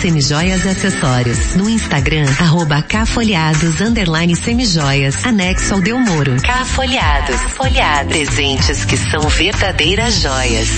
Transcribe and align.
Semijoias 0.00 0.64
e 0.64 0.68
Acessórios. 0.68 1.56
No 1.56 1.68
Instagram, 1.68 2.26
arroba 2.38 2.82
Cafolhados, 2.82 3.80
underline 3.80 4.36
Semijoias, 4.36 5.24
anexo 5.24 5.74
ao 5.74 5.80
Delmoro. 5.80 6.36
Cafolhados. 6.40 7.40
Folhados. 7.52 8.12
Presentes 8.12 8.84
que 8.84 8.96
são 8.96 9.22
verdadeiras 9.28 10.20
joias. 10.20 10.68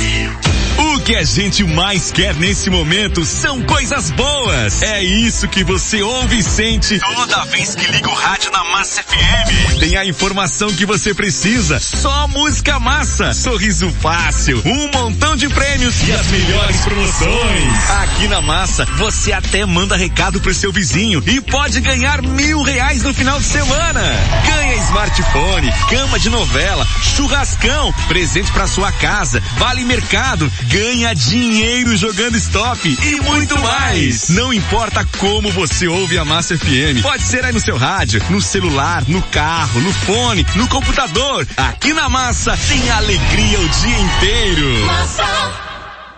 O 1.00 1.02
que 1.02 1.16
a 1.16 1.24
gente 1.24 1.64
mais 1.64 2.12
quer 2.12 2.34
nesse 2.34 2.68
momento 2.68 3.24
são 3.24 3.62
coisas 3.62 4.10
boas. 4.10 4.82
É 4.82 5.02
isso 5.02 5.48
que 5.48 5.64
você 5.64 6.02
ouve 6.02 6.36
e 6.36 6.42
sente 6.42 7.00
toda 7.00 7.42
vez 7.46 7.74
que 7.74 7.90
liga 7.90 8.10
o 8.10 8.14
rádio 8.14 8.52
na 8.52 8.62
Massa 8.64 9.02
FM. 9.02 9.80
Tem 9.80 9.96
a 9.96 10.04
informação 10.04 10.70
que 10.74 10.84
você 10.84 11.14
precisa. 11.14 11.80
Só 11.80 12.28
música 12.28 12.78
massa, 12.78 13.32
sorriso 13.32 13.88
fácil, 13.98 14.62
um 14.66 14.90
montão 14.92 15.34
de 15.36 15.48
prêmios 15.48 16.06
e 16.06 16.12
as 16.12 16.26
melhores 16.26 16.80
promoções. 16.82 17.90
Aqui 18.02 18.28
na 18.28 18.42
Massa, 18.42 18.84
você 18.98 19.32
até 19.32 19.64
manda 19.64 19.96
recado 19.96 20.38
pro 20.38 20.52
seu 20.52 20.70
vizinho 20.70 21.22
e 21.26 21.40
pode 21.40 21.80
ganhar 21.80 22.20
mil 22.20 22.60
reais 22.60 23.02
no 23.04 23.14
final 23.14 23.38
de 23.38 23.46
semana. 23.46 24.02
Ganha 24.46 24.74
smartphone, 24.84 25.72
cama 25.88 26.18
de 26.18 26.28
novela, 26.28 26.86
churrascão, 27.16 27.90
presente 28.06 28.52
para 28.52 28.66
sua 28.66 28.92
casa, 28.92 29.42
vale 29.56 29.82
mercado, 29.82 30.50
ganha 30.64 30.89
dinheiro 31.14 31.96
jogando 31.96 32.36
stop 32.36 32.98
e 33.00 33.20
muito 33.20 33.56
mais. 33.60 34.28
Não 34.30 34.52
importa 34.52 35.06
como 35.18 35.50
você 35.52 35.86
ouve 35.86 36.18
a 36.18 36.24
Massa 36.24 36.58
FM. 36.58 37.00
Pode 37.00 37.22
ser 37.22 37.44
aí 37.44 37.52
no 37.52 37.60
seu 37.60 37.76
rádio, 37.76 38.20
no 38.28 38.40
celular, 38.40 39.04
no 39.06 39.22
carro, 39.22 39.80
no 39.80 39.92
fone, 39.92 40.44
no 40.56 40.66
computador. 40.68 41.46
Aqui 41.56 41.92
na 41.92 42.08
Massa 42.08 42.58
tem 42.68 42.90
alegria 42.90 43.60
o 43.60 43.68
dia 43.68 43.98
inteiro. 44.00 44.86
Massa. 44.86 45.69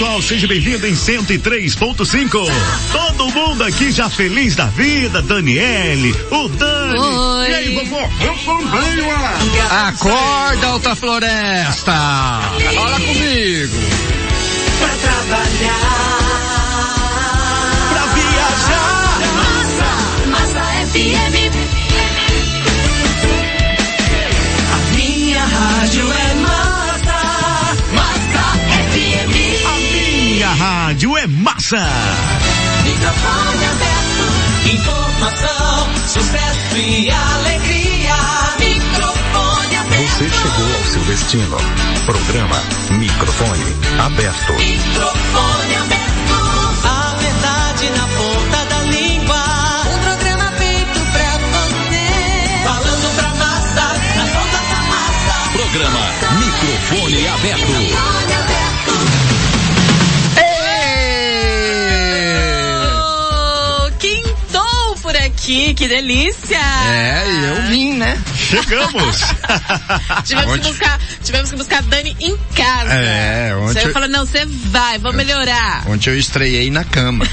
Pessoal, 0.00 0.22
seja 0.22 0.46
bem-vindo 0.46 0.86
em 0.86 0.94
103.5. 0.94 2.50
Todo 2.90 3.30
mundo 3.32 3.62
aqui 3.64 3.92
já 3.92 4.08
feliz 4.08 4.56
da 4.56 4.64
vida, 4.64 5.20
Daniele, 5.20 6.16
o 6.30 6.48
Dani. 6.48 6.98
Oi. 6.98 7.50
E 7.50 7.54
aí, 7.54 7.74
vovó? 7.74 8.08
Eu 8.18 8.34
também, 8.46 9.10
Acorda, 9.88 10.66
Alta 10.68 10.96
Floresta. 10.96 11.92
Fala 11.92 12.98
comigo. 12.98 13.76
Pra 14.78 14.88
trabalhar. 14.88 15.90
Pra 17.90 18.06
viajar. 18.06 19.18
Massa, 19.36 20.30
Massa 20.30 20.62
FM. 20.92 21.39
Rádio 31.10 31.18
é 31.18 31.26
massa. 31.26 31.76
Microfone 32.84 33.64
aberto, 33.64 34.74
informação, 34.74 35.88
sucesso 36.06 36.76
e 36.76 37.10
alegria. 37.10 38.14
Microfone 38.58 39.76
aberto. 39.76 40.12
Você 40.12 40.28
chegou 40.28 40.76
ao 40.76 40.84
seu 40.84 41.02
destino. 41.04 41.56
Programa 42.06 42.62
Microfone 42.90 43.76
aberto. 43.98 44.52
Microfone 44.54 45.74
aberto. 45.76 46.10
A 46.84 47.14
verdade 47.18 47.90
na 47.90 48.06
ponta 48.06 48.64
da 48.66 48.82
língua. 48.84 49.42
Um 49.94 49.98
programa 50.00 50.52
feito 50.52 51.00
pra 51.12 51.38
você. 51.38 52.08
Falando 52.64 53.16
pra 53.16 53.34
massa, 53.34 53.98
nas 54.16 54.30
ondas 54.36 54.68
da 54.68 54.82
massa. 54.88 55.50
Programa 55.52 56.00
Microfone 56.38 57.28
aberto. 57.28 57.68
Microfone 57.68 58.24
aberto. 58.24 58.39
Aqui, 65.50 65.74
que 65.74 65.88
delícia! 65.88 66.56
É, 66.56 67.24
eu 67.48 67.62
vim, 67.68 67.94
né? 67.94 68.16
Chegamos! 68.50 69.16
tivemos, 70.26 70.58
que 70.58 70.68
buscar, 70.68 70.98
tivemos 71.22 71.50
que 71.50 71.56
buscar 71.56 71.78
a 71.78 71.82
Dani 71.82 72.16
em 72.18 72.36
casa. 72.52 72.92
É, 72.92 73.54
ontem. 73.54 73.74
Você 73.74 73.88
eu... 73.88 73.92
falou, 73.92 74.08
não, 74.08 74.26
você 74.26 74.44
vai, 74.44 74.98
vou 74.98 75.12
melhorar. 75.12 75.84
Ontem 75.86 76.10
eu 76.10 76.18
estreiei 76.18 76.68
na 76.68 76.82
cama. 76.82 77.24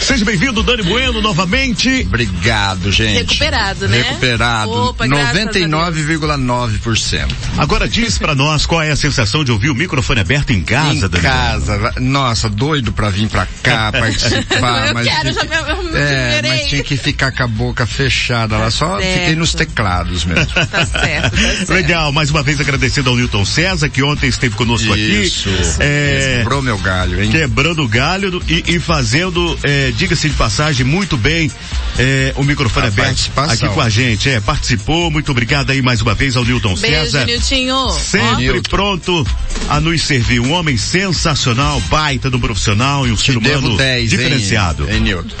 Seja 0.00 0.24
bem-vindo, 0.24 0.62
Dani 0.62 0.84
Bueno, 0.84 1.20
novamente. 1.20 2.04
Obrigado, 2.06 2.92
gente. 2.92 3.18
Recuperado, 3.18 3.88
né? 3.88 4.02
Recuperado. 4.02 4.94
99,9%. 4.94 7.26
Agora 7.58 7.88
diz 7.88 8.16
pra 8.16 8.36
nós 8.36 8.64
qual 8.64 8.80
é 8.80 8.92
a 8.92 8.96
sensação 8.96 9.42
de 9.42 9.50
ouvir 9.50 9.70
o 9.70 9.74
microfone 9.74 10.20
aberto 10.20 10.52
em 10.52 10.62
casa, 10.62 10.92
em 10.92 11.00
Dani. 11.00 11.18
Em 11.18 11.20
casa. 11.20 11.94
Nossa, 11.98 12.48
doido 12.48 12.92
pra 12.92 13.10
vir 13.10 13.28
pra 13.28 13.44
cá 13.60 13.90
participar. 13.98 14.86
eu 14.86 14.94
mas 14.94 15.08
quero, 15.08 15.32
já 15.32 15.42
me, 15.42 15.50
É, 15.98 16.42
mas 16.46 16.66
tinha 16.66 16.84
que 16.84 16.96
ficar 16.96 17.32
com 17.32 17.42
a 17.42 17.48
boca 17.48 17.84
fechada 17.84 18.56
lá. 18.56 18.67
Tá 18.68 18.70
só 18.70 19.00
certo. 19.00 19.18
fiquei 19.18 19.34
nos 19.34 19.54
teclados 19.54 20.24
mesmo. 20.24 20.48
Tá 20.68 20.84
certo, 20.84 21.30
tá 21.30 21.38
certo. 21.38 21.72
Legal, 21.72 22.12
mais 22.12 22.30
uma 22.30 22.42
vez 22.42 22.60
agradecendo 22.60 23.08
ao 23.08 23.16
Newton 23.16 23.44
César, 23.44 23.88
que 23.88 24.02
ontem 24.02 24.28
esteve 24.28 24.54
conosco 24.54 24.94
Isso. 24.94 25.48
aqui. 25.48 25.76
É, 25.80 26.36
quebrou 26.38 26.62
meu 26.62 26.78
galho, 26.78 27.22
hein? 27.22 27.30
Quebrando 27.30 27.82
o 27.82 27.88
galho 27.88 28.42
e, 28.46 28.64
e 28.66 28.80
fazendo, 28.80 29.58
é, 29.62 29.90
diga-se 29.92 30.28
de 30.28 30.34
passagem, 30.34 30.84
muito 30.84 31.16
bem 31.16 31.50
é, 31.98 32.32
o 32.36 32.42
microfone 32.42 32.86
a 32.86 32.88
aberto 32.88 33.30
aqui 33.36 33.68
com 33.68 33.80
a 33.80 33.88
gente. 33.88 34.28
É, 34.28 34.40
participou, 34.40 35.10
muito 35.10 35.30
obrigado 35.30 35.70
aí 35.70 35.80
mais 35.80 36.02
uma 36.02 36.14
vez 36.14 36.36
ao 36.36 36.44
Newton 36.44 36.74
Beijo, 36.74 36.96
César. 36.96 37.24
Niltinho. 37.24 37.90
Sempre 37.90 38.58
oh. 38.58 38.62
pronto 38.68 39.26
a 39.68 39.80
nos 39.80 40.02
servir. 40.02 40.40
Um 40.40 40.52
homem 40.52 40.76
sensacional, 40.76 41.80
baita 41.88 42.30
do 42.30 42.38
profissional 42.38 43.06
e 43.06 43.12
um 43.12 43.16
Te 43.16 43.32
ser 43.32 43.38
humano 43.38 43.76
10, 43.76 44.10
diferenciado. 44.10 44.88
Hein, 44.88 44.96
hein, 44.96 45.00
Newton? 45.00 45.36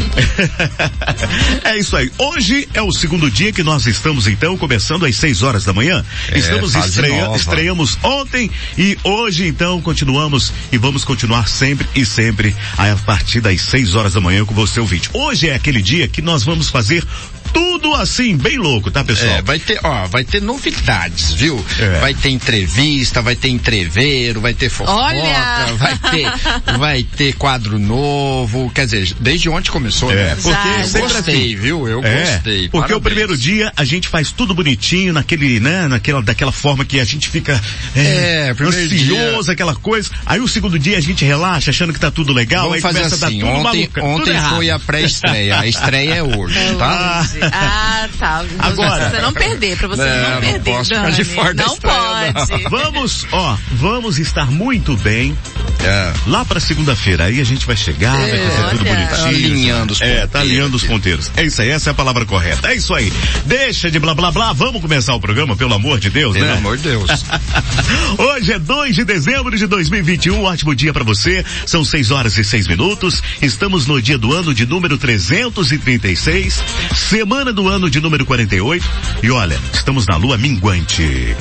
é 1.64 1.76
isso 1.76 1.96
aí. 1.96 2.10
Hoje 2.18 2.68
é 2.74 2.82
o 2.82 2.92
segundo 2.92 3.17
dia 3.26 3.52
que 3.52 3.62
nós 3.62 3.86
estamos 3.86 4.26
então 4.28 4.56
começando 4.56 5.04
às 5.04 5.16
6 5.16 5.42
horas 5.42 5.64
da 5.64 5.72
manhã. 5.72 6.04
É, 6.30 6.38
estamos 6.38 6.74
estreia, 6.74 7.34
estreamos 7.34 7.98
ontem 8.02 8.50
e 8.76 8.96
hoje 9.02 9.46
então 9.46 9.80
continuamos 9.82 10.52
e 10.70 10.78
vamos 10.78 11.04
continuar 11.04 11.48
sempre 11.48 11.88
e 11.94 12.06
sempre 12.06 12.54
a 12.76 12.94
partir 12.96 13.40
das 13.40 13.60
6 13.62 13.94
horas 13.96 14.12
da 14.12 14.20
manhã 14.20 14.44
com 14.44 14.54
você 14.54 14.78
ouvinte. 14.78 15.10
Hoje 15.12 15.48
é 15.48 15.54
aquele 15.54 15.82
dia 15.82 16.06
que 16.06 16.22
nós 16.22 16.44
vamos 16.44 16.68
fazer 16.68 17.04
tudo 17.52 17.94
assim, 17.94 18.36
bem 18.36 18.58
louco, 18.58 18.90
tá, 18.90 19.04
pessoal? 19.04 19.36
É, 19.36 19.42
vai 19.42 19.58
ter, 19.58 19.78
ó, 19.82 20.06
vai 20.06 20.24
ter 20.24 20.40
novidades, 20.40 21.32
viu? 21.32 21.64
É. 21.78 22.00
Vai 22.00 22.14
ter 22.14 22.30
entrevista, 22.30 23.20
vai 23.22 23.36
ter 23.36 23.48
entreveiro, 23.48 24.40
vai 24.40 24.54
ter 24.54 24.68
fofoca, 24.68 24.98
Olha! 24.98 25.66
vai 25.78 25.98
ter, 25.98 26.32
vai 26.78 27.02
ter 27.02 27.34
quadro 27.34 27.78
novo, 27.78 28.70
quer 28.70 28.84
dizer, 28.84 29.14
desde 29.20 29.48
ontem 29.48 29.70
começou, 29.70 30.10
é, 30.12 30.14
né? 30.14 30.38
Porque 30.40 30.68
eu 30.68 31.02
gostei, 31.02 31.34
assim. 31.34 31.56
viu? 31.56 31.88
Eu 31.88 32.02
é, 32.04 32.20
gostei. 32.20 32.68
Porque 32.68 32.92
Parabéns. 32.92 32.98
o 32.98 33.00
primeiro 33.00 33.36
dia 33.36 33.72
a 33.76 33.84
gente 33.84 34.08
faz 34.08 34.32
tudo 34.32 34.54
bonitinho, 34.54 35.12
naquele, 35.12 35.60
né, 35.60 35.88
naquela, 35.88 36.22
daquela 36.22 36.52
forma 36.52 36.84
que 36.84 37.00
a 37.00 37.04
gente 37.04 37.28
fica, 37.28 37.60
é, 37.94 38.48
é 38.48 38.50
ansioso, 38.50 39.44
dia... 39.44 39.52
aquela 39.52 39.74
coisa. 39.74 40.10
Aí 40.26 40.40
o 40.40 40.48
segundo 40.48 40.78
dia 40.78 40.98
a 40.98 41.00
gente 41.00 41.24
relaxa, 41.24 41.70
achando 41.70 41.92
que 41.92 42.00
tá 42.00 42.10
tudo 42.10 42.32
legal, 42.32 42.70
Vamos 42.70 42.76
aí 42.76 42.80
fazer 42.80 42.98
começa 42.98 43.26
assim, 43.26 43.40
a 43.40 43.44
dar 43.44 43.52
tudo 43.52 43.68
ontem, 43.68 43.80
maluca, 43.80 44.04
ontem 44.04 44.34
tudo 44.34 44.48
foi 44.56 44.70
a 44.70 44.78
pré-estreia, 44.78 45.58
a 45.58 45.66
estreia 45.66 46.14
é 46.14 46.22
hoje, 46.22 46.58
é 46.58 46.74
tá? 46.74 47.26
Ah, 47.60 48.08
tá. 48.18 48.44
Agora. 48.58 48.96
Pra 48.96 49.10
você 49.10 49.22
não 49.22 49.32
perder, 49.32 49.76
pra 49.76 49.88
você 49.88 50.04
não, 50.04 50.30
não 50.30 50.40
perder. 50.40 50.70
Não 50.70 50.76
posso 50.76 50.94
ficar 50.94 51.10
de 51.10 51.24
fora 51.24 51.54
Não 51.54 51.76
pode. 51.76 52.62
Não. 52.62 52.70
Vamos, 52.78 53.26
ó, 53.32 53.56
vamos 53.72 54.18
estar 54.18 54.50
muito 54.50 54.96
bem. 54.96 55.36
É. 55.82 56.12
Lá 56.26 56.44
pra 56.44 56.60
segunda-feira, 56.60 57.24
aí 57.24 57.40
a 57.40 57.44
gente 57.44 57.66
vai 57.66 57.76
chegar, 57.76 58.18
é, 58.18 58.30
vai 58.30 58.50
fazer 58.50 58.70
tudo 58.70 58.84
bonitinho. 58.84 59.08
Tá 59.08 59.28
alinhando 59.28 59.92
os 59.92 59.98
ponteiros. 59.98 60.22
É, 60.22 60.26
tá 60.26 60.40
alinhando 60.40 60.76
os 60.76 60.84
ponteiros. 60.84 61.30
É 61.36 61.44
isso 61.44 61.62
aí, 61.62 61.70
essa 61.70 61.90
é 61.90 61.92
a 61.92 61.94
palavra 61.94 62.24
correta. 62.24 62.68
É 62.68 62.74
isso 62.74 62.94
aí. 62.94 63.12
Deixa 63.46 63.90
de 63.90 63.98
blá 63.98 64.14
blá 64.14 64.30
blá, 64.30 64.52
vamos 64.52 64.80
começar 64.80 65.14
o 65.14 65.20
programa, 65.20 65.56
pelo 65.56 65.74
amor 65.74 65.98
de 65.98 66.10
Deus, 66.10 66.34
pelo 66.34 66.44
né? 66.44 66.52
Pelo 66.52 66.66
amor 66.66 66.76
de 66.76 66.82
Deus. 66.82 67.10
Hoje 68.18 68.52
é 68.52 68.58
2 68.58 68.94
de 68.94 69.04
dezembro 69.04 69.56
de 69.56 69.66
2021, 69.66 70.34
um 70.34 70.44
ótimo 70.44 70.74
dia 70.74 70.92
para 70.92 71.04
você. 71.04 71.44
São 71.64 71.84
6 71.84 72.10
horas 72.10 72.36
e 72.36 72.44
6 72.44 72.66
minutos. 72.66 73.22
Estamos 73.40 73.86
no 73.86 74.00
dia 74.02 74.18
do 74.18 74.32
ano 74.32 74.52
de 74.52 74.66
número 74.66 74.98
336, 74.98 76.62
semana 76.94 77.27
do 77.52 77.68
ano 77.68 77.90
de 77.90 78.00
número 78.00 78.24
48. 78.24 78.84
E 79.22 79.30
olha, 79.30 79.60
estamos 79.72 80.06
na 80.06 80.16
lua 80.16 80.38
minguante. 80.38 81.36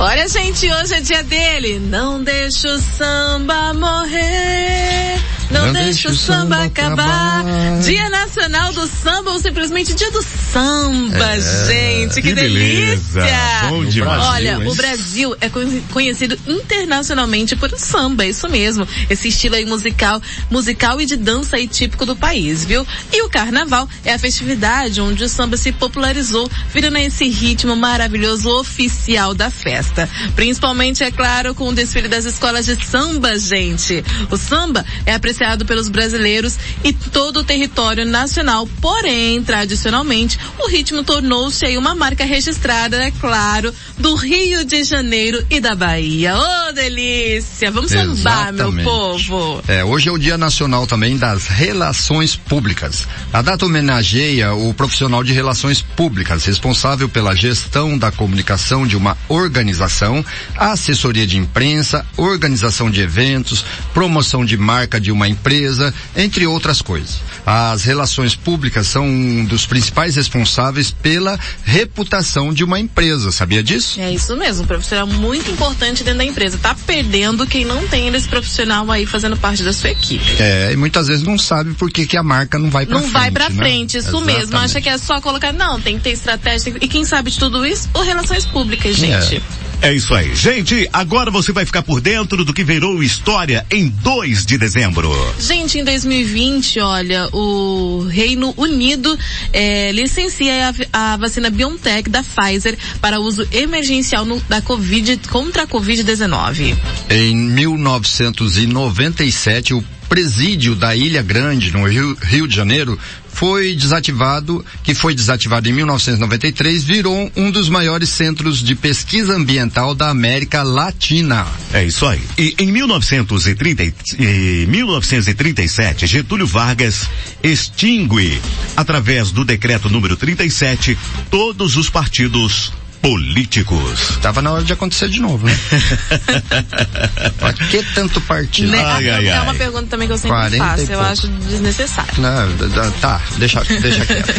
Olha, 0.00 0.26
gente, 0.28 0.70
hoje 0.72 0.94
é 0.94 1.00
dia 1.00 1.22
dele. 1.22 1.78
Não 1.78 2.22
deixa 2.22 2.68
o 2.68 2.78
samba 2.78 3.72
morrer. 3.74 5.20
Não, 5.54 5.66
não 5.66 5.72
deixa 5.72 6.08
o 6.08 6.14
samba 6.16 6.64
acabar. 6.64 7.40
acabar. 7.40 7.80
Dia 7.80 8.10
Nacional 8.10 8.72
do 8.72 8.88
Samba 8.88 9.30
ou 9.30 9.38
simplesmente 9.38 9.94
Dia 9.94 10.10
do 10.10 10.20
Samba, 10.22 11.36
é, 11.36 11.40
gente. 11.68 12.14
Que, 12.14 12.22
que 12.22 12.34
delícia. 12.34 13.22
Bom 13.68 13.84
demais. 13.84 14.22
Olha, 14.24 14.68
o 14.68 14.74
Brasil 14.74 15.36
é 15.40 15.48
conhecido 15.92 16.36
internacionalmente 16.46 17.54
por 17.54 17.70
samba, 17.78 18.26
isso 18.26 18.48
mesmo. 18.48 18.86
Esse 19.08 19.28
estilo 19.28 19.54
aí 19.54 19.64
musical, 19.64 20.20
musical 20.50 21.00
e 21.00 21.06
de 21.06 21.16
dança 21.16 21.56
aí 21.56 21.68
típico 21.68 22.04
do 22.04 22.16
país, 22.16 22.64
viu? 22.64 22.84
E 23.12 23.22
o 23.22 23.28
carnaval 23.28 23.88
é 24.04 24.12
a 24.12 24.18
festividade 24.18 25.00
onde 25.00 25.22
o 25.22 25.28
samba 25.28 25.56
se 25.56 25.70
popularizou, 25.70 26.50
virando 26.72 26.98
esse 26.98 27.28
ritmo 27.28 27.76
maravilhoso 27.76 28.48
oficial 28.48 29.34
da 29.34 29.50
festa. 29.50 30.08
Principalmente, 30.34 31.04
é 31.04 31.10
claro, 31.10 31.54
com 31.54 31.68
o 31.68 31.74
desfile 31.74 32.08
das 32.08 32.24
escolas 32.24 32.66
de 32.66 32.84
samba, 32.84 33.38
gente. 33.38 34.04
O 34.30 34.36
samba 34.36 34.84
é 35.06 35.14
apreciado 35.14 35.43
pelos 35.66 35.88
brasileiros 35.88 36.58
e 36.82 36.92
todo 36.92 37.40
o 37.40 37.44
território 37.44 38.06
nacional, 38.06 38.66
porém, 38.80 39.42
tradicionalmente, 39.42 40.38
o 40.58 40.68
ritmo 40.68 41.04
tornou-se 41.04 41.64
aí 41.64 41.76
uma 41.76 41.94
marca 41.94 42.24
registrada, 42.24 42.96
é 42.96 43.10
claro, 43.10 43.72
do 43.98 44.14
Rio 44.14 44.64
de 44.64 44.82
Janeiro 44.84 45.44
e 45.50 45.60
da 45.60 45.74
Bahia. 45.74 46.34
Ô, 46.36 46.40
oh, 46.68 46.72
delícia! 46.72 47.70
Vamos 47.70 47.90
sambar, 47.90 48.52
meu 48.52 48.72
povo! 48.82 49.62
É, 49.68 49.84
hoje 49.84 50.08
é 50.08 50.12
o 50.12 50.18
Dia 50.18 50.38
Nacional 50.38 50.86
também 50.86 51.16
das 51.16 51.46
Relações 51.46 52.34
Públicas. 52.36 53.06
A 53.32 53.42
data 53.42 53.66
homenageia 53.66 54.54
o 54.54 54.72
profissional 54.72 55.22
de 55.22 55.32
relações 55.32 55.82
públicas, 55.82 56.44
responsável 56.44 57.08
pela 57.08 57.34
gestão 57.34 57.96
da 57.98 58.10
comunicação 58.10 58.86
de 58.86 58.96
uma 58.96 59.16
organização, 59.28 60.24
assessoria 60.56 61.26
de 61.26 61.36
imprensa, 61.36 62.04
organização 62.16 62.90
de 62.90 63.00
eventos, 63.00 63.64
promoção 63.92 64.44
de 64.44 64.56
marca 64.56 65.00
de 65.00 65.10
uma 65.10 65.23
empresa, 65.28 65.92
entre 66.16 66.46
outras 66.46 66.80
coisas. 66.80 67.20
As 67.46 67.84
relações 67.84 68.34
públicas 68.34 68.86
são 68.86 69.06
um 69.06 69.44
dos 69.44 69.66
principais 69.66 70.16
responsáveis 70.16 70.90
pela 70.90 71.38
reputação 71.64 72.52
de 72.52 72.64
uma 72.64 72.80
empresa, 72.80 73.30
sabia 73.30 73.62
disso? 73.62 74.00
É 74.00 74.12
isso 74.12 74.36
mesmo, 74.36 74.66
profissional 74.66 75.06
muito 75.06 75.50
importante 75.50 76.02
dentro 76.02 76.18
da 76.18 76.24
empresa. 76.24 76.58
Tá 76.58 76.74
perdendo 76.86 77.46
quem 77.46 77.64
não 77.64 77.86
tem 77.88 78.08
esse 78.14 78.28
profissional 78.28 78.90
aí 78.90 79.06
fazendo 79.06 79.36
parte 79.36 79.62
da 79.62 79.72
sua 79.72 79.90
equipe. 79.90 80.24
É, 80.38 80.72
e 80.72 80.76
muitas 80.76 81.08
vezes 81.08 81.24
não 81.24 81.38
sabe 81.38 81.74
por 81.74 81.90
que, 81.90 82.06
que 82.06 82.16
a 82.16 82.22
marca 82.22 82.58
não 82.58 82.70
vai 82.70 82.86
pra 82.86 82.94
não 82.94 83.02
frente. 83.02 83.12
Não 83.12 83.20
vai 83.20 83.30
pra 83.30 83.48
né? 83.48 83.56
frente, 83.56 83.96
isso 83.98 84.08
Exatamente. 84.08 84.38
mesmo. 84.38 84.56
Acha 84.56 84.80
que 84.80 84.88
é 84.88 84.98
só 84.98 85.20
colocar, 85.20 85.52
não, 85.52 85.80
tem 85.80 85.96
que 85.96 86.04
ter 86.04 86.10
estratégia. 86.10 86.74
E 86.80 86.88
quem 86.88 87.04
sabe 87.04 87.30
de 87.30 87.38
tudo 87.38 87.64
isso? 87.66 87.88
O 87.94 88.02
Relações 88.02 88.44
Públicas, 88.46 88.96
gente. 88.96 89.36
É. 89.36 89.63
É 89.82 89.92
isso 89.92 90.14
aí. 90.14 90.34
Gente, 90.34 90.88
agora 90.92 91.30
você 91.30 91.52
vai 91.52 91.64
ficar 91.66 91.82
por 91.82 92.00
dentro 92.00 92.44
do 92.44 92.52
que 92.52 92.64
virou 92.64 93.00
história 93.02 93.66
em 93.70 93.88
2 93.88 94.46
de 94.46 94.58
dezembro. 94.58 95.12
Gente, 95.38 95.78
em 95.78 95.84
2020, 95.84 96.80
olha, 96.80 97.28
o 97.32 98.06
Reino 98.08 98.52
Unido 98.56 99.16
é, 99.52 99.92
licencia 99.92 100.74
a, 100.92 101.12
a, 101.12 101.16
vacina 101.16 101.50
BioNTech 101.50 102.08
da 102.08 102.22
Pfizer 102.22 102.78
para 103.00 103.18
uso 103.20 103.46
emergencial 103.52 104.24
no, 104.24 104.40
da 104.48 104.62
COVID, 104.62 105.20
contra 105.28 105.64
a 105.64 105.66
Covid-19. 105.66 106.74
Em 107.10 107.36
1997, 107.36 109.74
o 109.74 109.84
presídio 110.08 110.74
da 110.74 110.94
Ilha 110.94 111.22
Grande, 111.22 111.72
no 111.72 111.88
Rio, 111.88 112.16
Rio 112.22 112.46
de 112.46 112.54
Janeiro, 112.54 112.98
foi 113.34 113.74
desativado, 113.74 114.64
que 114.82 114.94
foi 114.94 115.14
desativado 115.14 115.68
em 115.68 115.72
1993, 115.72 116.84
virou 116.84 117.30
um 117.36 117.50
dos 117.50 117.68
maiores 117.68 118.08
centros 118.08 118.62
de 118.62 118.74
pesquisa 118.74 119.34
ambiental 119.34 119.94
da 119.94 120.08
América 120.08 120.62
Latina. 120.62 121.46
É 121.72 121.84
isso 121.84 122.06
aí. 122.06 122.22
E 122.38 122.54
em 122.58 122.70
1930, 122.70 123.82
em 124.18 124.66
1937, 124.66 126.06
Getúlio 126.06 126.46
Vargas 126.46 127.08
extingue, 127.42 128.40
através 128.76 129.30
do 129.30 129.44
decreto 129.44 129.90
número 129.90 130.16
37, 130.16 130.96
todos 131.30 131.76
os 131.76 131.90
partidos 131.90 132.72
políticos. 133.04 134.18
Tava 134.22 134.40
na 134.40 134.50
hora 134.50 134.64
de 134.64 134.72
acontecer 134.72 135.10
de 135.10 135.20
novo, 135.20 135.46
né? 135.46 135.54
Por 137.38 137.52
que 137.52 137.82
tanto 137.94 138.18
partido? 138.22 138.70
Né? 138.70 138.82
Ai, 138.82 139.10
ai, 139.10 139.28
é 139.28 139.40
uma 139.42 139.52
pergunta 139.52 139.88
também 139.88 140.08
que 140.08 140.14
eu 140.14 140.18
sempre 140.18 140.56
faço, 140.56 140.90
eu 140.90 141.00
acho 141.02 141.28
desnecessário. 141.28 142.14
Não, 142.16 142.90
tá, 143.02 143.20
deixa, 143.36 143.62
deixa 143.62 144.06
quieto. 144.06 144.32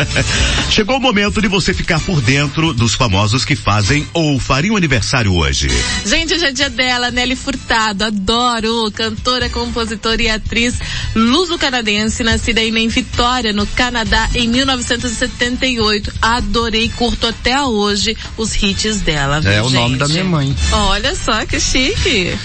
Chegou 0.72 0.96
o 0.96 1.00
momento 1.00 1.42
de 1.42 1.48
você 1.48 1.74
ficar 1.74 2.00
por 2.00 2.22
dentro 2.22 2.72
dos 2.72 2.94
famosos 2.94 3.44
que 3.44 3.54
fazem 3.54 4.08
ou 4.14 4.38
fariam 4.38 4.76
aniversário 4.76 5.34
hoje. 5.34 5.68
Gente, 6.06 6.32
hoje 6.32 6.46
é 6.46 6.52
dia 6.52 6.70
dela, 6.70 7.10
Nelly 7.10 7.36
Furtado, 7.36 8.04
adoro, 8.04 8.90
cantora, 8.92 9.50
compositora 9.50 10.22
e 10.22 10.30
atriz 10.30 10.78
luso-canadense, 11.14 12.22
nascida 12.22 12.62
em 12.62 12.88
Vitória, 12.88 13.52
no 13.52 13.66
Canadá, 13.66 14.30
em 14.34 14.48
1978. 14.48 16.14
Adorei, 16.22 16.88
curto 16.88 17.26
até 17.26 17.60
hoje 17.60 17.89
hoje 17.90 18.16
os 18.36 18.62
hits 18.62 19.00
dela. 19.00 19.40
Viu, 19.40 19.52
é 19.52 19.62
o 19.62 19.68
gente? 19.68 19.80
nome 19.80 19.96
da 19.96 20.08
minha 20.08 20.24
mãe. 20.24 20.54
Olha 20.72 21.14
só 21.14 21.44
que 21.44 21.60
chique. 21.60 22.36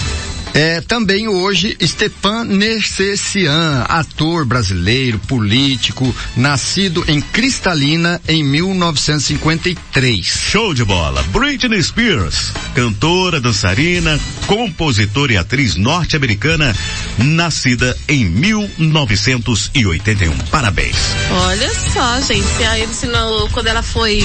É, 0.56 0.80
também 0.80 1.28
hoje, 1.28 1.76
Stepan 1.84 2.46
Nercessian, 2.46 3.84
ator 3.90 4.46
brasileiro, 4.46 5.20
político, 5.20 6.16
nascido 6.34 7.04
em 7.10 7.20
Cristalina 7.20 8.22
em 8.26 8.42
1953. 8.42 10.26
Show 10.26 10.74
de 10.74 10.86
bola. 10.86 11.22
Britney 11.24 11.84
Spears, 11.84 12.54
cantora, 12.74 13.42
dançarina, 13.42 14.18
compositora 14.48 15.34
e 15.34 15.38
atriz 15.38 15.76
norte-americana, 15.76 16.74
nascida 17.18 17.94
em 18.08 18.24
1981. 18.24 20.38
Parabéns. 20.50 20.96
Olha 21.32 21.70
só, 21.74 22.22
gente, 22.22 22.64
a 22.64 22.80
ensinou 22.80 23.50
quando 23.50 23.68
ela 23.68 23.84
foi 23.84 24.24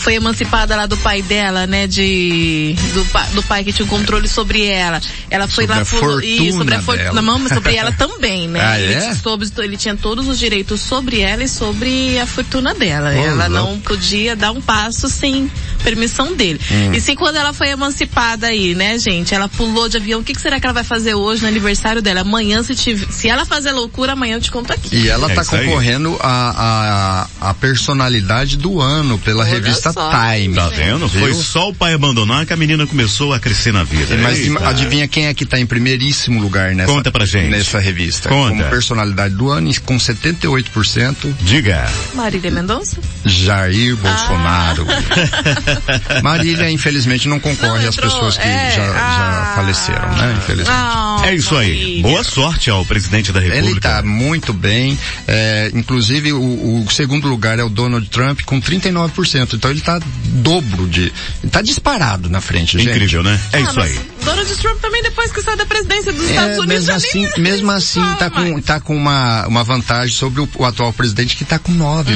foi 0.00 0.14
emancipada 0.14 0.74
lá 0.74 0.86
do 0.86 0.96
pai 0.96 1.22
dela, 1.22 1.66
né? 1.66 1.86
De 1.86 2.74
do, 2.94 3.34
do 3.34 3.42
pai 3.42 3.62
que 3.62 3.72
tinha 3.72 3.84
o 3.84 3.88
controle 3.88 4.26
sobre 4.26 4.66
ela. 4.66 5.00
Ela 5.30 5.46
foi 5.46 5.66
sobre 5.66 5.78
lá 5.78 5.84
por 5.84 6.24
isso, 6.24 6.58
sobre 6.58 6.74
a 6.74 6.82
fortuna, 6.82 7.22
não, 7.22 7.38
mas 7.38 7.52
sobre 7.52 7.76
ela 7.76 7.92
também, 7.96 8.48
né? 8.48 8.60
Ah, 8.62 8.80
ele, 8.80 8.94
é? 8.94 9.14
soube, 9.14 9.46
ele 9.58 9.76
tinha 9.76 9.94
todos 9.94 10.26
os 10.26 10.38
direitos 10.38 10.80
sobre 10.80 11.20
ela 11.20 11.44
e 11.44 11.48
sobre 11.48 12.18
a 12.18 12.26
fortuna 12.26 12.74
dela. 12.74 13.10
Oh, 13.14 13.18
ela 13.18 13.48
não 13.48 13.78
podia 13.78 14.34
dar 14.34 14.50
um 14.52 14.60
passo 14.60 15.08
sem 15.08 15.50
permissão 15.84 16.34
dele. 16.34 16.60
Hum. 16.70 16.92
E 16.94 17.00
sim, 17.00 17.14
quando 17.14 17.36
ela 17.36 17.52
foi 17.52 17.68
emancipada 17.68 18.46
aí, 18.46 18.74
né, 18.74 18.98
gente? 18.98 19.34
Ela 19.34 19.48
pulou 19.48 19.88
de 19.88 19.98
avião. 19.98 20.20
O 20.20 20.24
que, 20.24 20.32
que 20.32 20.40
será 20.40 20.58
que 20.58 20.66
ela 20.66 20.74
vai 20.74 20.84
fazer 20.84 21.14
hoje 21.14 21.42
no 21.42 21.48
aniversário 21.48 22.00
dela? 22.00 22.20
Amanhã, 22.20 22.62
se, 22.62 22.74
tiver, 22.74 23.10
se 23.10 23.28
ela 23.28 23.44
fazer 23.44 23.72
loucura, 23.72 24.12
amanhã 24.12 24.36
eu 24.36 24.40
te 24.40 24.50
conto 24.50 24.72
aqui. 24.72 24.96
E 24.96 25.08
ela 25.08 25.30
É 25.30 25.34
tá 25.34 25.44
concorrendo 25.44 26.16
a, 26.20 27.26
a, 27.40 27.50
a 27.50 27.54
personalidade 27.54 28.56
do 28.56 28.80
ano 28.80 29.18
pela 29.18 29.44
Olha 29.44 29.50
revista 29.50 29.89
só, 29.92 30.10
Time. 30.10 30.54
Tá 30.54 30.68
vendo? 30.68 31.08
Foi 31.08 31.32
Viu? 31.32 31.34
só 31.42 31.68
o 31.68 31.74
pai 31.74 31.94
abandonar 31.94 32.46
que 32.46 32.52
a 32.52 32.56
menina 32.56 32.86
começou 32.86 33.32
a 33.32 33.40
crescer 33.40 33.72
na 33.72 33.84
vida. 33.84 34.16
Mas 34.16 34.38
Eita. 34.38 34.68
adivinha 34.68 35.06
quem 35.08 35.26
é 35.26 35.34
que 35.34 35.44
tá 35.44 35.58
em 35.58 35.66
primeiríssimo 35.66 36.40
lugar 36.40 36.74
nessa, 36.74 36.92
Conta 36.92 37.10
pra 37.12 37.24
gente. 37.26 37.50
nessa 37.50 37.78
revista? 37.78 38.28
Conta. 38.28 38.50
Como 38.50 38.64
personalidade 38.70 39.34
do 39.34 39.48
ano, 39.50 39.70
com 39.82 39.96
78%, 39.96 41.34
Diga. 41.42 41.86
Marília 42.14 42.50
Mendonça? 42.50 42.98
Jair 43.24 43.96
Bolsonaro. 43.96 44.86
Ah. 44.88 46.20
Marília, 46.22 46.70
infelizmente, 46.70 47.28
não 47.28 47.38
concorre 47.40 47.82
Não 47.82 47.88
às 47.88 47.96
pessoas 47.96 48.36
que 48.36 48.46
é, 48.46 48.70
já, 48.76 48.86
já 48.86 48.92
ah. 48.96 49.52
faleceram, 49.56 50.08
né? 50.16 50.34
Infelizmente. 50.38 50.70
Ah, 50.70 51.22
É 51.24 51.34
isso 51.34 51.56
aí. 51.56 51.70
Marília. 51.70 52.02
Boa 52.02 52.24
sorte 52.24 52.70
ao 52.70 52.84
presidente 52.84 53.32
da 53.32 53.40
República. 53.40 53.68
Ele 53.70 53.80
tá 53.80 54.02
muito 54.02 54.52
bem, 54.52 54.98
é, 55.26 55.70
inclusive 55.74 56.32
o, 56.32 56.84
o 56.84 56.90
segundo 56.90 57.28
lugar 57.28 57.58
é 57.58 57.64
o 57.64 57.68
Donald 57.68 58.08
Trump 58.08 58.40
com 58.44 58.60
39%, 58.60 59.54
então 59.54 59.70
ele 59.70 59.79
tá 59.80 60.00
dobro 60.26 60.86
de, 60.86 61.12
tá 61.50 61.60
disparado 61.62 62.28
na 62.28 62.40
frente, 62.40 62.78
gente. 62.78 62.90
Incrível, 62.90 63.22
né? 63.22 63.40
É 63.52 63.58
Ah, 63.58 63.60
isso 63.60 63.80
aí. 63.80 64.00
Donald 64.24 64.54
Trump 64.56 64.80
também, 64.80 65.02
depois 65.02 65.32
que 65.32 65.42
sai 65.42 65.56
da 65.56 65.66
presidência 65.66 66.12
dos 66.12 66.22
Estados 66.28 66.56
É, 66.56 66.60
Unidos, 66.60 66.66
mesmo 66.86 66.94
assim, 66.94 67.20
nem 67.22 67.38
mesmo 67.38 67.70
assim 67.70 68.00
tá 68.18 68.30
com, 68.30 68.60
tá 68.60 68.80
com 68.80 68.96
uma, 68.96 69.46
uma 69.46 69.64
vantagem 69.64 70.14
sobre 70.14 70.40
o, 70.40 70.48
o 70.56 70.64
atual 70.64 70.92
presidente 70.92 71.36
que 71.36 71.44
tá 71.44 71.58
com 71.58 71.72
9%, 71.72 72.06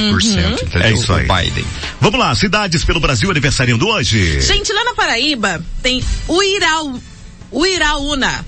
entendeu? 0.61 0.81
É 0.81 0.91
isso 0.93 1.11
aí. 1.13 1.25
O 1.27 1.33
Biden. 1.35 1.65
Vamos 1.99 2.19
lá, 2.19 2.33
cidades 2.35 2.83
pelo 2.85 2.99
Brasil 2.99 3.29
aniversariando 3.31 3.87
hoje. 3.87 4.39
Gente, 4.41 4.71
lá 4.71 4.83
na 4.83 4.93
Paraíba 4.93 5.63
tem 5.81 6.03
o 6.27 6.41
Irau, 6.43 6.99
o 7.51 7.65
Iraúna. 7.65 8.45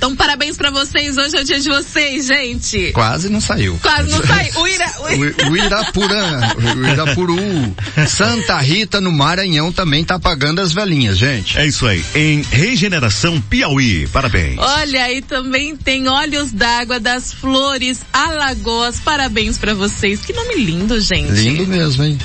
Então, 0.00 0.16
parabéns 0.16 0.56
pra 0.56 0.70
vocês. 0.70 1.18
Hoje 1.18 1.36
é 1.36 1.42
o 1.42 1.44
dia 1.44 1.60
de 1.60 1.68
vocês, 1.68 2.26
gente. 2.26 2.90
Quase 2.92 3.28
não 3.28 3.38
saiu. 3.38 3.78
Quase 3.82 4.10
não 4.10 4.26
sai. 4.26 4.50
O 4.56 4.66
Ira... 4.66 4.86
O, 4.98 5.50
o 5.50 5.56
Irapurã, 5.58 6.40
o 6.74 6.86
Irapuru, 6.86 7.76
Santa 8.08 8.58
Rita 8.58 8.98
no 8.98 9.12
Maranhão 9.12 9.70
também 9.70 10.02
tá 10.02 10.14
apagando 10.14 10.62
as 10.62 10.72
velhinhas, 10.72 11.18
gente. 11.18 11.58
É 11.58 11.66
isso 11.66 11.86
aí. 11.86 12.02
Em 12.14 12.40
Regeneração 12.40 13.38
Piauí. 13.42 14.06
Parabéns. 14.06 14.58
Olha, 14.58 15.04
aí 15.04 15.20
também 15.20 15.76
tem 15.76 16.08
Olhos 16.08 16.50
d'Água 16.50 16.98
das 16.98 17.34
Flores 17.34 18.00
Alagoas. 18.10 19.00
Parabéns 19.00 19.58
pra 19.58 19.74
vocês. 19.74 20.20
Que 20.20 20.32
nome 20.32 20.54
lindo, 20.54 20.98
gente. 20.98 21.30
Lindo 21.32 21.66
mesmo, 21.66 22.04
hein? 22.04 22.18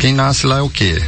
Quem 0.00 0.14
nasce 0.14 0.46
lá 0.46 0.58
é 0.58 0.62
o 0.62 0.70
quê? 0.70 1.02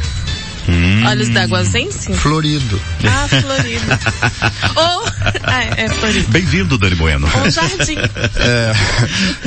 Olhos 1.07 1.29
d'Água 1.29 1.63
Zense? 1.63 2.13
Florido. 2.13 2.79
Ah, 3.03 3.27
Florida. 3.27 3.99
Ou, 4.75 5.05
ah, 5.43 5.63
é, 5.63 5.85
é 5.85 5.89
Florida. 5.89 6.25
Bem-vindo, 6.29 6.77
Dani 6.77 6.95
Bueno. 6.95 7.29
Ou 7.43 7.49
Jardim. 7.49 7.97
É, 8.43 8.73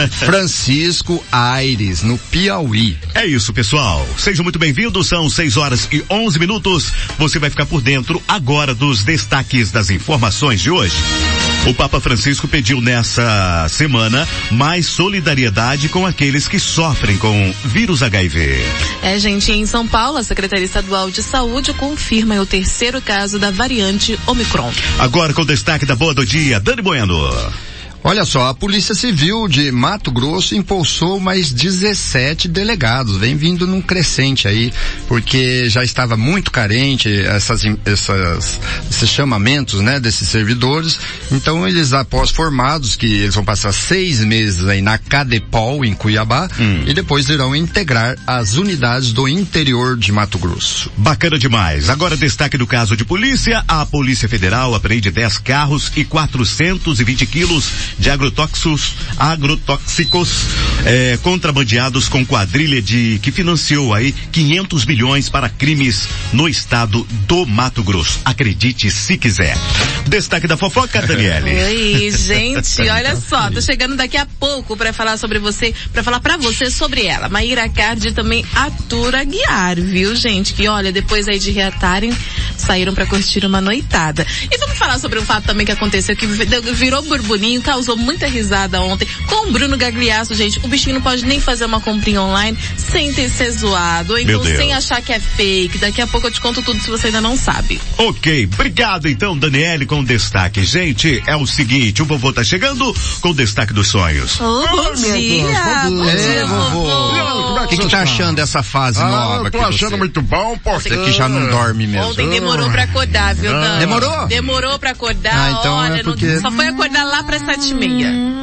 Francisco 0.09 1.25
Aires, 1.33 2.03
no 2.03 2.17
Piauí. 2.19 2.97
É 3.15 3.27
isso, 3.27 3.53
pessoal. 3.53 4.07
Sejam 4.19 4.45
muito 4.45 4.59
bem-vindos. 4.59 5.09
São 5.09 5.29
6 5.29 5.57
horas 5.57 5.89
e 5.91 6.05
11 6.09 6.39
minutos. 6.39 6.93
Você 7.19 7.39
vai 7.39 7.51
ficar 7.51 7.67
por 7.67 7.81
dentro 7.81 8.23
agora 8.29 8.75
dos 8.75 9.03
destaques 9.03 9.71
das 9.71 9.91
informações 9.91 10.61
de 10.61 10.71
hoje. 10.71 10.95
O 11.67 11.73
Papa 11.73 11.99
Francisco 11.99 12.47
pediu 12.47 12.81
nessa 12.81 13.67
semana 13.71 14.29
mais 14.51 14.87
solidariedade 14.87 15.89
com 15.89 16.07
aqueles 16.07 16.47
que 16.47 16.61
sofrem 16.61 17.17
com 17.17 17.55
vírus 17.65 18.03
HIV. 18.03 18.63
É, 19.03 19.19
gente, 19.19 19.51
em 19.51 19.65
São 19.65 19.89
Paulo, 19.89 20.19
a 20.19 20.23
Secretaria 20.23 20.65
Estadual 20.65 21.11
de 21.15 21.23
Saúde 21.23 21.73
confirma 21.73 22.41
o 22.41 22.45
terceiro 22.45 23.01
caso 23.01 23.39
da 23.39 23.53
variante 23.53 24.19
Omicron. 24.27 24.73
Agora 24.99 25.33
com 25.33 25.43
o 25.43 25.47
destaque 25.47 25.87
da 25.87 25.95
boa 25.95 26.13
do 26.13 26.27
dia, 26.27 26.59
Dani 26.59 26.83
Bueno. 26.83 27.17
Olha 28.07 28.27
só, 28.27 28.49
a 28.49 28.55
Polícia 28.55 28.95
Civil 28.95 29.49
de 29.49 29.73
Mato 29.73 30.13
Grosso 30.13 30.55
impulsou 30.55 31.19
mais 31.19 31.51
17 31.51 32.47
delegados. 32.49 33.17
Vem 33.17 33.35
vindo 33.35 33.67
num 33.67 33.81
crescente 33.81 34.47
aí, 34.47 34.71
porque 35.09 35.71
já 35.71 35.83
estava 35.83 36.15
muito 36.15 36.51
carente 36.51 37.09
essas, 37.09 37.63
essas, 37.87 38.61
esses 38.91 39.09
chamamentos, 39.09 39.81
né, 39.81 39.99
desses 39.99 40.29
servidores. 40.29 40.99
Então 41.33 41.67
eles, 41.67 41.95
após 41.95 42.31
formados, 42.31 42.95
que 42.95 43.07
eles 43.07 43.35
vão 43.35 43.43
passar 43.45 43.73
seis 43.73 44.21
meses 44.21 44.69
aí 44.69 44.83
na 44.83 44.99
Cadepol, 44.99 45.83
em 45.83 45.95
Cuiabá, 45.95 46.47
Hum. 46.61 46.85
e 46.87 46.93
depois 46.93 47.31
irão 47.31 47.57
integrar 47.57 48.17
as 48.27 48.55
unidades 48.57 49.13
do 49.15 49.27
interior 49.27 49.97
de 49.97 50.13
Mato 50.13 50.39
Grosso. 50.39 50.91
Bacana 50.99 51.39
demais. 51.39 51.89
Agora 51.89 52.19
destaque 52.19 52.59
do 52.59 52.67
caso 52.67 52.97
de 52.99 53.05
polícia. 53.05 53.65
A 53.67 53.87
Polícia 53.87 54.29
Federal 54.29 54.75
apreende 54.75 55.11
10 55.11 55.39
carros 55.39 55.91
e 55.97 56.05
420 56.05 57.25
quilos 57.25 57.94
de 57.99 58.11
agrotóxicos, 58.11 58.95
agrotóxicos 59.19 60.31
eh, 60.85 61.19
contrabandeados 61.23 62.09
com 62.09 62.25
quadrilha 62.25 62.81
de 62.81 63.19
que 63.23 63.31
financiou 63.31 63.95
aí 63.95 64.13
500 64.33 64.85
milhões 64.85 65.29
para 65.29 65.49
crimes 65.49 66.09
no 66.33 66.49
estado 66.49 67.07
do 67.27 67.47
Mato 67.47 67.83
Grosso. 67.83 68.21
Acredite 68.25 68.91
se 68.91 69.17
quiser. 69.17 69.57
Destaque 70.07 70.47
da 70.47 70.57
fofoca, 70.57 71.01
Daniele. 71.03 71.51
Oi, 71.65 72.11
gente, 72.11 72.83
olha 72.89 73.17
só, 73.17 73.51
tô 73.51 73.61
chegando 73.61 73.97
daqui 73.97 74.17
a 74.17 74.27
pouco 74.27 74.77
para 74.77 74.93
falar 74.93 75.17
sobre 75.17 75.39
você, 75.39 75.75
para 75.93 76.03
falar 76.03 76.21
para 76.21 76.37
você 76.37 76.71
sobre 76.71 77.07
ela. 77.07 77.29
Maíra 77.29 77.69
Cardi 77.69 78.13
também 78.13 78.45
atura 78.55 79.25
Guiar, 79.25 79.81
viu, 79.81 80.15
gente? 80.15 80.55
Que 80.55 80.69
olha, 80.69 80.93
depois 80.93 81.29
aí 81.29 81.39
de 81.39 81.51
reatarem, 81.51 82.15
saíram 82.57 82.95
para 82.95 83.07
curtir 83.07 83.45
uma 83.45 83.61
noitada. 83.61 84.27
E 84.51 84.59
vamos 84.59 84.77
falar 84.77 84.99
sobre 84.99 85.19
um 85.19 85.25
fato 85.25 85.45
também 85.45 85.67
que 85.67 85.73
aconteceu 85.73 86.17
que 86.17 86.27
virou 86.27 87.03
burburinho, 87.03 87.63
causou 87.63 87.84
muita 87.97 88.27
risada 88.27 88.81
ontem 88.81 89.07
com 89.29 89.49
o 89.49 89.53
Bruno 89.53 89.77
Gagliasso, 89.77 90.35
gente. 90.35 90.59
O 90.63 90.69
bichinho 90.69 90.95
não 90.95 91.03
pode 91.03 91.25
nem 91.25 91.41
fazer 91.41 91.65
uma 91.67 91.81
comprinha 91.81 92.23
online 92.23 92.57
sem 92.77 93.13
ter 93.13 93.29
ser 93.29 93.51
zoado, 93.51 94.13
ou 94.15 94.19
então 94.19 94.43
sem 94.45 94.73
achar 94.73 95.01
que 95.03 95.13
é 95.13 95.21
fake. 95.21 95.79
Daqui 95.79 96.01
a 96.01 96.07
pouco 96.07 96.27
eu 96.27 96.31
te 96.31 96.41
conto 96.41 96.63
tudo 96.63 96.81
se 96.81 96.89
você 96.91 97.09
ainda 97.09 97.21
não 97.21 97.37
sabe. 97.37 97.81
Ok, 97.99 98.49
obrigado 98.53 99.09
então, 99.09 99.37
Daniele, 99.37 99.87
com 99.87 100.03
destaque. 100.03 100.65
Gente, 100.65 101.23
é 101.27 101.37
o 101.37 101.47
seguinte, 101.47 102.03
o 102.03 102.07
vovô 102.07 102.33
tá 102.33 102.43
chegando 102.43 102.95
com 103.21 103.31
o 103.31 103.35
destaque 103.35 103.73
dos 103.73 103.89
sonhos. 103.89 104.39
Oh, 104.41 104.67
bom 104.69 104.95
dia! 104.95 105.45
Bom 105.91 106.09
É, 106.09 106.15
dia, 106.17 106.47
vovô. 106.47 106.85
O 107.65 107.67
que, 107.69 107.77
que 107.79 107.89
tá 107.89 108.03
achando 108.03 108.37
dessa 108.37 108.63
fase 108.63 109.01
Ah, 109.01 109.07
nova? 109.09 109.47
eu 109.47 109.51
tô 109.51 109.61
achando 109.61 109.91
você- 109.91 109.97
muito 109.97 110.23
bom, 110.23 110.57
porque... 110.63 110.89
Você 110.91 110.97
que 111.05 111.13
já 111.13 111.29
não 111.29 111.49
dorme 111.51 111.87
mesmo. 111.87 112.11
Ontem 112.11 112.29
demorou 112.29 112.71
pra 112.71 112.85
acordar, 112.85 113.35
viu, 113.35 113.51
Dan? 113.53 113.79
Demorou? 113.79 114.27
Demorou 114.27 114.79
pra 114.79 114.91
acordar, 114.91 115.35
Ah, 115.35 115.51
então 115.59 115.75
olha, 115.77 115.95
é 116.01 116.03
porque- 116.03 116.27
não, 116.27 116.41
só 116.41 116.51
foi 116.53 116.67
acordar 116.69 117.05
lá 117.05 117.23
pra 117.23 117.39
sete 117.39 117.74
e 117.75 117.89
meia. 117.89 118.35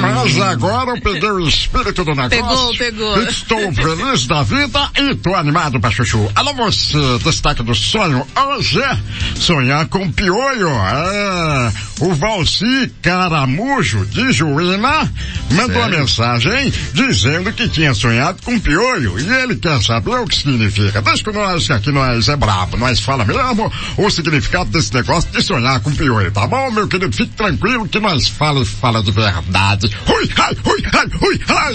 Mas 0.00 0.40
agora 0.40 0.90
eu 0.90 1.00
peguei 1.00 1.30
o 1.30 1.40
espírito 1.40 2.04
do 2.04 2.14
negócio. 2.14 2.78
Pegou, 2.78 3.16
pegou. 3.16 3.22
Estou 3.22 3.72
feliz 3.72 4.26
da 4.26 4.42
vida 4.42 4.90
e 4.96 5.14
tô 5.16 5.34
animado 5.34 5.80
pra 5.80 5.90
chuchu. 5.90 6.30
Alô 6.34 6.54
você, 6.54 7.18
destaque 7.22 7.62
do 7.62 7.74
sonho. 7.74 8.26
Hoje 8.48 8.80
é 8.80 8.98
sonhar 9.34 9.86
com 9.88 10.10
piolho. 10.10 10.68
É, 10.68 11.72
o 12.00 12.14
Valci 12.14 12.92
Caramujo 13.02 14.06
de 14.06 14.32
Juína 14.32 15.10
mandou 15.50 15.78
uma 15.78 15.88
mensagem 15.88 16.72
dizendo 16.92 17.52
que 17.52 17.68
tinha 17.68 17.94
sonhado 17.94 18.42
com 18.42 18.58
piolho 18.58 19.18
e 19.18 19.28
ele 19.42 19.56
quer 19.56 19.82
saber 19.82 20.16
o 20.16 20.26
que 20.26 20.36
significa. 20.36 21.02
Deixa 21.02 21.24
que 21.24 21.32
nós, 21.32 21.66
que 21.66 21.72
aqui 21.72 21.90
nós 21.90 22.28
é 22.28 22.36
brabo, 22.36 22.76
nós 22.76 23.00
fala 23.00 23.24
mesmo 23.24 23.72
o 23.96 24.10
significado 24.10 24.70
desse 24.70 24.92
negócio 24.94 25.30
de 25.30 25.42
sonhar 25.42 25.80
com 25.80 25.92
piolho, 25.92 26.30
tá 26.30 26.46
bom, 26.46 26.70
meu 26.70 26.86
querido? 26.86 27.14
Fique 27.14 27.34
tranquilo 27.34 27.88
que 27.88 27.98
nós 27.98 28.28
fala 28.28 28.62
e 28.62 28.66
fala 28.66 29.02
de 29.02 29.10
verdade. 29.10 29.90
Ui, 30.08 30.30
ai, 30.36 30.56
ui, 30.64 30.82
ai, 30.92 31.06
ui, 31.22 31.40
ai. 31.48 31.74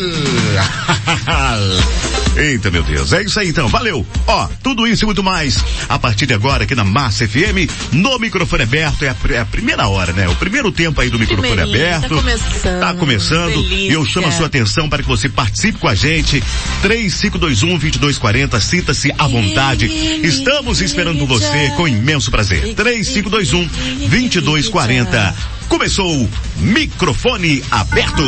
Eita, 2.35 2.71
meu 2.71 2.81
Deus. 2.83 3.13
É 3.13 3.21
isso 3.21 3.39
aí 3.39 3.49
então. 3.49 3.67
Valeu. 3.67 4.05
Ó, 4.25 4.47
tudo 4.63 4.87
isso 4.87 5.03
e 5.03 5.05
muito 5.05 5.23
mais. 5.23 5.63
A 5.87 5.99
partir 5.99 6.25
de 6.25 6.33
agora 6.33 6.63
aqui 6.63 6.73
na 6.73 6.83
Massa 6.83 7.27
FM, 7.27 7.69
no 7.91 8.17
microfone 8.17 8.63
aberto. 8.63 9.03
É 9.03 9.09
a, 9.09 9.15
é 9.29 9.39
a 9.39 9.45
primeira 9.45 9.87
hora, 9.87 10.12
né? 10.13 10.27
O 10.29 10.35
primeiro 10.35 10.71
tempo 10.71 10.99
aí 11.01 11.09
do 11.09 11.17
microfone 11.19 11.49
Primeirinho, 11.55 11.87
aberto. 11.87 12.09
tá 12.09 12.15
começando. 12.15 12.79
Tá 12.79 12.93
começando. 12.93 13.53
Delícia. 13.53 13.89
E 13.89 13.93
eu 13.93 14.05
chamo 14.05 14.27
a 14.27 14.31
sua 14.31 14.45
atenção 14.47 14.87
para 14.89 15.01
que 15.03 15.07
você 15.09 15.27
participe 15.29 15.77
com 15.79 15.87
a 15.87 15.95
gente. 15.95 16.43
3521-2240. 16.83 18.59
Sinta-se 18.59 19.11
à 19.17 19.27
vontade. 19.27 19.85
Estamos 20.23 20.81
esperando 20.81 21.25
você 21.25 21.71
com 21.75 21.87
imenso 21.87 22.29
prazer. 22.31 22.73
3521-2240. 22.75 25.33
Começou 25.67 26.23
o 26.23 26.29
microfone 26.57 27.63
aberto. 27.71 28.21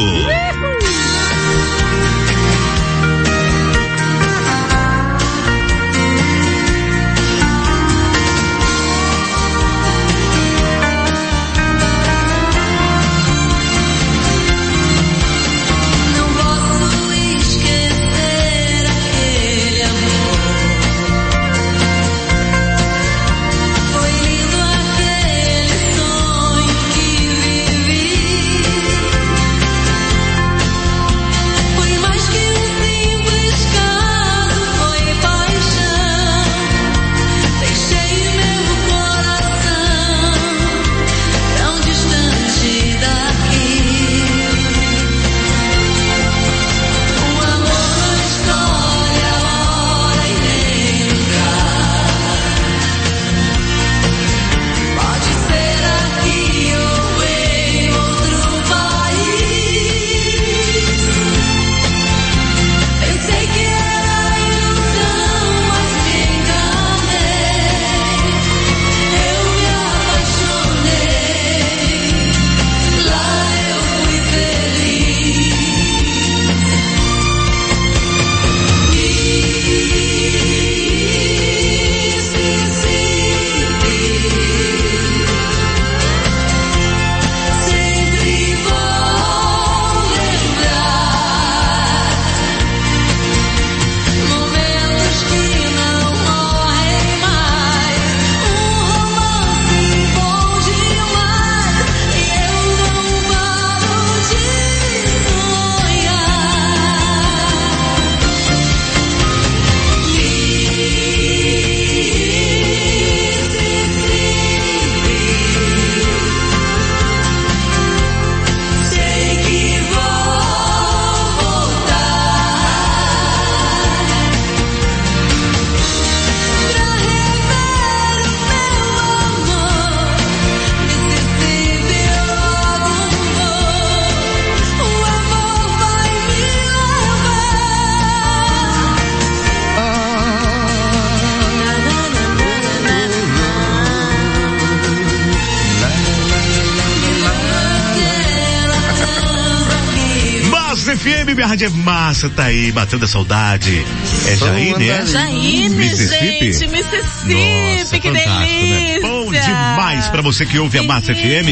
Massa, 152.16 152.30
tá 152.30 152.46
aí, 152.46 152.72
batendo 152.72 153.04
a 153.04 153.08
saudade. 153.08 153.86
É 154.26 154.38
Jaine, 154.38 154.90
é? 154.90 155.06
Jaine, 155.06 155.70
Mississippi? 155.70 156.54
gente, 156.54 156.68
Mississippi, 156.68 157.78
Nossa, 157.78 158.00
que 158.00 158.10
né? 158.10 158.20
delícia. 158.22 158.80
Né? 158.80 159.00
Bom 159.02 159.32
demais 159.32 160.08
pra 160.08 160.22
você 160.22 160.46
que 160.46 160.58
ouve 160.58 160.78
a 160.80 160.84
Massa 160.84 161.14
FM. 161.14 161.50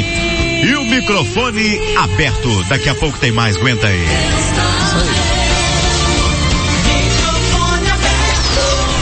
E 0.64 0.76
o 0.76 0.86
microfone 0.86 1.98
aberto. 1.98 2.64
Daqui 2.70 2.88
a 2.88 2.96
pouco 2.96 3.18
tem 3.20 3.32
mais, 3.34 3.58
aguenta 3.58 3.88
aí. 3.88 4.06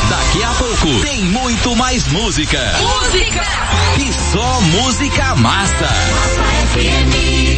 Daqui 0.10 0.44
a 0.44 0.50
pouco 0.58 1.00
tem 1.02 1.22
muito 1.26 1.76
mais 1.76 2.08
música. 2.08 2.60
Música! 2.82 3.44
E 4.00 4.12
só 4.32 4.62
música 4.62 5.36
massa. 5.36 5.74
Massa 5.84 6.44
FM. 6.74 7.51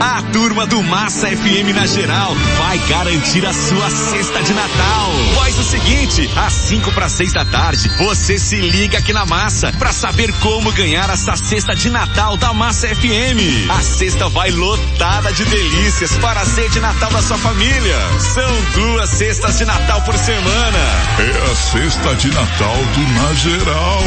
A 0.00 0.22
turma 0.32 0.64
do 0.64 0.80
Massa 0.80 1.26
FM 1.26 1.74
na 1.74 1.84
geral 1.84 2.32
vai 2.56 2.78
garantir 2.88 3.44
a 3.44 3.52
sua 3.52 3.90
cesta 3.90 4.40
de 4.44 4.54
Natal. 4.54 5.12
Faz 5.34 5.58
o 5.58 5.64
seguinte, 5.64 6.30
às 6.36 6.52
5 6.52 6.92
para 6.92 7.08
6 7.08 7.32
da 7.32 7.44
tarde, 7.44 7.90
você 7.98 8.38
se 8.38 8.60
liga 8.60 8.98
aqui 8.98 9.12
na 9.12 9.26
Massa 9.26 9.72
para 9.76 9.92
saber 9.92 10.32
como 10.34 10.70
ganhar 10.70 11.10
essa 11.10 11.34
cesta 11.36 11.74
de 11.74 11.90
Natal 11.90 12.36
da 12.36 12.52
Massa 12.52 12.86
FM. 12.86 13.68
A 13.68 13.82
cesta 13.82 14.28
vai 14.28 14.52
lotada 14.52 15.32
de 15.32 15.44
delícias 15.44 16.16
para 16.18 16.44
ser 16.44 16.70
de 16.70 16.78
Natal 16.78 17.10
da 17.10 17.20
sua 17.20 17.38
família. 17.38 17.98
São 18.20 18.62
duas 18.74 19.10
cestas 19.10 19.58
de 19.58 19.64
Natal 19.64 20.00
por 20.02 20.16
semana. 20.16 20.78
É 21.18 21.50
a 21.50 21.54
cesta 21.56 22.14
de 22.14 22.28
Natal 22.28 22.76
do 22.94 23.00
Na 23.14 23.34
Geral. 23.34 24.02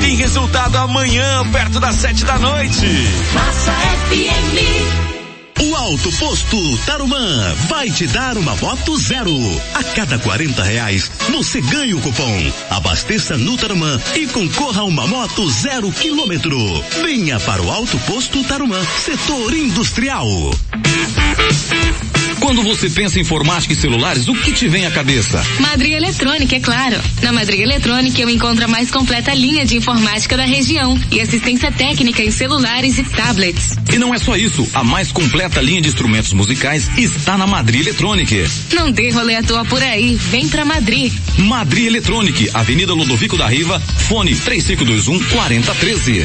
Tem 0.00 0.16
resultado 0.16 0.76
amanhã, 0.76 1.44
perto 1.52 1.78
das 1.78 1.94
7 1.96 2.24
da 2.24 2.36
noite. 2.38 2.86
Massa 3.32 3.59
FM. 3.68 5.60
O 5.62 5.76
Alto 5.76 6.10
Posto 6.12 6.78
Tarumã 6.86 7.54
vai 7.68 7.90
te 7.90 8.06
dar 8.06 8.38
uma 8.38 8.56
moto 8.56 8.96
zero. 8.96 9.36
A 9.74 9.84
cada 9.84 10.18
40 10.18 10.62
reais, 10.62 11.10
você 11.30 11.60
ganha 11.60 11.94
o 11.94 12.00
cupom. 12.00 12.52
Abasteça 12.70 13.36
no 13.36 13.58
Tarumã 13.58 14.00
e 14.14 14.26
concorra 14.28 14.80
a 14.80 14.84
uma 14.84 15.06
moto 15.06 15.50
zero 15.50 15.92
quilômetro. 15.92 16.58
Venha 17.02 17.38
para 17.40 17.62
o 17.62 17.70
Alto 17.70 17.98
Posto 18.00 18.42
Tarumã, 18.44 18.82
setor 18.96 19.52
industrial. 19.52 20.26
Quando 22.40 22.62
você 22.62 22.90
pensa 22.90 23.18
em 23.18 23.22
informática 23.22 23.72
e 23.72 23.76
celulares, 23.76 24.26
o 24.26 24.34
que 24.34 24.50
te 24.50 24.66
vem 24.66 24.84
à 24.86 24.90
cabeça? 24.90 25.40
Madrid 25.60 25.92
Eletrônica, 25.92 26.56
é 26.56 26.58
claro. 26.58 27.00
Na 27.22 27.32
Madrid 27.32 27.60
Eletrônica 27.60 28.20
eu 28.20 28.28
encontro 28.28 28.64
a 28.64 28.68
mais 28.68 28.90
completa 28.90 29.32
linha 29.32 29.64
de 29.64 29.76
informática 29.76 30.36
da 30.36 30.44
região 30.44 30.98
e 31.12 31.20
assistência 31.20 31.70
técnica 31.70 32.22
em 32.22 32.30
celulares 32.30 32.98
e 32.98 33.04
tablets. 33.04 33.76
E 33.92 33.98
não 33.98 34.12
é 34.12 34.18
só 34.18 34.36
isso, 34.36 34.68
a 34.74 34.82
mais 34.82 35.12
completa 35.12 35.60
linha 35.60 35.80
de 35.80 35.88
instrumentos 35.88 36.32
musicais 36.32 36.90
está 36.96 37.38
na 37.38 37.46
Madrid 37.46 37.82
Eletrônica. 37.82 38.34
Não 38.72 38.90
dê 38.90 39.10
rolê 39.10 39.36
à 39.36 39.42
toa 39.42 39.64
por 39.64 39.82
aí, 39.82 40.16
vem 40.16 40.48
pra 40.48 40.64
Madrid. 40.64 41.12
Madrid 41.38 41.86
Eletrônica, 41.86 42.50
Avenida 42.52 42.94
Ludovico 42.94 43.36
da 43.36 43.46
Riva, 43.46 43.78
fone 43.80 44.34
3521 44.34 45.20
4013. 45.28 46.24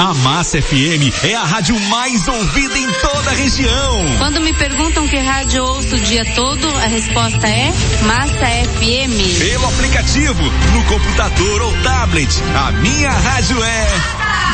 A 0.00 0.14
Massa 0.14 0.62
FM 0.62 1.12
é 1.24 1.34
a 1.34 1.44
rádio 1.44 1.78
mais 1.78 2.26
ouvida 2.26 2.78
em 2.78 2.90
toda 2.90 3.32
a 3.32 3.34
região. 3.34 4.16
Quando 4.16 4.40
me 4.40 4.50
perguntam 4.54 5.06
que 5.06 5.18
rádio 5.18 5.62
ouço 5.62 5.94
o 5.94 6.00
dia 6.00 6.24
todo, 6.34 6.66
a 6.78 6.86
resposta 6.86 7.46
é 7.46 7.70
Massa 8.06 8.46
FM. 8.78 9.38
Pelo 9.38 9.66
aplicativo, 9.66 10.42
no 10.72 10.84
computador 10.84 11.60
ou 11.60 11.82
tablet, 11.82 12.30
a 12.56 12.72
minha 12.72 13.10
rádio 13.10 13.62
é 13.62 13.88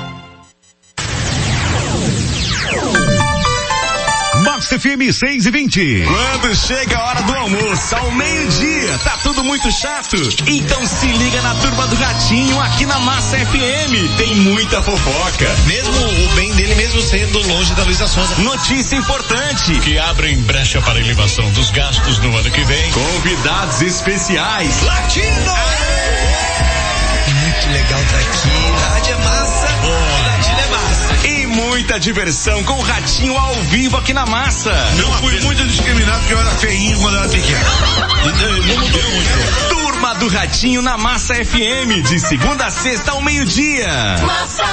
FM 4.80 5.14
6 5.14 5.46
e 5.46 5.52
20. 5.52 6.04
Quando 6.08 6.56
chega 6.56 6.98
a 6.98 7.06
hora 7.06 7.22
do 7.22 7.34
almoço, 7.36 7.96
ao 7.96 8.12
meio-dia, 8.12 8.98
tá 9.04 9.18
tudo 9.22 9.44
muito 9.44 9.72
chato? 9.72 10.16
Então 10.48 10.84
se 10.86 11.06
liga 11.06 11.42
na 11.44 11.54
turma 11.56 11.86
do 11.86 11.96
Gatinho 11.96 12.60
aqui 12.60 12.86
na 12.88 12.98
Massa 13.00 13.38
FM. 13.38 14.18
Tem 14.18 14.36
muita 14.36 14.82
fofoca. 14.82 15.56
Mesmo 15.68 15.94
o 15.94 16.36
bem 16.36 16.52
dele, 16.56 16.74
mesmo 16.74 17.02
sendo 17.02 17.40
longe 17.48 17.74
da 17.76 17.84
Luísa 17.84 18.08
Sonza. 18.08 18.36
Notícia 18.38 18.96
importante. 18.96 19.80
Que 19.80 20.00
abrem 20.00 20.38
brecha 20.42 20.82
para 20.82 21.00
elevação 21.00 21.48
dos 21.52 21.70
gastos 21.70 22.18
no 22.20 22.36
ano 22.36 22.50
que 22.50 22.64
vem. 22.64 22.92
Convidados 22.92 23.82
especiais. 23.82 24.82
Latino! 24.82 25.52
Aê! 25.52 26.34
Muito 27.44 27.70
legal 27.72 28.02
tá 28.10 28.18
aqui. 28.18 28.90
Rádio 28.90 29.14
é 29.14 29.18
massa. 29.18 29.68
Boa. 29.82 30.28
Latino 30.28 30.60
é 30.60 30.68
massa. 30.68 31.03
Muita 31.54 32.00
diversão 32.00 32.64
com 32.64 32.74
o 32.74 32.82
Ratinho 32.82 33.38
ao 33.38 33.54
vivo 33.64 33.96
aqui 33.98 34.12
na 34.12 34.26
massa. 34.26 34.74
Não 34.98 35.12
fui 35.20 35.40
muito 35.42 35.64
discriminado 35.68 36.20
porque 36.20 36.34
eu 36.34 36.40
era 36.40 36.52
feinho 36.52 37.00
quando 37.00 37.18
era 37.18 37.30
pequeno. 37.30 37.66
Não 38.68 38.78
mudou 38.78 39.04
muito. 39.04 39.70
Turma 39.70 40.16
do 40.16 40.28
Ratinho 40.30 40.82
na 40.82 40.98
Massa 40.98 41.36
FM, 41.36 42.08
de 42.10 42.20
segunda 42.20 42.66
a 42.66 42.72
sexta 42.72 43.12
ao 43.12 43.22
meio-dia. 43.22 43.88
Massa. 44.26 44.64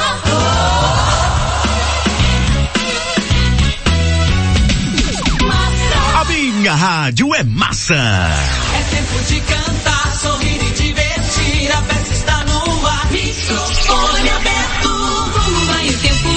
A 6.15 6.25
minha 6.25 6.75
rádio 6.75 7.35
é 7.35 7.45
massa. 7.45 7.95
É 7.95 8.83
tempo 8.95 9.25
de 9.25 9.41
cantar, 9.43 10.13
sorrir 10.15 10.63
e 10.63 10.71
divertir. 10.71 11.73
A 11.73 11.83
festa 11.83 12.15
está 12.15 12.45
no 12.45 12.87
ar. 12.87 13.13
Microfone 13.13 14.31
aberto. 14.31 14.60
Como 15.91 15.95
vai 15.95 15.95
o 15.95 15.99
tempo? 15.99 16.29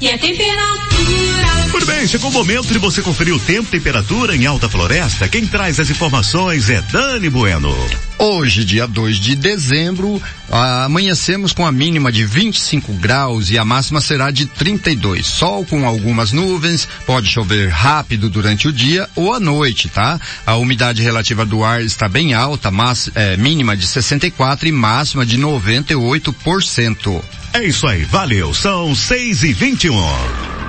E 0.00 0.10
a 0.10 0.18
temperatura? 0.18 1.54
Muito 1.70 1.86
bem, 1.86 2.06
chegou 2.06 2.30
o 2.30 2.32
momento 2.32 2.72
de 2.72 2.78
você 2.78 3.02
conferir 3.02 3.34
o 3.34 3.38
tempo 3.38 3.68
e 3.68 3.70
temperatura 3.78 4.34
em 4.34 4.46
Alta 4.46 4.68
Floresta. 4.68 5.28
Quem 5.28 5.46
traz 5.46 5.78
as 5.80 5.90
informações 5.90 6.70
é 6.70 6.80
Dani 6.80 7.28
Bueno. 7.28 7.74
Hoje, 8.18 8.64
dia 8.64 8.86
2 8.86 9.18
de 9.18 9.34
dezembro, 9.36 10.22
amanhecemos 10.50 11.52
com 11.52 11.66
a 11.66 11.72
mínima 11.72 12.10
de 12.12 12.24
25 12.24 12.92
graus 12.94 13.50
e 13.50 13.58
a 13.58 13.64
máxima 13.64 14.00
será 14.00 14.30
de 14.30 14.46
32. 14.46 15.26
Sol 15.26 15.66
com 15.66 15.86
algumas 15.86 16.32
nuvens, 16.32 16.88
pode 17.06 17.28
chover 17.28 17.68
rápido 17.68 18.30
durante 18.30 18.68
o 18.68 18.72
dia 18.72 19.08
ou 19.14 19.34
à 19.34 19.40
noite, 19.40 19.88
tá? 19.88 20.18
A 20.46 20.56
umidade 20.56 21.02
relativa 21.02 21.44
do 21.44 21.64
ar 21.64 21.82
está 21.82 22.08
bem 22.08 22.34
alta, 22.34 22.70
mas, 22.70 23.10
é, 23.14 23.36
mínima 23.36 23.76
de 23.76 23.86
64 23.86 24.68
e 24.68 24.72
máxima 24.72 25.26
de 25.26 25.38
98%. 25.38 27.22
É 27.54 27.62
isso 27.62 27.86
aí, 27.86 28.02
valeu. 28.02 28.52
São 28.52 28.96
seis 28.96 29.44
e 29.44 29.52
vinte 29.52 29.84
e 29.84 29.90
um. 29.90 30.04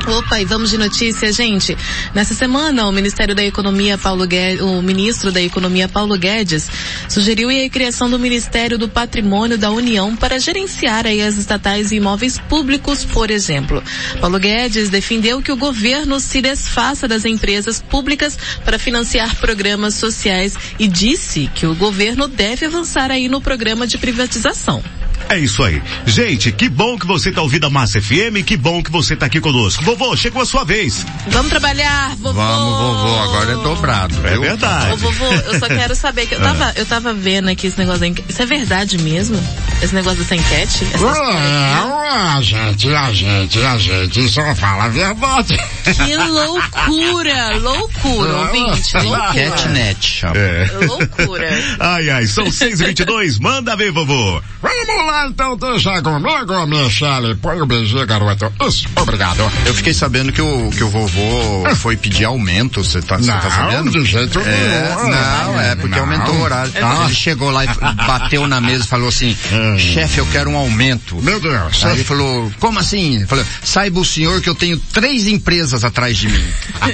Opa, 0.08 0.40
e 0.40 0.46
vamos 0.46 0.70
de 0.70 0.78
notícia, 0.78 1.34
gente. 1.34 1.76
Nessa 2.14 2.36
semana, 2.36 2.88
o 2.88 2.92
Ministério 2.92 3.34
da 3.34 3.44
Economia, 3.44 3.98
Paulo 3.98 4.28
Guedes, 4.28 4.62
o 4.62 4.84
ministro 4.84 5.32
da 5.32 5.42
Economia, 5.42 5.90
Paulo 5.90 6.16
Guedes, 6.16 6.70
sugeriu 7.10 7.50
a 7.50 7.70
criação 7.72 8.08
do 8.08 8.20
Ministério 8.20 8.78
do 8.78 8.88
Patrimônio 8.88 9.58
da 9.58 9.72
União 9.72 10.16
para 10.16 10.38
gerenciar 10.38 11.08
aí 11.08 11.24
as 11.24 11.38
estatais 11.38 11.92
e 11.92 11.96
imóveis 11.96 12.38
públicos, 12.38 13.04
por 13.04 13.32
exemplo. 13.32 13.84
Paulo 14.22 14.38
Guedes 14.38 14.92
defendeu 14.92 15.42
que 15.42 15.52
o 15.52 15.58
governo 15.58 16.20
se 16.20 16.40
desfaça 16.40 17.08
das 17.08 17.26
empresas 17.26 17.82
públicas 17.82 18.38
para 18.64 18.78
financiar 18.78 19.36
programas 19.38 19.96
sociais 19.96 20.54
e 20.78 20.88
disse 20.88 21.50
que 21.56 21.66
o 21.66 21.74
governo 21.74 22.28
deve 22.28 22.68
avançar 22.68 23.10
aí 23.10 23.28
no 23.28 23.42
programa 23.42 23.88
de 23.88 23.98
privatização. 23.98 24.84
É 25.30 25.40
isso 25.40 25.64
aí. 25.64 25.82
Gente, 26.06 26.52
que 26.52 26.70
bom 26.70 26.98
que 26.98 27.06
você 27.06 27.32
tá 27.32 27.42
ouvindo 27.42 27.66
a 27.66 27.70
Massa 27.70 28.00
FM, 28.02 28.44
que 28.46 28.56
bom 28.56 28.82
que 28.84 28.92
você 28.92 29.16
tá 29.16 29.26
aqui 29.26 29.42
conosco. 29.42 29.84
Vovô, 29.84 30.16
chegou 30.16 30.42
a 30.42 30.46
sua 30.46 30.64
vez. 30.64 31.06
Vamos 31.28 31.50
trabalhar, 31.50 32.16
vovô. 32.18 32.34
Vamos, 32.34 32.80
vovô, 32.80 33.20
agora 33.20 33.52
é 33.52 33.56
dobrado. 33.56 34.16
É 34.28 34.38
verdade. 34.38 34.94
Ô, 34.94 34.98
vovô, 34.98 35.26
eu 35.26 35.60
só 35.60 35.68
quero 35.68 35.96
saber 35.96 36.28
que 36.28 36.36
eu 36.36 36.40
tava, 36.42 36.74
eu 36.76 36.86
tava 36.86 37.14
vendo 37.14 37.50
aqui 37.50 37.68
esse 37.68 37.78
negócio 37.78 38.02
da 38.02 38.08
enquete. 38.08 38.32
Isso 38.32 38.42
é 38.42 38.46
verdade 38.46 38.98
mesmo? 39.00 39.42
Esse 39.82 39.96
negócio 39.96 40.20
dessa 40.20 40.36
enquete? 40.36 40.86
Ué, 41.02 42.10
a 42.10 42.42
gente, 42.42 42.94
a 42.94 43.12
gente, 43.12 43.60
a 43.60 43.78
gente 43.78 44.30
só 44.30 44.56
fala 44.56 44.86
a 44.86 44.90
verdade. 44.90 45.58
Que 45.84 46.16
loucura, 46.18 47.58
loucura, 47.58 48.38
ouvinte, 48.38 48.98
loucura. 48.98 49.34
Catnet 49.34 50.06
chama. 50.06 50.38
É. 50.38 50.70
Loucura. 50.86 51.50
Ai, 51.80 52.10
ai, 52.10 52.26
são 52.28 52.52
seis 52.52 52.80
e 52.80 52.86
vinte 52.86 53.00
e 53.00 53.06
dois, 53.06 53.40
manda 53.40 53.76
ver, 53.76 53.92
vovô. 53.92 54.42
Vamos 54.62 55.08
lá 55.08 55.15
então, 55.28 55.58
deixa 55.58 56.02
comigo, 56.02 56.66
Michele. 56.68 57.36
Põe 57.36 57.62
o 57.62 57.66
beijinho, 57.66 58.06
garoto. 58.06 58.52
Isso, 58.68 58.88
obrigado. 58.96 59.40
Eu 59.66 59.74
fiquei 59.74 59.94
sabendo 59.94 60.32
que 60.32 60.42
o, 60.42 60.70
que 60.72 60.84
o 60.84 60.90
vovô 60.90 61.64
foi 61.78 61.96
pedir 61.98 62.26
aumento, 62.26 62.84
você 62.84 63.02
tá, 63.02 63.18
tá 63.18 63.22
Não, 63.22 63.42
sabendo? 63.42 63.92
de 63.92 64.06
jeito 64.06 64.40
é, 64.40 64.44
nenhum. 64.44 65.10
Não, 65.10 65.62
é 65.62 65.76
porque 65.76 65.96
Não. 65.96 66.04
aumentou 66.04 66.36
o 66.36 66.42
horário. 66.42 66.72
Ah. 66.82 67.06
Ele 67.06 67.16
chegou 67.16 67.50
lá 67.50 67.66
e 67.66 67.68
bateu 68.08 68.48
na 68.48 68.60
mesa 68.60 68.84
e 68.84 68.88
falou 68.88 69.10
assim, 69.10 69.36
chefe, 69.78 70.20
eu 70.20 70.26
quero 70.28 70.50
um 70.50 70.58
aumento. 70.58 71.16
Meu 71.22 71.40
Deus. 71.40 71.84
Aí 71.86 71.94
ele 71.94 72.04
falou, 72.04 72.52
como 72.60 72.80
assim? 72.80 73.16
Ele 73.16 73.28
falou, 73.28 73.46
saiba 73.64 74.00
o 74.00 74.06
senhor 74.06 74.42
que 74.42 74.50
eu 74.50 74.56
tenho 74.56 74.78
três 74.94 75.28
empresas 75.28 75.84
atrás 75.84 76.18
de 76.18 76.30
mim. 76.30 76.46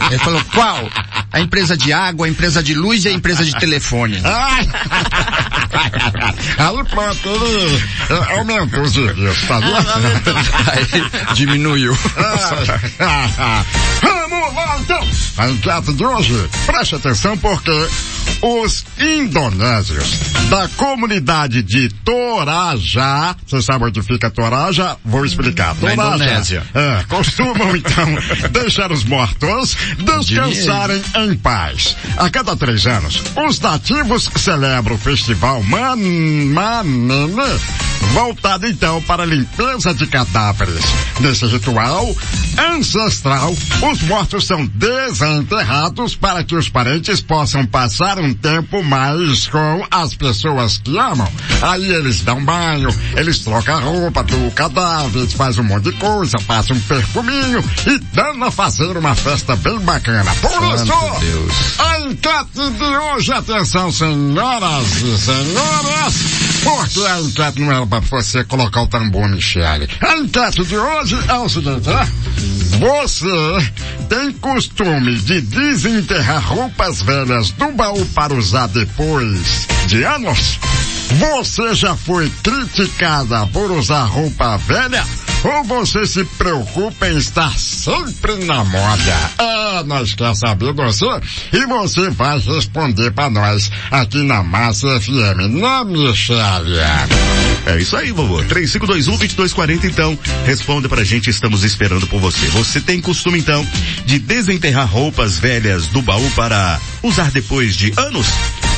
Ele 0.09 0.19
falou, 0.19 0.41
qual? 0.53 0.89
A 1.31 1.39
empresa 1.39 1.77
de 1.77 1.93
água, 1.93 2.25
a 2.25 2.29
empresa 2.29 2.61
de 2.61 2.73
luz 2.73 3.05
e 3.05 3.07
a 3.07 3.11
empresa 3.11 3.43
de 3.43 3.53
telefone. 3.57 4.21
Aí 6.57 6.83
pronto, 6.85 7.29
ele 7.29 7.83
aumentou 8.37 8.81
os 8.81 8.93
serviços, 8.93 9.47
tá 9.47 9.59
vendo? 9.59 9.71
Aí 10.71 10.85
diminuiu. 11.35 11.93
Então! 14.79 15.01
Enquete 15.49 15.93
de 15.93 16.03
hoje, 16.03 16.49
preste 16.65 16.95
atenção 16.95 17.37
porque 17.37 17.71
os 18.41 18.85
indonésios 18.99 20.19
da 20.49 20.67
comunidade 20.69 21.63
de 21.63 21.89
Toraja, 22.03 23.35
você 23.45 23.61
sabe 23.61 23.85
onde 23.85 24.01
fica 24.01 24.29
Toraja? 24.29 24.97
Vou 25.05 25.25
explicar. 25.25 25.75
Indonésia. 25.75 26.63
é, 26.73 27.03
costumam 27.07 27.75
então 27.75 28.05
deixar 28.51 28.91
os 28.91 29.03
mortos 29.03 29.77
descansarem 29.97 31.01
em 31.15 31.35
paz. 31.35 31.95
A 32.17 32.29
cada 32.29 32.55
três 32.55 32.85
anos, 32.85 33.21
os 33.47 33.59
nativos 33.59 34.29
celebram 34.35 34.95
o 34.95 34.99
festival 34.99 35.63
Man 35.63 35.95
Manene, 35.95 37.59
voltado 38.13 38.67
então 38.67 39.01
para 39.03 39.23
a 39.23 39.25
limpeza 39.25 39.93
de 39.93 40.05
cadáveres. 40.07 40.83
Nesse 41.19 41.45
ritual 41.45 42.13
ancestral, 42.57 43.55
os 43.91 44.01
mortos 44.03 44.40
são 44.45 44.65
desenterrados 44.65 46.15
para 46.15 46.43
que 46.43 46.55
os 46.55 46.69
parentes 46.69 47.21
possam 47.21 47.65
passar 47.65 48.19
um 48.19 48.33
tempo 48.33 48.83
mais 48.83 49.47
com 49.47 49.85
as 49.89 50.13
pessoas 50.15 50.77
que 50.77 50.97
amam. 50.97 51.27
Aí 51.61 51.91
eles 51.91 52.21
dão 52.21 52.43
banho, 52.43 52.89
eles 53.15 53.39
trocam 53.39 53.77
a 53.77 53.79
roupa 53.79 54.23
do 54.23 54.51
cadáver, 54.51 55.27
fazem 55.27 55.63
um 55.63 55.67
monte 55.67 55.85
de 55.85 55.93
coisa, 55.93 56.37
passam 56.47 56.75
um 56.75 56.81
perfuminho 56.81 57.63
e 57.87 57.97
dão 58.13 58.43
a 58.43 58.51
fazer 58.51 58.97
uma 58.97 59.15
festa 59.15 59.55
bem 59.55 59.79
bacana. 59.79 60.33
Por 60.35 60.51
isso, 60.73 60.85
Santo 60.85 61.19
Deus. 61.19 61.79
a 61.79 61.99
enquete 62.01 62.69
de 62.77 62.97
hoje, 62.97 63.31
atenção 63.33 63.91
senhoras 63.91 65.01
e 65.01 65.17
senhores, 65.17 66.60
porque 66.63 67.05
a 67.07 67.19
enquete 67.19 67.59
não 67.59 67.71
era 67.71 67.85
para 67.87 67.99
você 67.99 68.43
colocar 68.43 68.83
o 68.83 68.87
tambor, 68.87 69.27
Michele. 69.29 69.89
A 70.01 70.17
enquete 70.17 70.63
de 70.63 70.77
hoje 70.77 71.17
é 71.27 71.33
o 71.33 71.49
seguinte, 71.49 71.89
né? 71.89 72.07
Você 72.79 73.71
tem 74.09 74.31
costume 74.33 75.15
de 75.17 75.41
desenterrar 75.41 76.43
roupas 76.43 77.01
velhas 77.01 77.51
do 77.51 77.71
baú 77.71 78.05
para 78.07 78.33
usar 78.33 78.67
depois 78.67 79.67
de 79.87 80.03
anos? 80.03 80.59
Você 81.19 81.75
já 81.75 81.95
foi 81.95 82.31
criticada 82.41 83.45
por 83.47 83.71
usar 83.71 84.05
roupa 84.05 84.57
velha? 84.57 85.05
Ou 85.43 85.63
você 85.63 86.05
se 86.05 86.23
preocupa 86.23 87.09
em 87.09 87.17
estar 87.17 87.57
sempre 87.57 88.35
na 88.45 88.63
moda? 88.63 89.31
É, 89.39 89.83
nós 89.83 90.13
quer 90.13 90.35
saber 90.35 90.71
você 90.73 91.05
e 91.51 91.65
você 91.65 92.09
vai 92.11 92.37
responder 92.39 93.11
para 93.11 93.29
nós 93.29 93.71
aqui 93.89 94.21
na 94.21 94.43
Massa 94.43 94.99
FM, 94.99 95.49
né, 95.49 95.83
Michele? 95.83 96.77
É 97.65 97.77
isso 97.79 97.97
aí, 97.97 98.11
vovô. 98.11 98.43
3521-2240, 98.43 99.85
então, 99.85 100.17
responda 100.45 100.87
pra 100.87 101.03
gente, 101.03 101.29
estamos 101.29 101.63
esperando 101.63 102.05
por 102.07 102.19
você. 102.19 102.45
Você 102.47 102.79
tem 102.79 103.01
costume, 103.01 103.39
então, 103.39 103.67
de 104.05 104.19
desenterrar 104.19 104.87
roupas 104.87 105.39
velhas 105.39 105.87
do 105.87 106.01
baú 106.01 106.29
para 106.35 106.79
usar 107.03 107.31
depois 107.31 107.75
de 107.75 107.91
anos? 107.97 108.27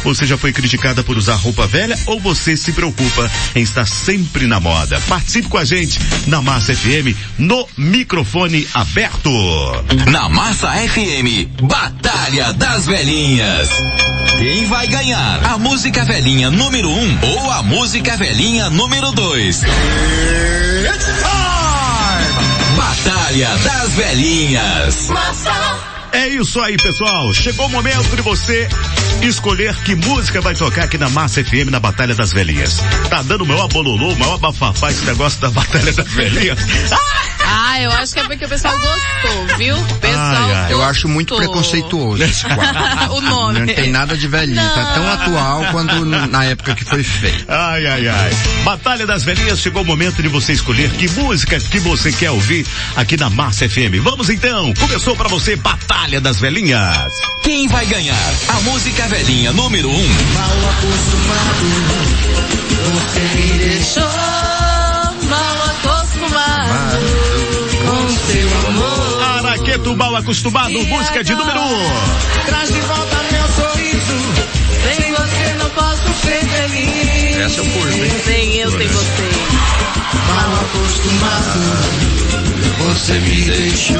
Você 0.03 0.25
já 0.25 0.37
foi 0.37 0.51
criticada 0.51 1.03
por 1.03 1.17
usar 1.17 1.35
roupa 1.35 1.65
velha 1.65 1.97
ou 2.05 2.19
você 2.19 2.57
se 2.57 2.73
preocupa 2.73 3.31
em 3.55 3.61
estar 3.61 3.85
sempre 3.85 4.47
na 4.47 4.59
moda? 4.59 5.01
Participe 5.07 5.47
com 5.47 5.57
a 5.57 5.65
gente 5.65 5.99
na 6.27 6.41
Massa 6.41 6.73
FM 6.73 7.15
no 7.37 7.67
microfone 7.77 8.67
aberto. 8.73 9.29
Na 10.11 10.29
Massa 10.29 10.69
FM, 10.71 11.61
Batalha 11.61 12.53
das 12.53 12.85
Velhinhas. 12.85 13.69
Quem 14.37 14.65
vai 14.65 14.87
ganhar? 14.87 15.45
A 15.45 15.57
música 15.57 16.03
velhinha 16.03 16.49
número 16.49 16.89
1 16.89 16.91
um, 16.91 17.17
ou 17.21 17.51
a 17.51 17.63
música 17.63 18.17
velhinha 18.17 18.69
número 18.69 19.11
2? 19.11 19.61
Batalha 22.75 23.57
das 23.57 23.93
Velhinhas. 23.93 25.07
É 26.13 26.27
isso 26.27 26.61
aí, 26.61 26.77
pessoal. 26.77 27.33
Chegou 27.33 27.65
o 27.65 27.69
momento 27.69 28.15
de 28.15 28.21
você 28.21 28.67
escolher 29.23 29.75
que 29.83 29.95
música 29.95 30.39
vai 30.41 30.53
tocar 30.53 30.83
aqui 30.83 30.97
na 30.97 31.09
Massa 31.09 31.43
FM 31.43 31.71
na 31.71 31.79
Batalha 31.79 32.13
das 32.13 32.31
Velhinhas. 32.31 32.77
Tá 33.09 33.23
dando 33.23 33.43
o 33.43 33.47
maior 33.47 33.67
bololô, 33.67 34.13
o 34.13 34.19
maior 34.19 34.37
bafafá 34.37 34.91
esse 34.91 35.03
negócio 35.05 35.41
da 35.41 35.49
Batalha 35.49 35.91
das 35.91 36.07
Velhinhas. 36.13 36.59
Ah, 36.91 37.23
eu 37.83 37.91
acho 37.91 38.13
que 38.13 38.19
é 38.19 38.23
porque 38.23 38.45
o 38.45 38.49
pessoal 38.49 38.73
gostou, 38.79 39.57
viu? 39.57 39.75
O 39.77 39.95
pessoal 39.95 40.23
Ai, 40.23 40.53
ai. 40.53 40.73
Eu 40.73 40.83
acho 40.83 41.07
muito 41.07 41.35
preconceituoso 41.35 42.23
esse 42.23 42.45
quadro. 42.47 43.13
o 43.13 43.21
nome. 43.21 43.59
Não 43.59 43.67
tem 43.67 43.89
nada 43.89 44.15
de 44.17 44.27
velhinho, 44.27 44.61
tá 44.73 44.93
tão 44.93 45.11
atual 45.11 45.65
quanto 45.71 46.05
na 46.05 46.45
época 46.45 46.75
que 46.75 46.85
foi 46.85 47.03
feito. 47.03 47.45
Ai, 47.47 47.85
ai, 47.85 48.07
ai. 48.07 48.31
Batalha 48.63 49.05
das 49.05 49.23
Velhinhas, 49.23 49.59
chegou 49.59 49.81
o 49.81 49.85
momento 49.85 50.21
de 50.21 50.27
você 50.27 50.53
escolher 50.53 50.89
que 50.91 51.09
música 51.11 51.59
que 51.59 51.79
você 51.79 52.11
quer 52.11 52.31
ouvir 52.31 52.65
aqui 52.95 53.17
na 53.17 53.29
Massa 53.29 53.67
FM. 53.67 54.01
Vamos 54.01 54.29
então, 54.29 54.73
começou 54.75 55.15
pra 55.15 55.27
você 55.27 55.55
Batalha 55.55 56.21
das 56.21 56.39
Velhinhas. 56.39 57.13
Quem 57.43 57.67
vai 57.67 57.85
ganhar? 57.85 58.33
A 58.49 58.61
música 58.61 59.07
velhinha 59.07 59.51
número 59.51 59.89
1. 59.89 59.93
Um. 59.93 60.07
Mal 60.33 60.69
acostumado, 60.69 61.65
você 62.93 63.19
me 63.35 63.57
deixou 63.59 64.03
mal 65.29 65.63
acostumado 65.65 67.32
seu 68.17 68.67
amor. 68.67 69.23
Araqueto 69.37 69.95
mal 69.95 70.15
acostumado, 70.15 70.71
música 70.85 71.23
de 71.23 71.33
número 71.35 71.59
1. 71.59 71.63
Um. 71.63 72.45
Traz 72.45 72.71
de 72.71 72.81
volta 72.81 73.23
meu 73.31 73.47
sorriso, 73.47 74.17
sem 74.83 75.11
você 75.11 75.53
não 75.57 75.69
posso 75.71 76.13
ser 76.21 76.45
feliz. 76.45 77.37
Essa 77.37 77.59
eu 77.61 77.65
curto, 77.65 77.93
hein? 77.93 78.11
Sem 78.25 78.55
eu, 78.55 78.71
sem 78.71 78.87
você. 78.87 79.29
Mal 80.27 80.53
acostumado, 80.61 81.59
você 82.79 83.13
me 83.19 83.41
deixou 83.41 83.97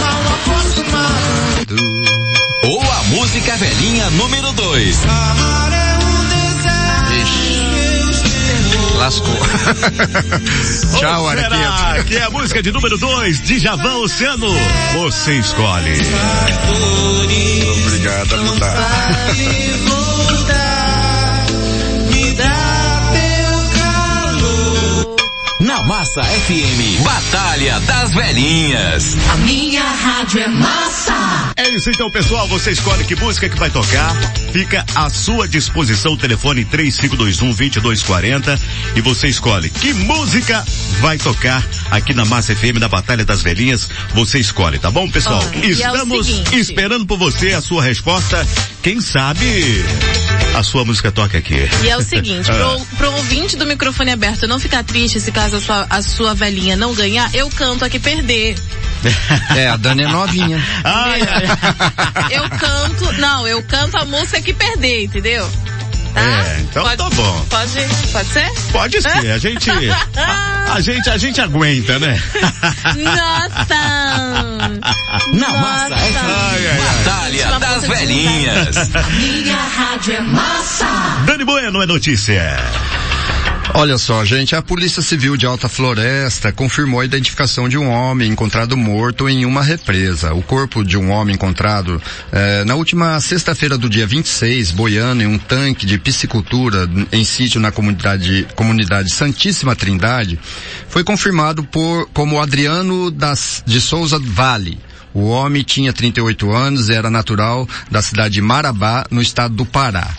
mal 0.00 0.22
acostumado. 0.34 1.76
Ou 2.64 2.82
a 2.82 3.02
música 3.04 3.56
velhinha 3.56 4.10
número 4.10 4.52
2. 4.52 4.96
Lascou. 9.02 9.34
Tchau, 10.96 11.28
Araqueto. 11.28 12.04
que 12.06 12.14
é 12.14 12.22
a 12.22 12.30
música 12.30 12.62
de 12.62 12.70
número 12.70 12.96
2, 12.96 13.40
de 13.42 13.58
Javan 13.58 13.96
Oceano? 13.96 14.46
Você 14.92 15.40
escolhe. 15.40 15.90
Obrigado, 17.84 18.34
Abudá. 18.36 18.72
Vai 18.72 19.72
voltar, 19.88 21.46
me 22.12 22.30
dá 22.30 23.10
teu 23.12 23.80
calor. 23.80 25.16
Na 25.58 25.82
Massa 25.82 26.22
FM, 26.22 27.02
Batalha 27.02 27.80
das 27.80 28.14
Velhinhas. 28.14 29.16
A 29.32 29.36
minha 29.38 29.82
rádio 29.82 30.42
é 30.42 30.48
massa. 30.48 31.51
É 31.72 31.74
isso 31.74 31.88
então, 31.88 32.10
pessoal. 32.10 32.46
Você 32.48 32.70
escolhe 32.70 33.02
que 33.02 33.16
música 33.16 33.48
que 33.48 33.58
vai 33.58 33.70
tocar. 33.70 34.14
Fica 34.52 34.84
à 34.94 35.08
sua 35.08 35.48
disposição 35.48 36.12
o 36.12 36.16
telefone 36.18 36.66
3521-2240 36.66 38.60
e 38.94 39.00
você 39.00 39.28
escolhe 39.28 39.70
que 39.70 39.94
música 39.94 40.62
vai 41.00 41.16
tocar 41.16 41.66
aqui 41.90 42.12
na 42.12 42.26
Massa 42.26 42.54
FM 42.54 42.78
da 42.78 42.88
Batalha 42.88 43.24
das 43.24 43.40
Velhinhas. 43.40 43.88
Você 44.12 44.38
escolhe, 44.38 44.78
tá 44.78 44.90
bom, 44.90 45.10
pessoal? 45.10 45.42
Olha, 45.42 45.64
é 45.64 45.70
Estamos 45.70 46.26
seguinte. 46.26 46.58
esperando 46.58 47.06
por 47.06 47.16
você 47.16 47.54
a 47.54 47.62
sua 47.62 47.82
resposta. 47.82 48.46
Quem 48.82 49.00
sabe 49.00 49.82
a 50.54 50.62
sua 50.62 50.84
música 50.84 51.10
toca 51.10 51.38
aqui. 51.38 51.68
E 51.82 51.88
é 51.88 51.96
o 51.96 52.02
seguinte, 52.02 52.50
Ah. 52.52 52.54
pro, 52.54 52.96
pro 52.96 53.12
ouvinte 53.12 53.56
do 53.56 53.66
microfone 53.66 54.10
aberto 54.10 54.46
não 54.46 54.58
ficar 54.60 54.84
triste 54.84 55.20
se 55.20 55.32
caso 55.32 55.56
a 55.56 55.60
sua, 55.60 55.86
a 55.88 56.02
sua 56.02 56.34
velhinha 56.34 56.76
não 56.76 56.94
ganhar, 56.94 57.32
eu 57.34 57.48
canto 57.50 57.84
aqui 57.84 57.98
perder. 57.98 58.56
É, 59.56 59.68
a 59.68 59.76
Dani 59.76 60.04
é 60.04 60.08
novinha. 60.08 60.62
Eu 62.30 62.48
canto, 62.50 63.12
não, 63.14 63.46
eu 63.48 63.60
canto 63.64 63.96
a 63.96 64.04
música 64.04 64.40
que 64.40 64.52
perder, 64.54 65.04
entendeu? 65.04 65.48
Tá? 66.14 66.20
É, 66.20 66.60
então 66.60 66.82
pode, 66.82 66.96
tá 66.96 67.10
bom. 67.10 67.46
Pode, 67.48 67.72
pode 68.12 68.28
ser? 68.28 68.52
Pode 68.72 69.02
ser, 69.02 69.30
a 69.30 69.38
gente, 69.38 69.70
a, 69.70 70.74
a 70.74 70.80
gente, 70.80 71.10
a 71.10 71.16
gente 71.16 71.40
aguenta, 71.40 71.98
né? 71.98 72.22
Nossa! 72.96 74.52
Na 75.32 75.48
Massa 75.48 75.96
FM, 75.96 76.16
Ai, 76.16 76.66
ai, 76.66 76.66
ai. 76.66 76.80
Batalha 76.80 77.58
das 77.58 77.86
Velhinhas. 77.86 78.90
Minha 79.18 79.56
rádio 79.56 80.14
é 80.14 80.20
massa. 80.20 80.86
Dani 81.26 81.44
Bueno 81.44 81.82
é 81.82 81.86
notícia. 81.86 82.56
Olha 83.74 83.96
só, 83.96 84.22
gente, 84.22 84.54
a 84.54 84.60
Polícia 84.60 85.00
Civil 85.00 85.34
de 85.34 85.46
Alta 85.46 85.66
Floresta 85.66 86.52
confirmou 86.52 87.00
a 87.00 87.06
identificação 87.06 87.70
de 87.70 87.78
um 87.78 87.88
homem 87.88 88.30
encontrado 88.30 88.76
morto 88.76 89.30
em 89.30 89.46
uma 89.46 89.62
represa. 89.62 90.34
O 90.34 90.42
corpo 90.42 90.84
de 90.84 90.98
um 90.98 91.10
homem 91.10 91.34
encontrado 91.34 92.00
eh, 92.30 92.64
na 92.64 92.74
última 92.74 93.18
sexta-feira 93.18 93.78
do 93.78 93.88
dia 93.88 94.06
26, 94.06 94.72
boiando 94.72 95.22
em 95.22 95.26
um 95.26 95.38
tanque 95.38 95.86
de 95.86 95.98
piscicultura 95.98 96.86
em 97.10 97.24
sítio 97.24 97.62
na 97.62 97.72
comunidade, 97.72 98.46
comunidade 98.54 99.10
Santíssima 99.10 99.74
Trindade, 99.74 100.38
foi 100.86 101.02
confirmado 101.02 101.64
por 101.64 102.06
como 102.12 102.42
Adriano 102.42 103.10
das, 103.10 103.62
de 103.66 103.80
Souza 103.80 104.20
Vale. 104.22 104.78
O 105.14 105.28
homem 105.28 105.62
tinha 105.62 105.94
38 105.94 106.52
anos 106.52 106.90
e 106.90 106.94
era 106.94 107.08
natural 107.08 107.66
da 107.90 108.02
cidade 108.02 108.34
de 108.34 108.42
Marabá, 108.42 109.06
no 109.10 109.22
estado 109.22 109.54
do 109.54 109.64
Pará. 109.64 110.14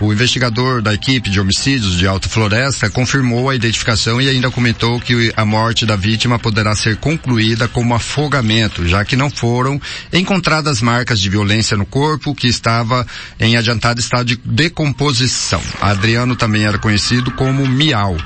O 0.00 0.10
investigador 0.14 0.80
da 0.80 0.94
equipe 0.94 1.28
de 1.28 1.38
homicídios 1.38 1.98
de 1.98 2.06
Alta 2.06 2.26
Floresta 2.26 2.88
confirmou 2.88 3.50
a 3.50 3.54
identificação 3.54 4.18
e 4.18 4.30
ainda 4.30 4.50
comentou 4.50 4.98
que 4.98 5.30
a 5.36 5.44
morte 5.44 5.84
da 5.84 5.94
vítima 5.94 6.38
poderá 6.38 6.74
ser 6.74 6.96
concluída 6.96 7.68
como 7.68 7.94
afogamento, 7.94 8.88
já 8.88 9.04
que 9.04 9.14
não 9.14 9.28
foram 9.28 9.78
encontradas 10.10 10.80
marcas 10.80 11.20
de 11.20 11.28
violência 11.28 11.76
no 11.76 11.84
corpo 11.84 12.34
que 12.34 12.48
estava 12.48 13.06
em 13.38 13.58
adiantado 13.58 14.00
estado 14.00 14.24
de 14.24 14.36
decomposição. 14.36 15.60
Adriano 15.82 16.34
também 16.34 16.64
era 16.64 16.78
conhecido 16.78 17.30
como 17.32 17.66
Miau. 17.66 18.16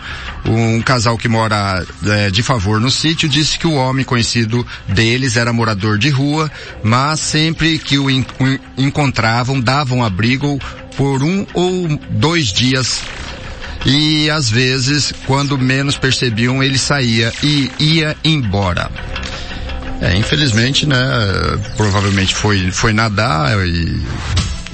Um 0.46 0.80
casal 0.80 1.18
que 1.18 1.26
mora 1.26 1.84
eh, 2.06 2.30
de 2.30 2.42
favor 2.42 2.80
no 2.80 2.90
sítio 2.90 3.28
disse 3.28 3.58
que 3.58 3.66
o 3.66 3.74
homem 3.74 4.04
conhecido 4.04 4.64
deles 4.87 5.37
era 5.37 5.52
morador 5.52 5.98
de 5.98 6.08
rua, 6.08 6.48
mas 6.84 7.18
sempre 7.18 7.78
que 7.80 7.98
o 7.98 8.08
encontravam 8.78 9.60
davam 9.60 10.04
abrigo 10.04 10.60
por 10.96 11.22
um 11.22 11.46
ou 11.54 11.98
dois 12.11 12.48
dias 12.48 13.02
e 13.85 14.30
às 14.30 14.48
vezes, 14.48 15.12
quando 15.26 15.59
menos 15.59 15.98
percebiam, 15.98 16.62
ele 16.62 16.78
saía 16.78 17.33
e 17.42 17.70
ia 17.78 18.16
embora. 18.24 18.90
É, 20.00 20.16
infelizmente, 20.16 20.87
né, 20.87 20.96
provavelmente 21.76 22.35
foi, 22.35 22.70
foi 22.70 22.92
nadar 22.92 23.66
e 23.66 24.00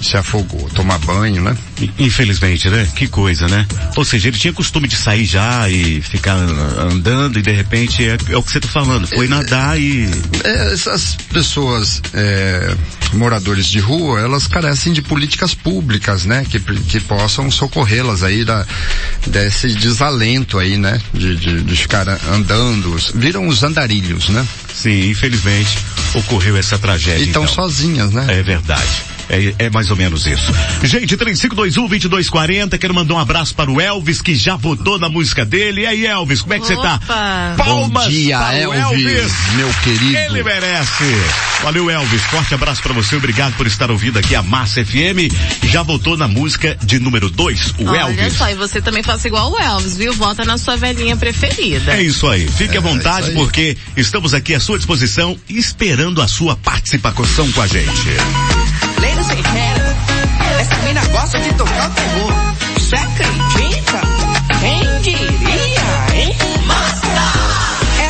se 0.02 0.16
afogou, 0.16 0.68
tomar 0.70 0.98
banho, 0.98 1.42
né? 1.42 1.56
Infelizmente, 1.98 2.68
né? 2.68 2.88
Que 2.94 3.06
coisa, 3.06 3.48
né? 3.48 3.66
Ou 3.96 4.04
seja, 4.04 4.28
ele 4.28 4.38
tinha 4.38 4.52
costume 4.52 4.88
de 4.88 4.96
sair 4.96 5.24
já 5.24 5.68
e 5.68 6.00
ficar 6.00 6.34
andando 6.34 7.38
e 7.38 7.42
de 7.42 7.50
repente 7.50 8.04
é, 8.04 8.16
é 8.28 8.36
o 8.36 8.42
que 8.42 8.50
você 8.50 8.60
tá 8.60 8.68
falando, 8.68 9.06
foi 9.06 9.28
nadar 9.28 9.80
e... 9.80 10.08
É, 10.44 10.72
essas 10.72 11.16
pessoas, 11.32 12.02
é, 12.14 12.74
moradores 13.12 13.66
de 13.66 13.78
rua, 13.78 14.20
elas 14.20 14.46
carecem 14.46 14.92
de 14.92 15.02
políticas 15.02 15.54
públicas, 15.54 16.24
né? 16.24 16.44
Que, 16.48 16.60
que 16.60 17.00
possam 17.00 17.50
socorrê-las 17.50 18.22
aí 18.22 18.44
da, 18.44 18.66
desse 19.26 19.74
desalento 19.74 20.58
aí, 20.58 20.76
né? 20.76 21.00
De, 21.12 21.36
de, 21.36 21.62
de 21.62 21.76
ficar 21.76 22.06
andando, 22.32 22.96
viram 23.14 23.48
os 23.48 23.62
andarilhos, 23.62 24.28
né? 24.28 24.46
Sim, 24.74 25.10
infelizmente 25.10 25.78
ocorreu 26.14 26.56
essa 26.56 26.78
tragédia. 26.78 27.24
E 27.24 27.26
estão 27.26 27.44
então. 27.44 27.54
sozinhas, 27.54 28.12
né? 28.12 28.26
É 28.28 28.42
verdade. 28.42 29.04
É, 29.30 29.66
é 29.66 29.70
mais 29.70 29.90
ou 29.90 29.96
menos 29.96 30.26
isso. 30.26 30.52
Gente, 30.82 31.16
3521-2240, 31.16 32.76
quero 32.78 32.92
mandar 32.94 33.14
um 33.14 33.18
abraço 33.18 33.54
para 33.54 33.70
o 33.70 33.80
Elvis, 33.80 34.20
que 34.20 34.34
já 34.34 34.56
votou 34.56 34.98
na 34.98 35.08
música 35.08 35.44
dele. 35.44 35.82
E 35.82 35.86
aí, 35.86 36.06
Elvis, 36.06 36.42
como 36.42 36.54
é 36.54 36.58
que 36.58 36.66
você 36.66 36.74
tá? 36.76 36.96
Opa! 36.96 37.54
Palmas 37.56 38.04
Bom 38.04 38.10
dia, 38.10 38.38
para 38.38 38.68
o 38.68 38.74
Elvis, 38.74 39.32
meu 39.54 39.72
querido. 39.84 40.16
Ele 40.16 40.42
merece. 40.42 41.04
Valeu, 41.62 41.88
Elvis. 41.90 42.22
Forte 42.22 42.54
abraço 42.54 42.82
para 42.82 42.92
você. 42.92 43.16
Obrigado 43.16 43.54
por 43.56 43.66
estar 43.66 43.90
ouvindo 43.90 44.18
aqui 44.18 44.34
a 44.34 44.42
Massa 44.42 44.84
FM. 44.84 45.32
Já 45.64 45.82
votou 45.82 46.16
na 46.16 46.26
música 46.26 46.76
de 46.82 46.98
número 46.98 47.30
2, 47.30 47.74
o 47.78 47.86
Olha 47.88 48.00
Elvis. 48.00 48.34
só, 48.34 48.50
e 48.50 48.54
você 48.54 48.80
também 48.80 49.02
faça 49.02 49.28
igual 49.28 49.52
o 49.52 49.58
Elvis, 49.58 49.96
viu? 49.96 50.12
Vota 50.14 50.44
na 50.44 50.58
sua 50.58 50.76
velhinha 50.76 51.16
preferida. 51.16 51.92
É 51.94 52.02
isso 52.02 52.26
aí. 52.28 52.48
Fique 52.48 52.76
à 52.76 52.80
É, 52.80 52.82
vontade 52.82 53.28
aí. 53.28 53.34
porque 53.34 53.76
estamos 53.96 54.34
aqui 54.34 54.54
à 54.54 54.60
sua 54.60 54.76
disposição 54.78 55.36
esperando 55.48 56.20
a 56.20 56.26
sua 56.28 56.56
participação 56.56 57.50
com 57.52 57.60
a 57.62 57.66
gente. 57.66 57.90
Ladies 59.00 59.30
and 59.30 59.36
gentlemen, 59.36 59.96
essa 60.60 60.76
mina 60.84 61.00
gosta 61.08 61.38
de 61.40 61.52
tocar 61.54 61.90
o 61.90 61.94
terror. 61.94 62.32
Você 62.74 62.94
acredita? 62.96 64.00
Quem 64.60 65.00
diria, 65.02 66.14
hein? 66.14 66.36
Massa! 66.66 67.50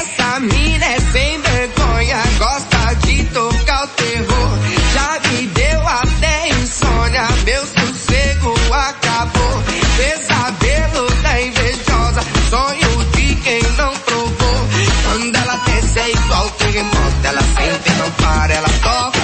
Essa 0.01 0.41
mina 0.41 0.85
é 0.87 1.01
sem 1.13 1.41
vergonha, 1.41 2.19
gosta 2.39 2.95
de 3.07 3.25
tocar 3.25 3.85
o 3.85 3.89
terror. 3.89 4.59
Já 4.95 5.21
me 5.29 5.47
deu 5.49 5.89
até 5.89 6.49
insônia, 6.51 7.29
meu 7.45 7.67
sossego 7.67 8.55
acabou. 8.73 9.63
Pesadelo 9.97 11.11
da 11.23 11.41
invejosa, 11.43 12.21
sonho 12.49 13.05
de 13.17 13.35
quem 13.37 13.63
não 13.77 13.93
provou. 13.93 14.69
Quando 15.05 15.37
ela 15.37 15.57
desce 15.57 15.99
é 15.99 16.11
igual 16.11 16.51
terremoto, 16.51 17.25
ela 17.25 17.43
sente 17.43 17.91
não 17.99 18.11
para, 18.13 18.55
ela 18.55 18.69
toca 18.83 19.20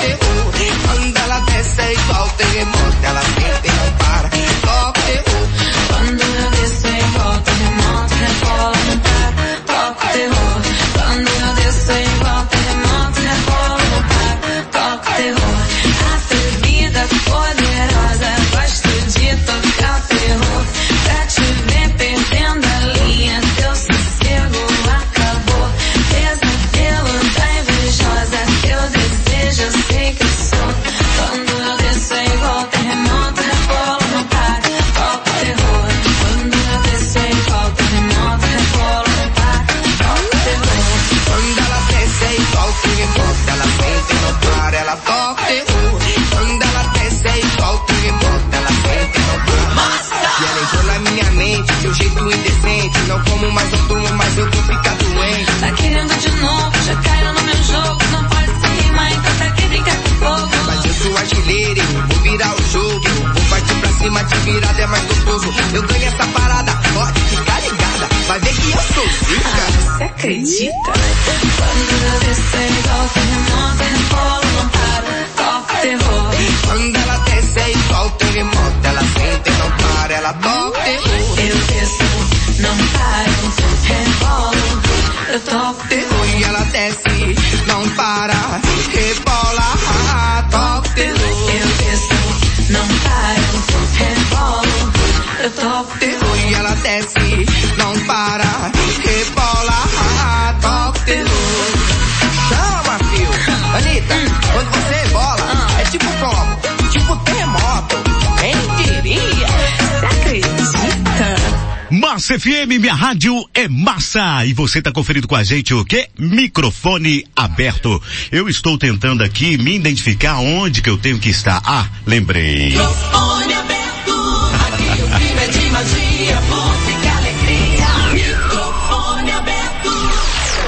rádio 112.96 113.48
é 113.54 113.68
massa. 113.68 114.44
E 114.46 114.52
você 114.52 114.80
tá 114.80 114.90
conferindo 114.90 115.28
com 115.28 115.37
a 115.37 115.44
gente 115.44 115.74
o 115.74 115.85
quê? 115.85 116.09
Microfone 116.18 117.24
aberto. 117.37 118.02
Eu 118.32 118.48
estou 118.48 118.78
tentando 118.78 119.22
aqui 119.22 119.59
me 119.59 119.76
identificar 119.76 120.38
onde 120.38 120.80
que 120.80 120.90
eu 120.90 120.96
tenho 120.96 121.18
que 121.18 121.28
estar. 121.28 121.62
Ah, 121.64 121.87
lembrei. 122.06 122.70
Microfone 122.70 123.56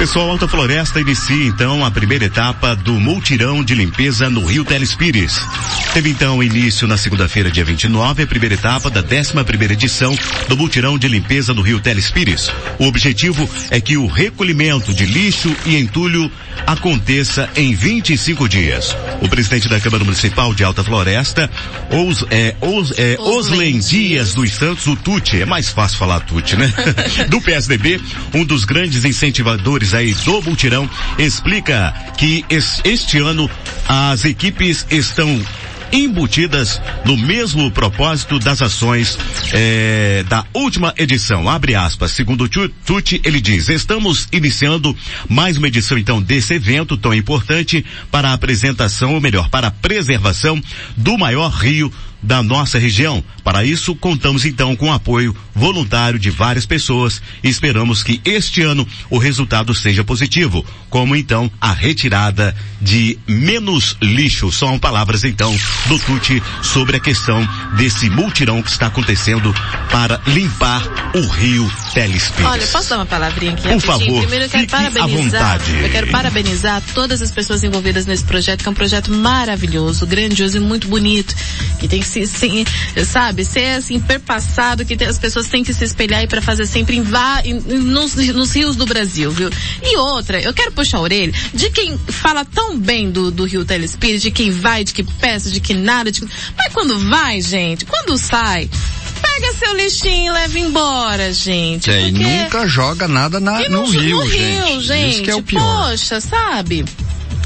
Pessoal, 0.09 0.31
Alta 0.31 0.49
Floresta 0.49 1.03
inicia 1.03 1.45
então 1.45 1.85
a 1.85 1.91
primeira 1.91 2.25
etapa 2.25 2.75
do 2.75 2.95
multirão 2.95 3.63
de 3.63 3.75
limpeza 3.75 4.31
no 4.31 4.43
Rio 4.43 4.65
Telespires. 4.65 5.39
Teve 5.93 6.09
então 6.09 6.43
início 6.43 6.89
na 6.89 6.97
segunda-feira, 6.97 7.51
dia 7.51 7.63
29, 7.63 8.23
a 8.23 8.27
primeira 8.27 8.55
etapa 8.55 8.89
da 8.89 9.03
11 9.03 9.45
primeira 9.45 9.75
edição 9.75 10.19
do 10.49 10.57
multirão 10.57 10.97
de 10.97 11.07
limpeza 11.09 11.53
no 11.53 11.61
Rio 11.61 11.79
Telespires. 11.79 12.51
O 12.79 12.87
objetivo 12.87 13.47
é 13.71 13.83
que 13.83 13.99
o 13.99 14.07
recolhimento 14.07 14.95
de 14.95 15.05
lixo 15.05 15.55
e 15.67 15.77
entulho 15.77 16.33
aconteça 16.67 17.49
em 17.55 17.75
25 17.75 18.49
dias. 18.49 18.97
O 19.21 19.29
presidente 19.29 19.69
da 19.69 19.81
Câmara 19.81 20.05
Municipal 20.05 20.55
de 20.55 20.65
Alta 20.65 20.83
Floresta, 20.83 21.51
Os, 21.91 22.25
é, 22.31 22.55
Os, 22.61 22.93
é, 22.99 23.17
Oslen 23.19 23.79
Dias 23.79 24.35
dos 24.35 24.53
Santos, 24.53 24.87
o 24.87 24.97
Tuti, 24.97 25.41
é 25.41 25.47
mais 25.47 25.69
fácil 25.69 25.99
falar 25.99 26.21
Tuti, 26.21 26.57
né? 26.57 26.73
do 27.29 27.41
PSDB, 27.41 28.01
um 28.35 28.45
dos 28.45 28.65
grandes 28.65 29.05
incentivadores 29.05 29.95
aí 29.99 30.15
do 30.15 30.41
multirão, 30.43 30.89
explica 31.19 31.93
que 32.17 32.45
es- 32.49 32.81
este 32.85 33.19
ano 33.19 33.51
as 33.89 34.25
equipes 34.25 34.87
estão 34.91 35.41
embutidas 35.93 36.81
no 37.05 37.17
mesmo 37.17 37.71
propósito 37.71 38.39
das 38.39 38.61
ações 38.61 39.19
eh, 39.53 40.23
da 40.29 40.45
última 40.53 40.93
edição. 40.99 41.49
Abre 41.49 41.75
aspas. 41.75 42.13
Segundo 42.13 42.49
Tuti, 42.49 43.21
ele 43.25 43.41
diz: 43.41 43.69
estamos 43.69 44.29
iniciando 44.33 44.95
mais 45.29 45.57
uma 45.57 45.69
edição 45.69 45.97
então 45.97 46.21
desse 46.21 46.55
evento 46.55 46.97
tão 46.97 47.15
importante 47.15 47.85
para 48.11 48.31
a 48.31 48.33
apresentação, 48.35 49.15
ou 49.15 49.21
melhor, 49.21 49.49
para 49.49 49.69
a 49.69 49.71
preservação 49.71 50.61
do 50.97 51.17
maior 51.17 51.49
rio 51.51 51.91
da 52.23 52.43
nossa 52.43 52.79
região. 52.79 53.23
Para 53.45 53.65
isso, 53.65 53.95
contamos 53.95 54.45
então 54.45 54.75
com 54.77 54.89
o 54.89 54.93
apoio 54.93 55.35
voluntário 55.55 56.19
de 56.19 56.31
várias 56.31 56.67
pessoas 56.67 57.21
e 57.43 57.49
esperamos 57.49 58.03
que 58.03 58.21
este 58.25 58.63
ano 58.63 58.87
o 59.11 59.19
resultado 59.19 59.75
seja 59.75 60.05
positivo, 60.05 60.65
como 60.91 61.17
então 61.17 61.51
a 61.61 61.73
retirada 61.73 62.55
de 62.81 63.19
menos 63.27 63.97
lixo. 64.01 64.53
São 64.53 64.79
palavras 64.79 65.25
então 65.25 65.57
do 65.87 65.99
Tuti 65.99 66.43
sobre 66.63 66.97
a 66.97 67.01
questão 67.01 67.47
desse 67.77 68.09
multirão 68.11 68.63
que 68.63 68.71
está 68.71 68.87
acontecendo 68.87 69.55
para 69.91 70.21
limpar 70.27 70.83
o 71.15 71.21
rio 71.27 71.71
Telespires. 71.95 72.47
Olha, 72.51 72.67
posso 72.67 72.91
dar 72.91 72.97
uma 72.97 73.07
palavrinha 73.07 73.53
aqui? 73.53 73.69
Por 73.69 73.81
favor, 73.81 74.21
Primeiro 74.21 74.45
eu 74.45 74.49
quero 74.51 74.67
parabenizar. 74.67 75.59
vontade. 75.59 75.83
Eu 75.83 75.91
quero 75.91 76.07
parabenizar 76.09 76.83
todas 76.95 77.23
as 77.23 77.31
pessoas 77.31 77.63
envolvidas 77.65 78.07
nesse 78.07 78.25
projeto, 78.25 78.63
que 78.63 78.69
é 78.69 78.71
um 78.71 78.75
projeto 78.75 79.13
maravilhoso, 79.13 80.07
grandioso 80.07 80.57
e 80.57 80.61
muito 80.61 80.89
bonito, 80.89 81.35
que 81.79 81.89
tem 81.89 82.01
que 82.01 82.08
se, 82.09 82.27
sim, 82.27 82.65
sabe, 83.07 83.45
ser 83.45 83.77
assim, 83.77 84.01
perpassado, 84.01 84.85
que 84.85 85.03
as 85.05 85.19
pessoas 85.19 85.49
têm 85.49 85.63
que 85.63 85.73
se 85.75 85.85
espelhar 85.85 86.21
aí 86.21 86.27
para 86.27 86.41
fazer 86.43 86.67
sempre 86.67 86.97
em, 86.97 87.03
vá- 87.03 87.43
em- 87.45 87.61
nos, 87.61 88.15
nos 88.17 88.53
rios 88.55 88.75
do 88.77 88.87
Brasil, 88.87 89.31
viu? 89.31 89.51
E 89.83 89.97
outra, 89.99 90.41
eu 90.41 90.53
quero 90.53 90.73
puxar 90.73 90.99
a 90.99 91.03
orelha 91.03 91.33
de 91.55 91.71
quem 91.71 91.97
fala 92.09 92.45
tão 92.45 92.79
bem 92.79 93.11
do, 93.11 93.31
do 93.31 93.45
Rio 93.45 93.65
Telespires, 93.65 94.23
de 94.23 94.31
quem 94.31 94.51
vai, 94.51 94.83
de 94.85 94.93
que 94.93 95.03
peça, 95.03 95.51
de 95.51 95.61
que 95.61 95.75
nada, 95.75 96.11
de... 96.11 96.23
mas 96.57 96.73
quando 96.73 96.99
vai, 97.09 97.41
gente, 97.41 97.85
quando 97.85 98.17
sai, 98.19 98.69
pega 99.21 99.53
seu 99.55 99.77
lixinho 99.77 100.31
e 100.33 100.35
leva 100.35 100.59
embora, 100.59 101.33
gente. 101.33 101.91
É, 101.91 102.09
e 102.09 102.13
porque- 102.13 102.25
nunca 102.25 102.67
joga 102.67 103.07
nada 103.07 103.39
na, 103.39 103.63
e 103.63 103.69
no, 103.69 103.83
no, 103.83 103.87
rio, 103.91 104.17
no 104.19 104.31
gente. 104.31 104.69
Rio, 104.71 104.81
gente. 104.83 105.11
Isso 105.15 105.23
que 105.23 105.31
é 105.31 105.37
o 105.37 105.43
pior. 105.43 105.91
Poxa, 105.91 106.21
sabe? 106.21 106.85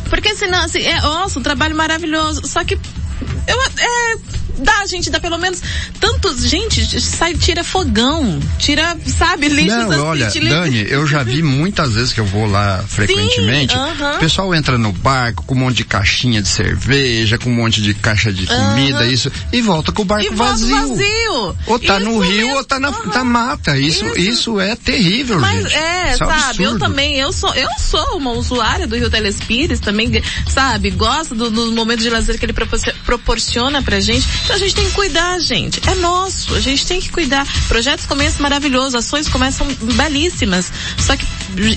Porque 0.09 0.35
senão, 0.37 0.63
assim, 0.65 0.81
é, 0.83 1.01
nossa, 1.01 1.39
um 1.39 1.43
trabalho 1.43 1.75
maravilhoso. 1.75 2.43
Só 2.47 2.63
que 2.65 2.75
eu, 2.75 3.63
é, 3.79 4.17
dá, 4.63 4.87
gente, 4.87 5.11
dá 5.11 5.21
pelo 5.21 5.39
menos 5.39 5.61
tantos, 6.01 6.47
gente, 6.49 7.01
sai, 7.01 7.35
tira 7.35 7.63
fogão, 7.65 8.41
tira, 8.59 8.97
sabe, 9.19 9.49
lixos 9.49 9.73
Não, 9.77 9.91
assim, 9.91 10.01
olha, 10.01 10.31
Dani, 10.49 10.87
eu 10.89 11.07
já 11.07 11.23
vi 11.23 11.43
muitas 11.43 11.93
vezes 11.95 12.13
que 12.13 12.21
eu 12.21 12.25
vou 12.27 12.47
lá 12.47 12.83
frequentemente. 12.89 13.75
aham. 13.75 14.17
O 14.17 14.19
pessoal 14.19 14.55
entra 14.55 14.79
no 14.79 14.93
barco 14.93 15.45
com 15.45 15.55
um 15.55 15.59
monte 15.59 15.77
de 15.79 15.85
caixinha 15.85 16.41
de 16.43 16.49
cerveja, 16.49 17.39
com 17.39 17.51
um 17.51 17.55
monte 17.55 17.81
de 17.83 17.95
caixa 17.95 18.33
de 18.33 18.47
comida, 18.47 18.99
Aham. 18.99 19.07
isso, 19.07 19.31
e 19.53 19.61
volta 19.61 19.93
com 19.93 20.03
o 20.03 20.05
barco 20.05 20.35
vazio. 20.35 20.69
vazio. 20.89 21.57
Ou 21.67 21.79
tá 21.79 21.99
no 21.99 22.11
Isso 22.23 22.33
rio 22.33 22.47
mesmo, 22.47 22.57
ou 22.57 22.65
tá 22.65 22.79
na, 22.81 22.91
na 22.91 23.25
mata. 23.25 23.79
Isso, 23.79 24.05
isso. 24.19 24.61
é 24.61 24.75
terrível, 24.77 25.39
Mas 25.41 25.63
gente. 25.63 25.75
é, 25.75 26.13
Isso 26.15 26.25
um 26.25 26.29
sabe, 26.29 26.63
eu 26.65 26.79
também, 26.79 27.19
eu 27.19 27.33
sou, 27.33 27.53
eu 27.55 27.69
sou 27.79 28.17
uma 28.17 28.33
usuária 28.33 28.87
do 28.87 28.97
Rio 28.97 29.11
Telespires, 29.11 29.81
também, 29.81 30.23
sabe, 30.49 30.91
gosto 30.91 31.35
do, 31.35 31.51
do 31.51 31.73
momento 31.73 32.01
de 32.01 32.11
lazer 32.11 32.39
que 32.39 32.45
ele 32.45 32.53
propor- 32.53 32.79
proporciona 33.05 33.83
pra 33.83 34.01
gente. 34.01 34.27
A 34.53 34.59
gente 34.59 34.75
tem 34.75 34.85
que 34.85 34.93
cuidar, 34.93 35.39
gente. 35.41 35.81
É 35.89 35.95
nosso, 35.95 36.55
a 36.55 36.61
gente 36.61 36.87
tem 36.87 37.01
que 37.01 37.09
cuidar. 37.09 37.47
Projetos 37.69 38.05
começam 38.05 38.43
maravilhosos, 38.43 38.95
ações 38.95 39.27
começam 39.27 39.67
belíssimas. 39.95 40.71
Só 40.99 41.17
que 41.17 41.27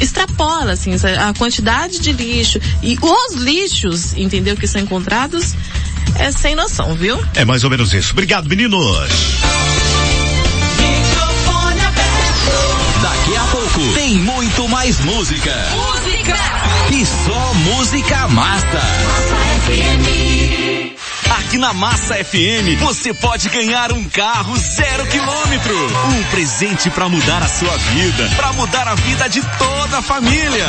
extrapola, 0.02 0.74
assim, 0.74 0.92
a 0.94 1.34
quantidade 1.38 2.00
de 2.00 2.12
lixo 2.12 2.60
e 2.84 2.98
os 3.02 3.36
lixos, 3.36 4.14
entendeu, 4.18 4.58
que 4.58 4.68
são 4.68 4.82
encontrados, 4.82 5.54
é 6.16 6.32
sem 6.32 6.54
noção, 6.54 6.96
viu? 6.96 7.18
É 7.34 7.46
mais 7.46 7.64
ou 7.64 7.70
menos 7.70 7.94
isso. 7.94 8.12
Obrigado, 8.12 8.50
meninos. 8.50 9.10
Microfone 10.78 11.80
aberto. 11.80 13.02
Daqui 13.02 13.38
a 13.38 13.44
pouco 13.52 13.94
tem 13.94 14.16
muito 14.16 14.68
mais 14.68 15.00
música. 15.00 15.54
Música. 15.76 16.36
E 16.92 17.06
só 17.06 17.54
música 17.54 18.28
massa. 18.28 18.82
Aqui 21.32 21.58
na 21.58 21.74
Massa 21.74 22.16
FM 22.16 22.80
você 22.80 23.14
pode 23.14 23.50
ganhar 23.50 23.92
um 23.92 24.04
carro 24.06 24.56
zero 24.58 25.06
quilômetro. 25.08 25.76
Um 26.10 26.24
presente 26.32 26.90
para 26.90 27.10
mudar 27.10 27.42
a 27.42 27.48
sua 27.48 27.76
vida, 27.78 28.30
para 28.36 28.54
mudar 28.54 28.88
a 28.88 28.96
vida 28.96 29.28
de 29.28 29.42
toda 29.58 29.98
a 29.98 30.02
família. 30.02 30.68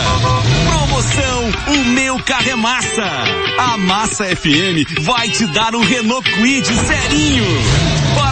Promoção 0.66 1.50
O 1.68 1.84
Meu 1.90 2.18
Carro 2.22 2.48
é 2.48 2.56
Massa. 2.56 3.12
A 3.58 3.76
Massa 3.76 4.24
FM 4.24 5.02
vai 5.02 5.28
te 5.28 5.46
dar 5.46 5.74
um 5.74 5.80
Renault 5.80 6.28
Kwid 6.32 6.66
zerinho. 6.74 7.46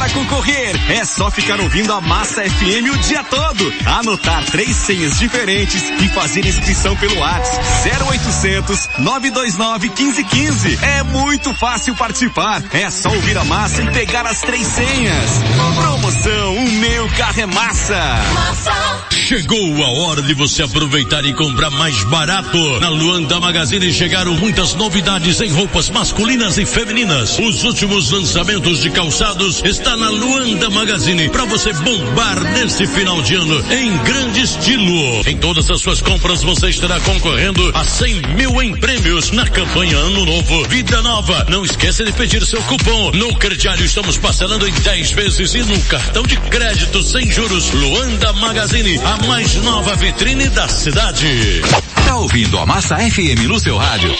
Para 0.04 0.12
concorrer, 0.12 0.76
é 0.90 1.02
só 1.02 1.30
ficar 1.30 1.58
ouvindo 1.62 1.90
a 1.90 1.98
Massa 1.98 2.42
FM 2.42 2.92
o 2.92 2.98
dia 2.98 3.24
todo, 3.24 3.72
anotar 3.86 4.44
três 4.44 4.76
senhas 4.76 5.18
diferentes 5.18 5.82
e 5.82 6.08
fazer 6.10 6.44
inscrição 6.44 6.94
pelo 6.96 7.16
WhatsApp 7.20 7.64
0800 8.06 8.90
929 8.98 9.88
1515. 9.88 10.78
É 10.84 11.02
muito 11.04 11.54
fácil 11.54 11.94
participar, 11.94 12.62
é 12.74 12.90
só 12.90 13.08
ouvir 13.08 13.38
a 13.38 13.44
massa 13.44 13.82
e 13.82 13.90
pegar 13.92 14.26
as 14.26 14.42
três 14.42 14.66
senhas. 14.66 15.30
Promoção 15.74 16.54
O 16.54 16.72
Meu 16.72 17.08
Carro 17.16 17.40
é 17.40 17.46
Massa. 17.46 19.13
Chegou 19.24 19.82
a 19.82 19.88
hora 19.88 20.20
de 20.20 20.34
você 20.34 20.62
aproveitar 20.62 21.24
e 21.24 21.32
comprar 21.32 21.70
mais 21.70 22.04
barato. 22.04 22.58
Na 22.78 22.90
Luanda 22.90 23.40
Magazine 23.40 23.90
chegaram 23.90 24.34
muitas 24.34 24.74
novidades 24.74 25.40
em 25.40 25.50
roupas 25.50 25.88
masculinas 25.88 26.58
e 26.58 26.66
femininas. 26.66 27.38
Os 27.38 27.64
últimos 27.64 28.10
lançamentos 28.10 28.82
de 28.82 28.90
calçados 28.90 29.62
está 29.64 29.96
na 29.96 30.10
Luanda 30.10 30.68
Magazine 30.68 31.30
para 31.30 31.46
você 31.46 31.72
bombar 31.72 32.38
nesse 32.52 32.86
final 32.86 33.22
de 33.22 33.34
ano 33.34 33.64
em 33.72 33.96
grande 34.04 34.42
estilo. 34.42 35.22
Em 35.26 35.38
todas 35.38 35.70
as 35.70 35.80
suas 35.80 36.02
compras 36.02 36.42
você 36.42 36.68
estará 36.68 37.00
concorrendo 37.00 37.70
a 37.72 37.82
100 37.82 38.20
mil 38.36 38.60
em 38.60 38.76
prêmios 38.76 39.30
na 39.30 39.48
campanha 39.48 39.96
Ano 39.96 40.26
Novo 40.26 40.68
Vida 40.68 41.00
Nova. 41.00 41.46
Não 41.48 41.64
esqueça 41.64 42.04
de 42.04 42.12
pedir 42.12 42.44
seu 42.44 42.62
cupom. 42.64 43.10
No 43.12 43.34
crediário 43.36 43.86
estamos 43.86 44.18
parcelando 44.18 44.68
em 44.68 44.72
10 44.72 45.12
vezes 45.12 45.54
e 45.54 45.62
no 45.62 45.80
cartão 45.84 46.24
de 46.24 46.36
crédito 46.36 47.02
sem 47.02 47.32
juros. 47.32 47.70
Luanda 47.70 48.30
Magazine, 48.34 49.00
a 49.02 49.13
mais 49.18 49.54
nova 49.56 49.94
vitrine 49.96 50.48
da 50.48 50.68
cidade. 50.68 51.62
Tá 52.06 52.16
ouvindo 52.16 52.58
a 52.58 52.66
Massa 52.66 52.96
FM 52.96 53.48
no 53.48 53.58
seu 53.58 53.76
rádio? 53.76 54.14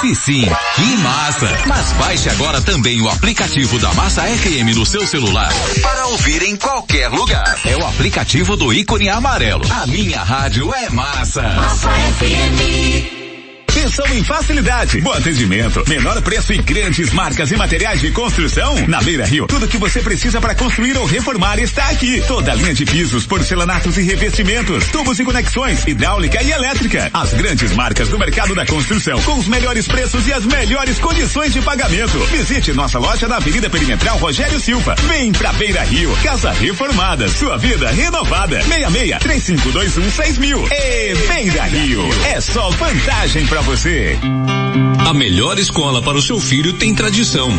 Se 0.00 0.14
sim, 0.14 0.42
que 0.74 0.96
massa! 0.98 1.48
Mas 1.66 1.92
baixe 1.92 2.28
agora 2.28 2.60
também 2.60 3.00
o 3.00 3.08
aplicativo 3.08 3.78
da 3.78 3.92
Massa 3.94 4.22
FM 4.22 4.76
no 4.76 4.86
seu 4.86 5.06
celular 5.06 5.52
para 5.82 6.06
ouvir 6.08 6.42
em 6.42 6.56
qualquer 6.56 7.08
lugar. 7.08 7.58
É 7.64 7.76
o 7.76 7.86
aplicativo 7.86 8.56
do 8.56 8.72
ícone 8.72 9.08
amarelo. 9.08 9.62
A 9.70 9.86
minha 9.86 10.22
rádio 10.22 10.72
é 10.74 10.88
massa. 10.90 11.42
Massa 11.42 11.90
FM. 11.90 13.19
Pensou 13.74 14.06
em 14.08 14.24
facilidade, 14.24 15.00
bom 15.00 15.12
atendimento, 15.12 15.84
menor 15.88 16.20
preço 16.22 16.52
e 16.52 16.58
grandes 16.58 17.12
marcas 17.12 17.52
e 17.52 17.56
materiais 17.56 18.00
de 18.00 18.10
construção? 18.10 18.74
Na 18.88 19.00
Beira 19.00 19.24
Rio, 19.24 19.46
tudo 19.46 19.68
que 19.68 19.78
você 19.78 20.00
precisa 20.00 20.40
para 20.40 20.56
construir 20.56 20.96
ou 20.98 21.06
reformar 21.06 21.58
está 21.60 21.88
aqui. 21.88 22.20
Toda 22.26 22.50
a 22.50 22.54
linha 22.56 22.74
de 22.74 22.84
pisos, 22.84 23.26
porcelanatos 23.26 23.96
e 23.96 24.02
revestimentos, 24.02 24.88
tubos 24.88 25.20
e 25.20 25.24
conexões, 25.24 25.86
hidráulica 25.86 26.42
e 26.42 26.50
elétrica. 26.50 27.10
As 27.14 27.32
grandes 27.32 27.70
marcas 27.72 28.08
do 28.08 28.18
mercado 28.18 28.56
da 28.56 28.66
construção, 28.66 29.22
com 29.22 29.38
os 29.38 29.46
melhores 29.46 29.86
preços 29.86 30.26
e 30.26 30.32
as 30.32 30.44
melhores 30.44 30.98
condições 30.98 31.52
de 31.52 31.62
pagamento. 31.62 32.18
Visite 32.26 32.72
nossa 32.72 32.98
loja 32.98 33.28
na 33.28 33.36
Avenida 33.36 33.70
Perimetral 33.70 34.18
Rogério 34.18 34.58
Silva. 34.58 34.96
Vem 35.06 35.30
pra 35.30 35.52
Beira 35.52 35.84
Rio, 35.84 36.12
Casa 36.24 36.50
Reformada, 36.50 37.28
sua 37.28 37.56
vida 37.56 37.88
renovada. 37.92 38.60
66 38.62 39.18
3521 39.20 40.10
6000. 40.10 40.68
E 40.72 41.14
Beira 41.28 41.64
Rio, 41.64 42.08
é 42.34 42.40
só 42.40 42.68
vantagem 42.70 43.46
pra 43.46 43.59
você. 43.62 44.18
A 45.10 45.12
melhor 45.12 45.58
escola 45.58 46.00
para 46.00 46.16
o 46.16 46.22
seu 46.22 46.38
filho 46.38 46.74
tem 46.74 46.94
tradição. 46.94 47.50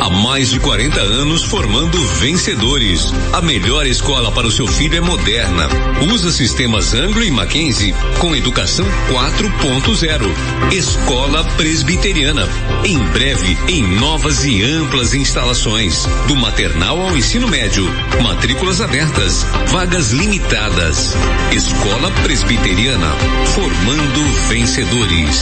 Há 0.00 0.08
mais 0.08 0.48
de 0.50 0.58
40 0.60 0.98
anos 0.98 1.42
formando 1.42 1.98
vencedores. 2.14 3.12
A 3.34 3.42
melhor 3.42 3.86
escola 3.86 4.32
para 4.32 4.46
o 4.46 4.50
seu 4.50 4.66
filho 4.66 4.96
é 4.96 5.00
moderna. 5.00 5.68
Usa 6.10 6.30
sistemas 6.32 6.94
Anglo 6.94 7.22
e 7.22 7.30
Mackenzie 7.30 7.94
com 8.18 8.34
educação 8.34 8.86
4.0. 9.10 10.72
Escola 10.72 11.44
Presbiteriana. 11.58 12.48
Em 12.84 12.98
breve, 12.98 13.58
em 13.68 13.82
novas 13.82 14.44
e 14.44 14.62
amplas 14.62 15.12
instalações. 15.12 16.06
Do 16.28 16.36
maternal 16.36 16.98
ao 17.00 17.16
ensino 17.16 17.46
médio. 17.46 17.84
Matrículas 18.22 18.80
abertas. 18.80 19.44
Vagas 19.66 20.12
limitadas. 20.12 21.14
Escola 21.52 22.10
Presbiteriana. 22.22 23.12
Formando 23.54 24.48
vencedores. 24.48 25.35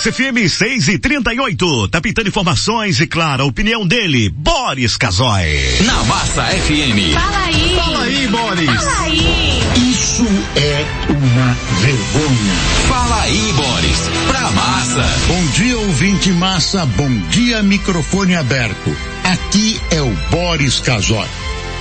Massa 0.04 0.12
FM 0.12 0.50
6 0.50 0.88
e 0.90 1.00
38. 1.00 1.88
Tá 1.88 2.02
pintando 2.02 2.28
informações 2.28 3.00
e, 3.00 3.08
claro, 3.08 3.44
a 3.44 3.46
opinião 3.46 3.88
dele, 3.88 4.30
Boris 4.30 4.98
Casoy. 4.98 5.80
Na 5.86 6.04
Massa 6.04 6.44
FM. 6.44 7.14
Fala 7.14 7.46
aí. 7.46 7.76
Fala 7.78 8.04
aí, 8.04 8.28
Boris. 8.28 8.66
Fala 8.66 9.00
aí. 9.00 9.60
Isso 9.78 10.26
é 10.58 10.86
uma 11.10 11.58
vergonha. 11.80 12.54
Fala 12.90 13.22
aí, 13.22 13.54
Boris. 13.54 14.10
Pra 14.28 14.52
Massa. 14.52 15.06
Bom 15.28 15.46
dia, 15.54 15.78
ouvinte 15.78 16.32
massa. 16.34 16.86
Bom 16.86 17.10
dia, 17.30 17.64
microfone 17.64 18.36
aberto. 18.36 18.94
Aqui 19.24 19.80
é 19.90 20.02
o 20.02 20.12
Boris 20.30 20.82
Casoy. 20.82 21.30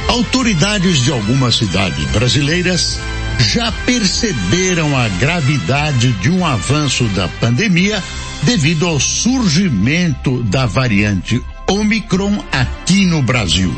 Autoridades 0.06 0.98
de 1.00 1.10
algumas 1.10 1.56
cidades 1.56 2.04
brasileiras 2.12 3.00
já 3.42 3.72
perceberam 3.84 4.96
a 4.96 5.08
gravidade 5.08 6.12
de 6.14 6.30
um 6.30 6.46
avanço 6.46 7.04
da 7.08 7.26
pandemia 7.28 8.02
devido 8.44 8.86
ao 8.86 9.00
surgimento 9.00 10.42
da 10.44 10.66
variante 10.66 11.42
Omicron 11.68 12.42
aqui 12.52 13.04
no 13.04 13.22
Brasil. 13.22 13.74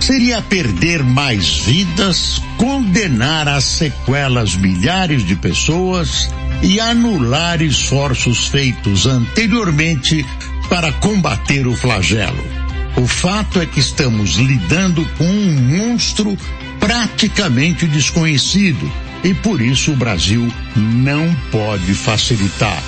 Seria 0.00 0.40
perder 0.42 1.02
mais 1.02 1.58
vidas, 1.58 2.42
condenar 2.56 3.48
às 3.48 3.64
sequelas 3.64 4.54
milhares 4.56 5.24
de 5.24 5.36
pessoas 5.36 6.28
e 6.62 6.80
anular 6.80 7.62
esforços 7.62 8.48
feitos 8.48 9.06
anteriormente 9.06 10.24
para 10.68 10.92
combater 10.92 11.66
o 11.66 11.76
flagelo. 11.76 12.44
O 12.96 13.06
fato 13.06 13.60
é 13.60 13.66
que 13.66 13.80
estamos 13.80 14.36
lidando 14.36 15.04
com 15.16 15.24
um 15.24 15.52
monstro 15.78 16.36
praticamente 16.80 17.86
desconhecido 17.86 18.90
e 19.22 19.34
por 19.34 19.60
isso 19.60 19.92
o 19.92 19.96
Brasil 19.96 20.50
não 20.74 21.32
pode 21.52 21.94
facilitar. 21.94 22.82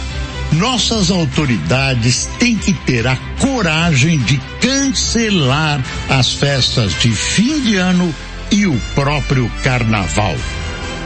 Nossas 0.53 1.11
autoridades 1.11 2.29
têm 2.39 2.57
que 2.57 2.73
ter 2.73 3.07
a 3.07 3.17
coragem 3.39 4.19
de 4.19 4.41
cancelar 4.61 5.83
as 6.09 6.33
festas 6.33 6.99
de 7.01 7.11
fim 7.11 7.61
de 7.63 7.77
ano 7.77 8.15
e 8.51 8.67
o 8.67 8.79
próprio 8.95 9.51
carnaval. 9.63 10.37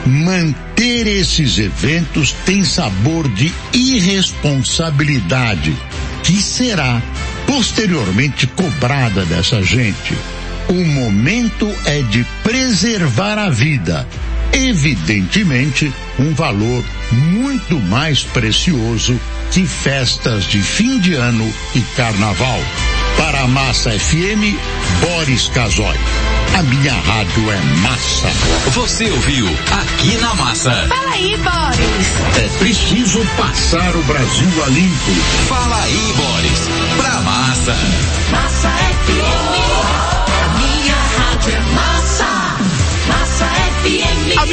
Manter 0.05 1.07
esses 1.07 1.59
eventos 1.59 2.33
tem 2.45 2.65
sabor 2.65 3.29
de 3.29 3.53
irresponsabilidade, 3.73 5.77
que 6.25 6.41
será 6.41 7.01
posteriormente 7.47 8.47
cobrada 8.49 9.25
dessa 9.25 9.63
gente. 9.63 10.17
O 10.69 10.85
momento 10.85 11.73
é 11.85 12.03
de 12.03 12.25
preservar 12.43 13.39
a 13.39 13.49
vida. 13.49 14.07
Evidentemente, 14.53 15.93
um 16.19 16.35
valor 16.35 16.85
muito 17.13 17.79
mais 17.81 18.25
precioso 18.25 19.19
que 19.53 19.65
festas 19.65 20.45
de 20.45 20.61
fim 20.61 20.99
de 20.99 21.15
ano 21.15 21.53
e 21.75 21.81
carnaval. 21.97 22.59
Para 23.17 23.43
a 23.43 23.49
Massa 23.49 23.91
FM, 23.91 24.57
Boris 25.01 25.49
Casoy. 25.49 25.97
A 26.59 26.63
minha 26.63 26.95
rádio 26.95 27.51
é 27.51 27.61
massa. 27.83 28.29
Você 28.73 29.11
ouviu 29.11 29.47
aqui 29.71 30.17
na 30.19 30.35
Massa. 30.35 30.73
Fala 30.89 31.13
aí, 31.13 31.37
Boris. 31.37 32.45
É 32.45 32.59
preciso 32.59 33.21
passar 33.37 33.95
o 33.95 34.03
Brasil 34.05 34.65
a 34.65 34.69
limpo. 34.69 35.13
Fala 35.49 35.77
aí, 35.83 36.15
Boris. 36.17 36.69
Pra 36.97 37.21
Massa. 37.21 37.77
Massa 38.33 38.69
FM. 38.71 39.96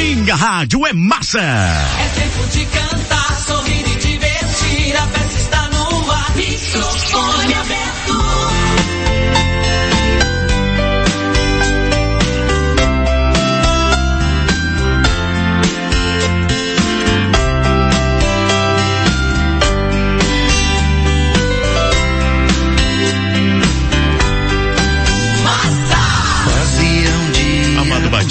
Minha 0.04 0.34
rádio 0.34 0.86
é 0.86 0.92
massa. 0.92 1.40
É 1.40 2.08
tempo 2.20 2.46
de 2.48 2.66
cantar, 2.66 3.40
sorrir 3.40 3.86
e 3.88 3.96
divertir. 3.96 4.96
A 4.96 5.06
festa 5.08 5.38
está 5.38 5.68
no 5.70 6.10
ar. 6.10 6.36
Microfone 6.36 7.54
aberto. 7.54 9.03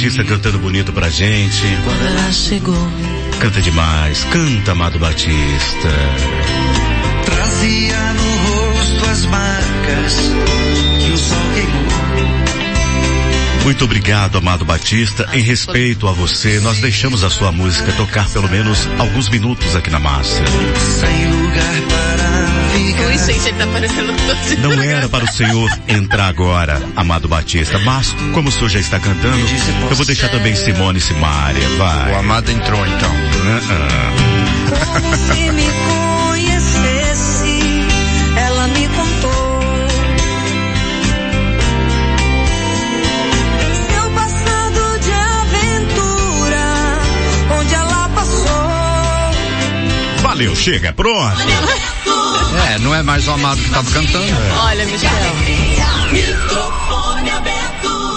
Batista 0.03 0.25
cantando 0.25 0.59
bonito 0.59 0.91
pra 0.91 1.09
gente. 1.09 1.61
Quando 1.85 2.05
ela 2.05 2.29
chegou. 2.29 2.91
Canta 3.39 3.61
demais. 3.61 4.25
Canta, 4.25 4.73
Amado 4.73 4.99
Batista. 4.99 5.89
Trazia 7.23 8.13
no 8.13 8.73
rosto 8.73 9.05
as 9.09 9.25
marcas 9.27 10.17
que 10.99 11.09
o 11.09 11.17
sol 11.17 11.37
queimou. 11.53 11.83
Muito 13.63 13.85
obrigado, 13.85 14.37
amado 14.37 14.65
Batista. 14.65 15.29
Em 15.31 15.41
respeito 15.41 16.05
a 16.05 16.11
você, 16.11 16.59
nós 16.59 16.79
deixamos 16.79 17.23
a 17.23 17.29
sua 17.29 17.53
música 17.53 17.93
tocar 17.93 18.27
pelo 18.27 18.49
menos 18.49 18.85
alguns 18.99 19.29
minutos 19.29 19.73
aqui 19.73 19.89
na 19.89 20.01
massa. 20.01 20.43
Ui, 23.07 23.17
gente, 23.17 23.47
ele 23.47 23.57
tá 23.57 23.67
parecendo 23.67 24.13
Não 24.61 24.73
era 24.81 25.09
para 25.09 25.23
o 25.25 25.31
senhor 25.31 25.69
entrar 25.87 26.27
agora, 26.27 26.81
amado 26.95 27.27
Batista, 27.27 27.79
mas 27.79 28.15
como 28.33 28.49
o 28.49 28.51
senhor 28.51 28.69
já 28.69 28.79
está 28.79 28.99
cantando, 28.99 29.37
eu 29.89 29.95
vou 29.95 30.05
deixar 30.05 30.29
também 30.29 30.55
Simone 30.55 30.99
e 30.99 31.01
Simária. 31.01 31.67
Vai. 31.77 32.11
O 32.11 32.17
amado 32.17 32.51
entrou 32.51 32.85
então. 32.85 33.11
Como 34.93 35.15
se 35.17 35.51
me 35.51 35.67
conhecesse, 35.87 37.59
ela 38.37 38.67
me 38.67 38.87
contou. 38.87 39.63
Seu 43.89 44.09
passado 44.11 44.99
de 45.01 45.11
aventura, 45.11 46.65
onde 47.59 47.73
ela 47.75 48.09
passou. 48.09 48.53
Valeu, 50.21 50.55
chega, 50.55 50.93
pronto. 50.93 51.37
É, 52.69 52.79
não 52.79 52.95
é 52.95 53.03
mais 53.03 53.27
o 53.27 53.31
amado 53.31 53.57
que 53.59 53.67
estava 53.67 53.91
cantando. 53.91 54.33
Olha, 54.61 54.85
Michel. 54.85 55.09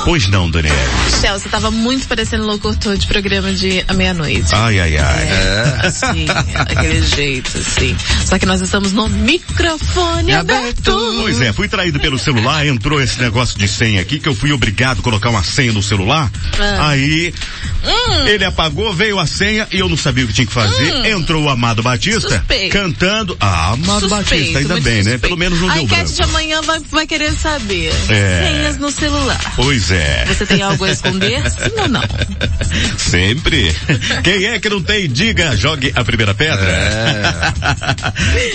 Aberto. 0.07 0.17
Pois 0.17 0.29
não, 0.29 0.49
Daniel. 0.51 0.75
Chelsea, 1.21 1.39
você 1.41 1.49
tava 1.49 1.71
muito 1.71 2.07
parecendo 2.07 2.45
locutor 2.47 2.97
de 2.97 3.07
programa 3.07 3.53
de 3.53 3.85
a 3.89 3.93
meia-noite. 3.93 4.55
Ai, 4.55 4.79
ai, 4.81 4.97
ai. 4.99 5.23
É, 5.25 5.87
assim, 5.87 6.27
aquele 6.55 7.03
jeito, 7.03 7.51
assim. 7.59 7.97
Só 8.25 8.39
que 8.39 8.47
nós 8.47 8.61
estamos 8.61 8.93
no 8.93 9.09
microfone 9.09 10.33
aberto. 10.33 10.93
Pois 11.21 11.41
é, 11.41 11.53
fui 11.53 11.69
traído 11.69 11.99
pelo 12.01 12.19
celular, 12.19 12.67
entrou 12.67 13.01
esse 13.01 13.21
negócio 13.21 13.59
de 13.59 13.67
senha 13.67 14.01
aqui, 14.01 14.19
que 14.19 14.29
eu 14.29 14.35
fui 14.35 14.53
obrigado 14.53 15.01
a 15.01 15.03
colocar 15.03 15.31
uma 15.31 15.43
senha 15.43 15.73
no 15.73 15.83
celular. 15.83 16.31
Ah. 16.59 16.89
Aí, 16.91 17.35
Hum. 17.85 18.27
ele 18.27 18.45
apagou, 18.45 18.93
veio 18.93 19.19
a 19.19 19.27
senha 19.27 19.67
e 19.71 19.79
eu 19.79 19.89
não 19.89 19.97
sabia 19.97 20.25
o 20.25 20.27
que 20.27 20.33
tinha 20.35 20.47
que 20.47 20.53
fazer. 20.53 20.93
Hum. 20.95 21.05
Entrou 21.07 21.45
o 21.45 21.49
Amado 21.49 21.83
Batista, 21.83 22.29
Suspeito. 22.29 22.73
cantando. 22.73 23.37
Ah, 23.41 23.73
Amado 23.73 24.09
Suspeito, 24.09 24.09
Batista, 24.09 24.59
ainda 24.59 24.81
bem, 24.81 24.95
né? 24.97 25.03
suspeito. 25.03 25.21
Pelo 25.21 25.37
menos 25.37 25.61
não 25.61 25.71
A 25.71 25.75
deu 25.75 25.83
enquete 25.85 26.03
branco. 26.03 26.15
de 26.17 26.23
amanhã 26.23 26.63
vai, 26.63 26.81
vai 26.91 27.07
querer 27.07 27.33
saber. 27.33 27.93
É. 28.09 28.49
Senhas 28.57 28.79
no 28.79 28.91
celular. 28.91 29.41
Pois 29.57 29.91
é. 29.93 29.96
Você 30.27 30.47
tem 30.47 30.63
algo 30.63 30.85
a 30.85 30.91
esconder? 30.91 31.43
Sim 31.51 31.81
ou 31.81 31.89
não? 31.89 32.03
Sempre. 32.97 33.75
Quem 34.23 34.47
é 34.47 34.59
que 34.59 34.69
não 34.69 34.83
tem? 34.83 35.09
Diga, 35.09 35.57
jogue 35.57 35.93
a 35.95 36.05
primeira 36.05 36.35
pedra. 36.35 37.55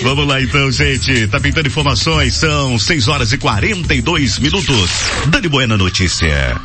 Vamos 0.02 0.26
lá 0.26 0.40
então, 0.40 0.70
gente. 0.70 1.26
Tá 1.28 1.40
pintando 1.40 1.68
informações, 1.68 2.34
são 2.34 2.78
6 2.78 3.08
horas 3.08 3.32
e 3.32 3.38
42 3.38 4.38
minutos. 4.38 4.90
Dani 5.26 5.48
Buena 5.48 5.76
Notícia. 5.76 6.56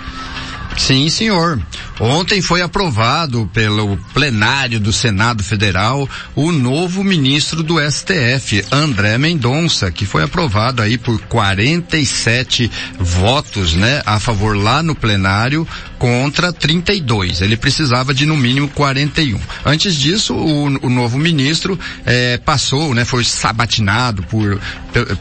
Sim, 0.78 1.09
senhor. 1.09 1.59
Ontem 1.99 2.41
foi 2.41 2.61
aprovado 2.61 3.49
pelo 3.51 3.97
plenário 4.13 4.80
do 4.80 4.93
Senado 4.93 5.43
Federal 5.43 6.07
o 6.36 6.51
novo 6.51 7.03
ministro 7.03 7.63
do 7.63 7.78
STF, 7.80 8.63
André 8.71 9.17
Mendonça, 9.17 9.89
que 9.89 10.05
foi 10.05 10.21
aprovado 10.21 10.84
aí 10.84 10.97
por 10.97 11.19
47 11.21 12.69
votos, 12.99 13.73
né, 13.73 14.03
a 14.05 14.19
favor 14.19 14.55
lá 14.55 14.84
no 14.84 14.93
plenário 14.93 15.67
contra 15.97 16.53
32. 16.53 17.41
Ele 17.41 17.57
precisava 17.57 18.13
de 18.13 18.28
no 18.28 18.38
mínimo 18.38 18.67
41. 18.69 19.39
Antes 19.65 19.95
disso, 19.95 20.36
o, 20.36 20.65
o 20.86 20.89
novo 20.89 21.17
ministro 21.17 21.80
eh, 22.05 22.39
passou, 22.45 22.93
né, 22.93 23.03
foi 23.03 23.23
sabatinado 23.23 24.21
por, 24.23 24.59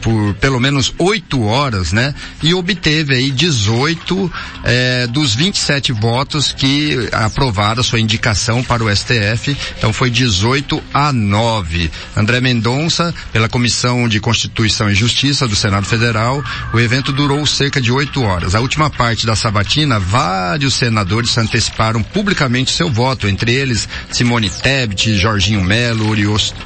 por 0.01 0.35
pelo 0.35 0.59
menos 0.59 0.93
oito 0.99 1.41
horas, 1.41 1.91
né, 1.91 2.13
e 2.43 2.53
obteve 2.53 3.15
aí 3.15 3.31
18 3.31 4.31
eh, 4.63 5.07
dos 5.07 5.35
27 5.47 5.93
votos 5.93 6.51
que 6.51 7.07
aprovaram 7.13 7.81
sua 7.81 8.01
indicação 8.01 8.61
para 8.61 8.83
o 8.83 8.93
STF. 8.93 9.55
Então 9.77 9.93
foi 9.93 10.09
18 10.09 10.83
a 10.93 11.13
9. 11.13 11.89
André 12.17 12.41
Mendonça, 12.41 13.15
pela 13.31 13.47
Comissão 13.47 14.09
de 14.09 14.19
Constituição 14.19 14.89
e 14.89 14.95
Justiça 14.95 15.47
do 15.47 15.55
Senado 15.55 15.85
Federal, 15.85 16.43
o 16.73 16.79
evento 16.79 17.13
durou 17.13 17.45
cerca 17.45 17.79
de 17.79 17.91
oito 17.93 18.21
horas. 18.23 18.55
A 18.55 18.59
última 18.59 18.89
parte 18.89 19.25
da 19.25 19.37
sabatina, 19.37 19.99
vários 19.99 20.73
senadores 20.73 21.37
anteciparam 21.37 22.03
publicamente 22.03 22.71
seu 22.71 22.89
voto, 22.89 23.25
entre 23.25 23.53
eles 23.53 23.87
Simone 24.11 24.49
Tebet, 24.49 25.15
Jorginho 25.15 25.63
Melo, 25.63 26.09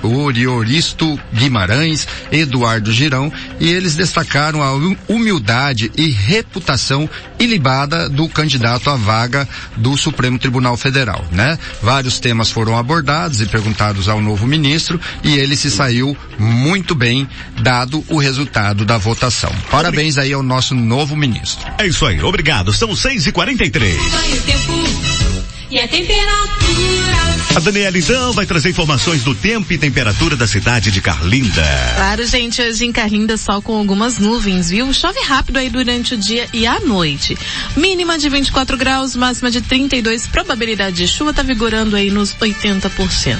Orioristo 0.01 1.19
Guimarães, 1.31 2.07
Eduardo 2.31 2.91
Girão, 2.91 3.31
e 3.59 3.69
eles 3.69 3.95
destacaram 3.95 4.63
a 4.63 4.73
hum- 4.73 4.97
humildade 5.07 5.91
e 5.95 6.09
reputação 6.09 7.07
ilibada 7.37 8.09
do 8.09 8.27
candidato 8.27 8.70
à 8.71 8.95
vaga 8.95 9.47
do 9.77 9.97
Supremo 9.97 10.37
Tribunal 10.37 10.77
Federal, 10.77 11.25
né? 11.31 11.57
Vários 11.81 12.19
temas 12.19 12.51
foram 12.51 12.77
abordados 12.77 13.41
e 13.41 13.45
perguntados 13.45 14.07
ao 14.07 14.21
novo 14.21 14.47
ministro 14.47 14.99
e 15.23 15.37
ele 15.37 15.55
se 15.55 15.69
saiu 15.69 16.15
muito 16.37 16.95
bem 16.95 17.27
dado 17.61 18.03
o 18.07 18.17
resultado 18.17 18.85
da 18.85 18.97
votação. 18.97 19.51
Parabéns 19.69 20.17
aí 20.17 20.33
ao 20.33 20.43
nosso 20.43 20.73
novo 20.75 21.15
ministro. 21.15 21.65
É 21.77 21.87
isso 21.87 22.05
aí, 22.05 22.21
obrigado. 22.21 22.73
São 22.73 22.95
6 22.95 23.27
e 23.27 23.31
43 23.31 23.97
Vai 24.11 24.33
o 24.33 24.41
tempo 24.41 25.30
e 25.71 25.79
a 25.79 25.87
temperatura. 25.87 27.31
A 27.55 27.59
Daniela 27.59 27.97
então 27.97 28.31
vai 28.33 28.45
trazer 28.45 28.69
informações 28.69 29.23
do 29.23 29.33
tempo 29.35 29.71
e 29.73 29.77
temperatura 29.77 30.35
da 30.35 30.47
cidade 30.47 30.91
de 30.91 31.01
Carlinda. 31.01 31.63
Claro, 31.95 32.25
gente, 32.25 32.61
hoje 32.61 32.85
em 32.85 32.91
Carlinda 32.91 33.35
sol 33.37 33.61
com 33.61 33.77
algumas 33.77 34.17
nuvens, 34.17 34.69
viu? 34.69 34.93
Chove 34.93 35.19
rápido 35.21 35.57
aí 35.57 35.69
durante 35.69 36.13
o 36.13 36.17
dia 36.17 36.47
e 36.53 36.65
à 36.65 36.79
noite. 36.79 37.37
Mínima 37.75 38.17
de 38.17 38.29
24 38.29 38.77
graus, 38.77 39.15
máxima 39.15 39.51
de 39.51 39.61
32, 39.61 40.27
probabilidade 40.27 40.95
de 40.97 41.07
chuva 41.07 41.33
tá 41.33 41.41
vigorando 41.41 41.95
aí 41.95 42.09
nos 42.09 42.33
80%. 42.33 43.37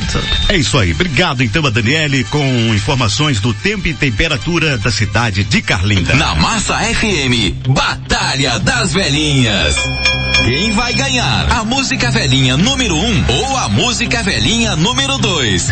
É 0.50 0.58
isso 0.58 0.78
aí. 0.78 0.92
Obrigado 0.92 1.42
então 1.42 1.66
a 1.66 1.70
Daniele 1.70 2.24
com 2.26 2.46
informações 2.74 3.40
do 3.40 3.54
tempo 3.54 3.88
e 3.88 3.94
temperatura 3.94 4.78
da 4.78 4.92
cidade 4.92 5.44
de 5.44 5.62
Carlinda. 5.62 6.16
Na 6.16 6.36
Massa 6.36 6.78
FM, 6.78 7.68
Batalha 7.68 8.60
das 8.60 8.94
Velhinhas. 8.94 9.76
Quem 10.44 10.72
vai 10.72 10.94
ganhar? 10.94 11.52
A 11.52 11.64
música 11.64 12.10
velhinha 12.10 12.58
número 12.58 12.96
1 12.96 13.00
um, 13.00 13.26
ou 13.30 13.58
a 13.58 13.70
música 13.70 14.24
velhinha 14.24 14.76
número 14.76 15.18
2? 15.18 15.68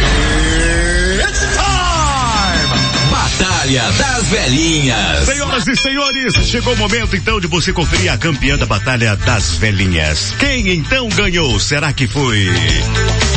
Batalha 3.39 3.89
das 3.93 4.27
Velhinhas. 4.27 5.25
Senhoras 5.25 5.65
e 5.65 5.75
senhores, 5.77 6.33
chegou 6.45 6.73
o 6.73 6.77
momento 6.77 7.15
então 7.15 7.39
de 7.39 7.47
você 7.47 7.71
conferir 7.71 8.11
a 8.11 8.17
campeã 8.17 8.57
da 8.57 8.65
Batalha 8.65 9.15
das 9.15 9.51
Velhinhas. 9.51 10.33
Quem 10.37 10.69
então 10.73 11.07
ganhou? 11.07 11.57
Será 11.57 11.93
que 11.93 12.05
foi 12.05 12.49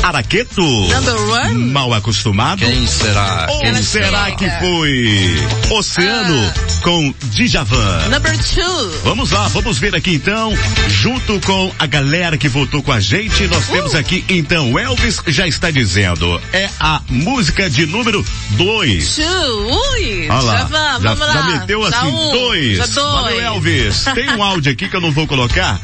Araqueto? 0.02 0.60
Number 0.60 1.16
one? 1.30 1.54
Mal 1.70 1.94
acostumado? 1.94 2.58
Quem 2.58 2.84
será? 2.84 3.46
Ou 3.48 3.60
Quem 3.60 3.80
será 3.84 4.24
será? 4.24 4.30
que 4.32 4.50
foi 4.58 5.36
Oceano 5.70 6.52
com 6.82 7.14
Djavan? 7.30 8.08
Number 8.08 8.36
two. 8.38 9.00
Vamos 9.04 9.30
lá, 9.30 9.46
vamos 9.48 9.78
ver 9.78 9.94
aqui 9.94 10.14
então, 10.14 10.52
junto 10.88 11.38
com 11.40 11.72
a 11.78 11.86
galera 11.86 12.36
que 12.36 12.48
votou 12.48 12.82
com 12.82 12.90
a 12.90 12.98
gente, 12.98 13.46
nós 13.46 13.68
temos 13.68 13.94
aqui 13.94 14.24
então, 14.28 14.72
o 14.72 14.78
Elvis 14.80 15.20
já 15.28 15.46
está 15.46 15.70
dizendo, 15.70 16.40
é 16.52 16.68
a 16.80 17.00
música 17.08 17.70
de 17.70 17.86
número 17.86 18.24
2. 18.50 19.14
Two. 19.16 19.91
Olha 20.30 20.40
lá, 20.42 20.58
já 20.58 20.64
vamos, 20.64 21.02
já, 21.02 21.14
vamos 21.14 21.26
lá. 21.26 21.32
já 21.34 21.42
meteu 21.42 21.90
Já 21.90 21.98
assim, 21.98 22.08
um, 22.08 22.30
dois. 22.32 22.76
Já 22.78 22.86
dois. 22.86 23.12
Valeu, 23.12 23.40
Elvis. 23.40 24.04
Tem 24.14 24.30
um 24.30 24.42
áudio 24.42 24.72
aqui 24.72 24.88
que 24.88 24.96
eu 24.96 25.00
não 25.00 25.12
vou 25.12 25.26
colocar. 25.26 25.80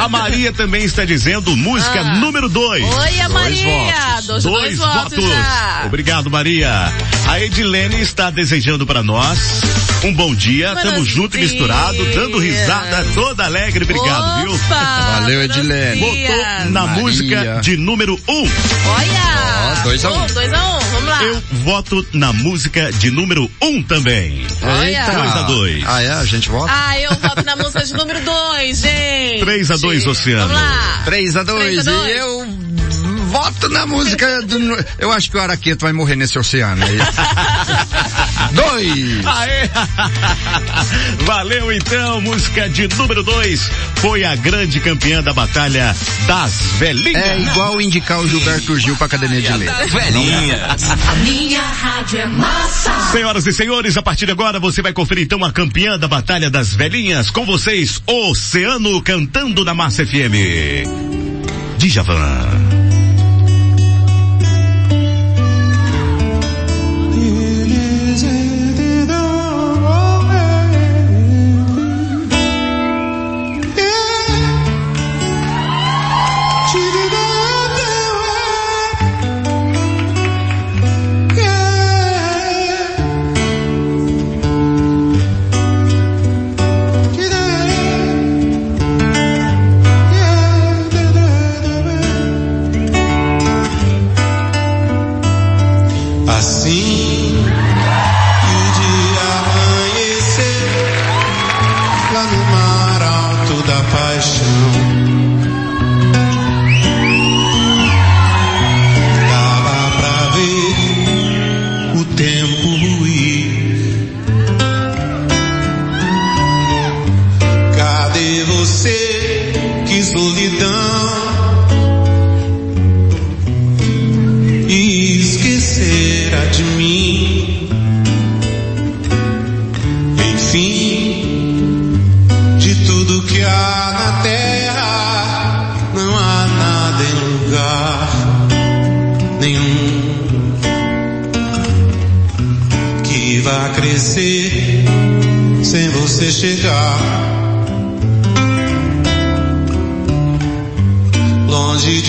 A 0.00 0.08
Maria 0.08 0.52
também 0.52 0.84
está 0.84 1.04
dizendo 1.04 1.56
música 1.56 2.00
Ah. 2.00 2.16
número 2.16 2.48
2. 2.48 2.84
Oi, 2.84 3.20
a 3.20 3.28
Maria. 3.28 4.20
Dois, 4.26 4.42
Dois, 4.44 4.44
dois 4.44 4.78
votos 4.78 5.24
já. 5.24 5.82
Obrigado, 5.86 6.30
Maria. 6.30 6.92
A 7.28 7.40
Edilene 7.40 8.00
está 8.00 8.30
desejando 8.30 8.86
para 8.86 9.02
nós 9.02 9.38
um 10.04 10.12
bom 10.12 10.34
dia. 10.34 10.72
Buenos 10.74 10.92
Tamo 10.92 11.04
junto 11.04 11.36
e 11.38 11.40
misturado, 11.40 12.04
dando 12.14 12.38
risada 12.38 13.04
toda 13.14 13.44
alegre. 13.44 13.84
Obrigado, 13.84 14.42
viu? 14.42 14.58
Valeu, 14.68 15.42
Edilene. 15.42 16.00
Botou 16.00 16.70
na 16.70 16.86
Maria. 16.86 17.02
música 17.02 17.60
de 17.62 17.76
número 17.76 18.18
1. 18.28 18.32
Um. 18.32 18.42
Olha. 18.96 19.78
Ó, 19.80 19.82
dois 19.84 20.04
a 20.04 20.10
um. 20.10 20.22
Um, 20.22 20.26
dois 20.26 20.52
a 20.52 20.66
um. 20.76 20.78
Vamos 20.92 21.08
lá. 21.08 21.22
Eu 21.24 21.42
voto 21.64 22.06
na 22.12 22.32
música 22.32 22.92
de 22.92 23.10
número 23.10 23.41
1 23.60 23.68
um 23.68 23.82
também. 23.82 24.46
Olha. 24.62 25.06
2 25.06 25.36
a 25.36 25.42
2. 25.42 25.84
Ah, 25.86 26.02
é? 26.02 26.10
A 26.12 26.24
gente 26.24 26.48
vota? 26.48 26.72
Ah, 26.74 26.98
eu 26.98 27.10
voto 27.16 27.44
na 27.44 27.56
música 27.56 27.84
de 27.84 27.94
número 27.94 28.20
dois, 28.20 28.78
gente. 28.78 29.40
3 29.40 29.70
a 29.70 29.76
2 29.76 30.06
Oceano. 30.06 30.48
Vamos 30.48 30.62
lá. 30.62 31.02
3 31.04 31.36
a 31.36 31.42
2 31.42 31.64
Três 31.64 31.88
a 31.88 31.90
dois. 31.90 32.08
E 32.08 32.18
eu 32.18 32.46
voto 33.32 33.68
na 33.70 33.86
música 33.86 34.42
do. 34.42 34.58
Eu 34.98 35.10
acho 35.10 35.30
que 35.30 35.36
o 35.36 35.40
Araqueto 35.40 35.84
vai 35.84 35.92
morrer 35.92 36.16
nesse 36.16 36.38
oceano 36.38 36.84
aí. 36.84 36.98
Dois! 38.52 39.26
Aê! 39.26 39.70
Valeu 41.24 41.72
então, 41.72 42.20
música 42.20 42.68
de 42.68 42.88
número 42.96 43.22
2 43.22 43.70
foi 43.96 44.24
a 44.24 44.34
grande 44.34 44.80
campeã 44.80 45.22
da 45.22 45.32
batalha 45.32 45.94
das 46.26 46.52
velhinhas. 46.78 47.22
É 47.22 47.40
igual 47.40 47.80
indicar 47.80 48.20
o 48.20 48.28
Gilberto 48.28 48.78
Gil 48.78 48.96
pra 48.96 49.06
academia 49.06 49.40
de 49.40 49.52
leite. 49.52 49.72
Das 49.72 49.92
Velhinhas. 49.92 50.90
A 50.90 51.14
minha 51.16 51.62
rádio 51.62 52.20
é 52.20 52.26
massa. 52.26 53.12
Senhoras 53.12 53.46
e 53.46 53.52
senhores, 53.52 53.96
a 53.96 54.02
partir 54.02 54.26
de 54.26 54.32
agora 54.32 54.58
você 54.58 54.82
vai 54.82 54.92
conferir 54.92 55.24
então 55.24 55.44
a 55.44 55.52
campeã 55.52 55.98
da 55.98 56.08
Batalha 56.08 56.50
das 56.50 56.74
Velhinhas 56.74 57.30
com 57.30 57.46
vocês, 57.46 58.02
Oceano 58.06 59.02
cantando 59.02 59.64
na 59.64 59.74
Massa 59.74 60.04
FM. 60.04 60.86
Djavan. 61.78 62.61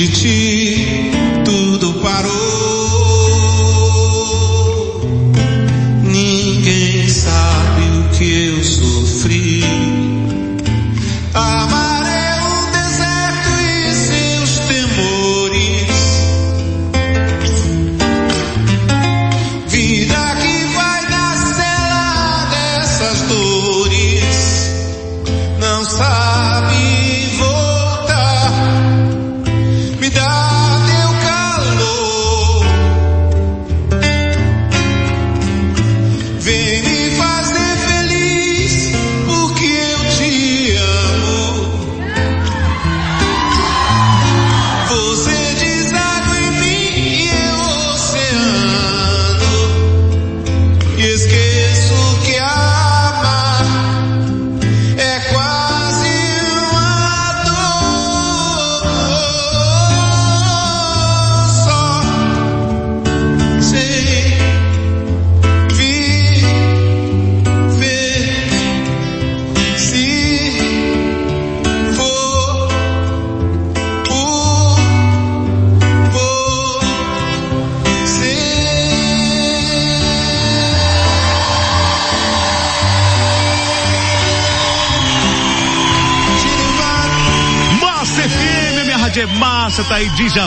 De 0.03 0.11
ti, 0.11 0.42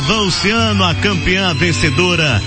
Oceano, 0.09 0.85
a 0.85 0.95
campeã 0.95 1.53
vencedora 1.55 2.41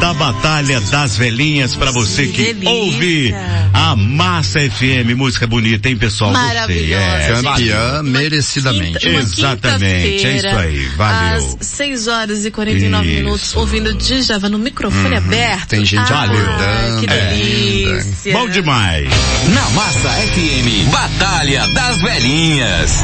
da 0.00 0.14
Batalha 0.14 0.80
das 0.80 1.16
Velhinhas 1.16 1.74
pra 1.74 1.90
você 1.90 2.28
que 2.28 2.56
ouve 2.64 3.34
a 3.72 3.96
Massa 3.96 4.60
FM, 4.60 5.16
música 5.16 5.46
bonita, 5.46 5.88
hein 5.88 5.96
pessoal? 5.96 6.30
Gostei, 6.30 6.48
Maravilhosa, 6.48 7.04
é. 7.04 7.34
gente. 7.34 7.42
Campeã 7.42 8.02
merecidamente. 8.02 9.08
Uma 9.08 9.20
Exatamente, 9.20 10.26
é 10.26 10.36
isso 10.36 10.46
aí, 10.46 10.86
valeu. 10.96 11.56
Às 11.60 11.66
6 11.66 12.08
horas 12.08 12.44
e 12.44 12.50
49 12.50 13.06
Isso. 13.06 13.16
minutos, 13.16 13.56
ouvindo 13.56 13.92
Djavan 13.94 14.48
no 14.48 14.58
microfone 14.58 15.16
aberto. 15.16 15.68
Tem 15.68 15.84
gente 15.84 16.12
ah, 16.12 16.22
acordando 16.22 17.00
Que 17.00 17.06
delícia. 17.06 18.32
Bom 18.32 18.48
demais. 18.48 19.08
Na 19.52 19.70
Massa 19.70 20.08
FM, 20.08 20.90
Batalha 20.90 21.66
das 21.68 22.00
Velhinhas. 22.00 23.02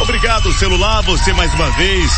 Obrigado, 0.00 0.52
celular, 0.54 1.02
você 1.02 1.32
mais 1.32 1.52
uma 1.54 1.70
vez. 1.72 2.10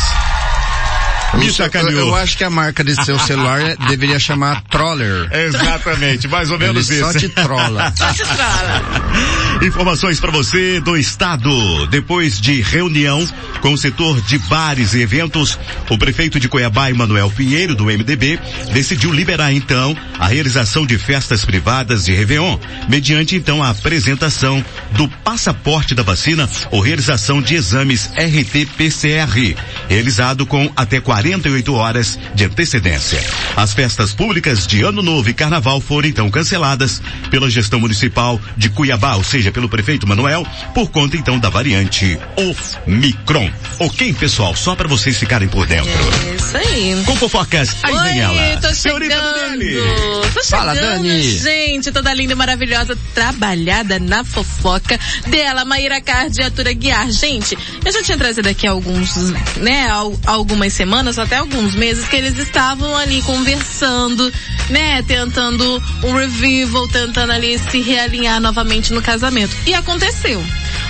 Me 1.35 1.51
sacaneou. 1.51 2.09
Eu 2.09 2.15
acho 2.15 2.37
que 2.37 2.43
a 2.43 2.49
marca 2.49 2.83
desse 2.83 3.03
seu 3.05 3.17
celular 3.19 3.75
deveria 3.87 4.19
chamar 4.19 4.61
Troller. 4.69 5.29
Exatamente, 5.31 6.27
mais 6.27 6.51
ou 6.51 6.59
menos 6.59 6.89
Ele 6.89 6.99
isso. 7.01 7.11
só 7.11 7.19
te 7.19 7.29
trola. 7.29 7.93
Informações 9.61 10.19
para 10.19 10.31
você 10.31 10.79
do 10.79 10.95
estado. 10.95 11.87
Depois 11.87 12.39
de 12.39 12.61
reunião 12.61 13.27
com 13.63 13.71
o 13.71 13.77
setor 13.77 14.19
de 14.23 14.37
bares 14.39 14.93
e 14.93 14.99
eventos, 14.99 15.57
o 15.89 15.97
prefeito 15.97 16.37
de 16.37 16.49
Cuiabá, 16.49 16.89
Emanuel 16.89 17.31
Pinheiro, 17.31 17.73
do 17.73 17.85
MDB, 17.85 18.37
decidiu 18.73 19.09
liberar 19.09 19.53
então 19.53 19.95
a 20.19 20.27
realização 20.27 20.85
de 20.85 20.97
festas 20.97 21.45
privadas 21.45 22.03
de 22.03 22.13
Réveillon, 22.13 22.59
mediante 22.89 23.37
então 23.37 23.63
a 23.63 23.69
apresentação 23.69 24.63
do 24.91 25.07
passaporte 25.07 25.95
da 25.95 26.03
vacina 26.03 26.49
ou 26.71 26.81
realização 26.81 27.41
de 27.41 27.55
exames 27.55 28.11
RT-PCR, 28.17 29.55
realizado 29.87 30.45
com 30.45 30.69
até 30.75 30.99
48 30.99 31.73
horas 31.73 32.19
de 32.35 32.43
antecedência. 32.43 33.23
As 33.55 33.73
festas 33.73 34.13
públicas 34.13 34.67
de 34.67 34.81
Ano 34.81 35.01
Novo 35.01 35.29
e 35.29 35.33
Carnaval 35.33 35.79
foram 35.79 36.09
então 36.09 36.29
canceladas 36.29 37.01
pela 37.31 37.49
gestão 37.49 37.79
municipal 37.79 38.41
de 38.57 38.69
Cuiabá, 38.69 39.15
ou 39.15 39.23
seja, 39.23 39.53
pelo 39.53 39.69
prefeito 39.69 40.05
Manuel, 40.05 40.45
por 40.75 40.91
conta 40.91 41.15
então 41.15 41.39
da 41.39 41.49
variante 41.49 42.19
Omicron. 42.35 43.52
Ok, 43.79 44.13
pessoal, 44.13 44.55
só 44.55 44.75
para 44.75 44.87
vocês 44.87 45.17
ficarem 45.17 45.47
por 45.47 45.65
dentro. 45.65 45.89
É 45.91 46.35
isso 46.35 46.57
aí. 46.57 47.03
Com 47.05 47.15
fofocas, 47.15 47.75
aí 47.81 47.93
Oi, 47.93 48.03
vem 48.03 48.19
ela. 48.21 48.57
tô 48.61 48.73
chegando. 48.73 50.31
Tô 50.33 50.43
Fala, 50.45 50.75
chegando, 50.75 50.97
Dani. 51.07 51.37
gente, 51.39 51.91
toda 51.91 52.13
linda 52.13 52.33
e 52.33 52.35
maravilhosa, 52.35 52.97
trabalhada 53.15 53.99
na 53.99 54.23
fofoca 54.23 54.99
dela, 55.27 55.65
Maíra 55.65 55.99
Card 56.01 56.39
e 56.39 56.43
Atura 56.43 56.71
Guiar. 56.73 57.09
Gente, 57.11 57.57
eu 57.83 57.91
já 57.91 58.03
tinha 58.03 58.17
trazido 58.17 58.47
aqui 58.47 58.67
alguns, 58.67 59.15
né, 59.57 59.87
al- 59.89 60.19
algumas 60.27 60.71
semanas, 60.73 61.17
até 61.17 61.37
alguns 61.37 61.73
meses, 61.75 62.07
que 62.07 62.15
eles 62.15 62.37
estavam 62.37 62.95
ali 62.95 63.21
conversando, 63.23 64.31
né, 64.69 65.01
tentando 65.03 65.81
um 66.03 66.13
revival, 66.13 66.87
tentando 66.89 67.31
ali 67.31 67.59
se 67.71 67.81
realinhar 67.81 68.39
novamente 68.39 68.93
no 68.93 69.01
casamento. 69.01 69.55
E 69.65 69.73
aconteceu. 69.73 70.43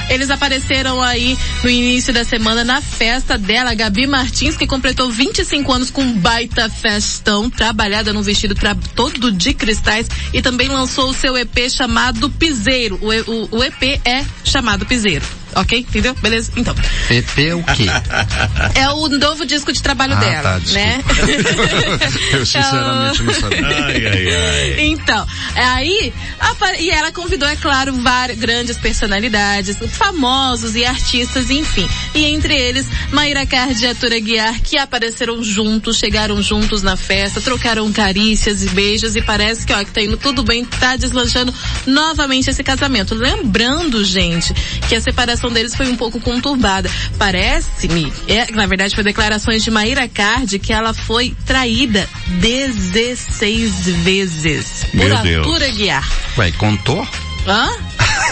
Eles 0.10 0.30
apareceram 0.30 1.02
aí 1.02 1.38
no 1.64 1.70
início 1.70 2.14
da 2.14 2.26
semana 2.26 2.53
na 2.62 2.82
festa 2.82 3.38
dela, 3.38 3.74
Gabi 3.74 4.06
Martins, 4.06 4.58
que 4.58 4.68
completou 4.68 5.10
25 5.10 5.72
anos 5.72 5.90
com 5.90 6.12
baita 6.16 6.70
festão, 6.70 7.50
trabalhada 7.50 8.12
num 8.12 8.22
vestido 8.22 8.54
todo 8.94 9.32
de 9.32 9.54
cristais 9.54 10.08
e 10.34 10.42
também 10.42 10.68
lançou 10.68 11.10
o 11.10 11.14
seu 11.14 11.38
EP 11.38 11.70
chamado 11.70 12.30
Piseiro. 12.30 13.00
O, 13.02 13.32
o- 13.32 13.60
o 13.60 13.64
EP 13.64 14.02
é 14.04 14.26
chamado 14.44 14.86
Piseiro. 14.86 15.26
Ok? 15.56 15.80
Entendeu? 15.80 16.16
Beleza? 16.22 16.52
Então. 16.56 16.76
PP 17.08 17.48
é 17.48 17.56
o 17.56 17.64
quê? 17.64 17.86
É 18.76 18.90
o 18.90 19.08
novo 19.10 19.46
disco 19.46 19.72
de 19.72 19.82
trabalho 19.82 20.14
Ah, 20.14 20.20
dela, 20.20 20.62
tá, 20.66 20.72
né? 20.74 21.04
Eu 22.34 22.46
sinceramente 22.46 23.24
não 23.24 23.34
sabia. 23.34 23.68
Ai, 23.68 24.06
ai, 24.08 24.36
ai. 24.36 24.76
Então, 24.88 25.26
aí, 25.56 26.14
apa- 26.40 26.76
e 26.80 26.90
ela 26.90 27.12
convidou, 27.12 27.48
é 27.48 27.56
claro, 27.56 27.94
várias 28.02 28.38
grandes 28.40 28.78
personalidades, 28.78 29.78
famosos 29.92 30.76
e 30.76 30.86
artistas, 30.86 31.50
enfim. 31.50 31.88
E 32.16 32.26
entre 32.26 32.56
eles, 32.56 32.88
Maíra 33.12 33.46
Card 33.46 33.84
e 33.84 33.88
Atura 33.88 34.20
Guiar, 34.20 34.60
que 34.62 34.78
apareceram 34.78 35.44
juntos, 35.44 35.98
chegaram 35.98 36.42
juntos 36.42 36.82
na 36.82 36.96
festa, 36.96 37.42
trocaram 37.42 37.92
carícias 37.92 38.64
e 38.64 38.70
beijos, 38.70 39.16
e 39.16 39.22
parece 39.22 39.66
que, 39.66 39.74
ó, 39.74 39.84
que 39.84 39.92
tá 39.92 40.02
indo 40.02 40.18
tudo 40.18 40.44
bem, 40.44 40.66
tá 40.66 40.96
deslanchando 40.96 41.54
novamente 41.86 42.50
esse 42.50 42.64
casamento. 42.64 43.14
Lembrando, 43.16 44.04
gente, 44.04 44.54
que 44.88 44.96
a 44.96 45.02
separação 45.02 45.43
deles 45.52 45.76
foi 45.76 45.88
um 45.88 45.96
pouco 45.96 46.20
conturbada. 46.20 46.90
Parece-me, 47.18 48.12
é, 48.28 48.52
na 48.52 48.66
verdade 48.66 48.96
foi 48.96 49.04
declarações 49.04 49.64
de 49.64 49.72
Maíra 49.72 50.08
Card 50.08 50.60
que 50.60 50.74
ela 50.74 50.94
foi 50.94 51.36
traída 51.46 52.08
16 52.28 53.88
vezes 54.04 54.86
por 54.92 54.98
Meu 54.98 55.22
Deus. 55.22 55.48
Arthur 55.48 55.64
Aguiar. 55.64 56.10
Ué, 56.38 56.52
contou? 56.52 57.08
Hã? 57.48 57.70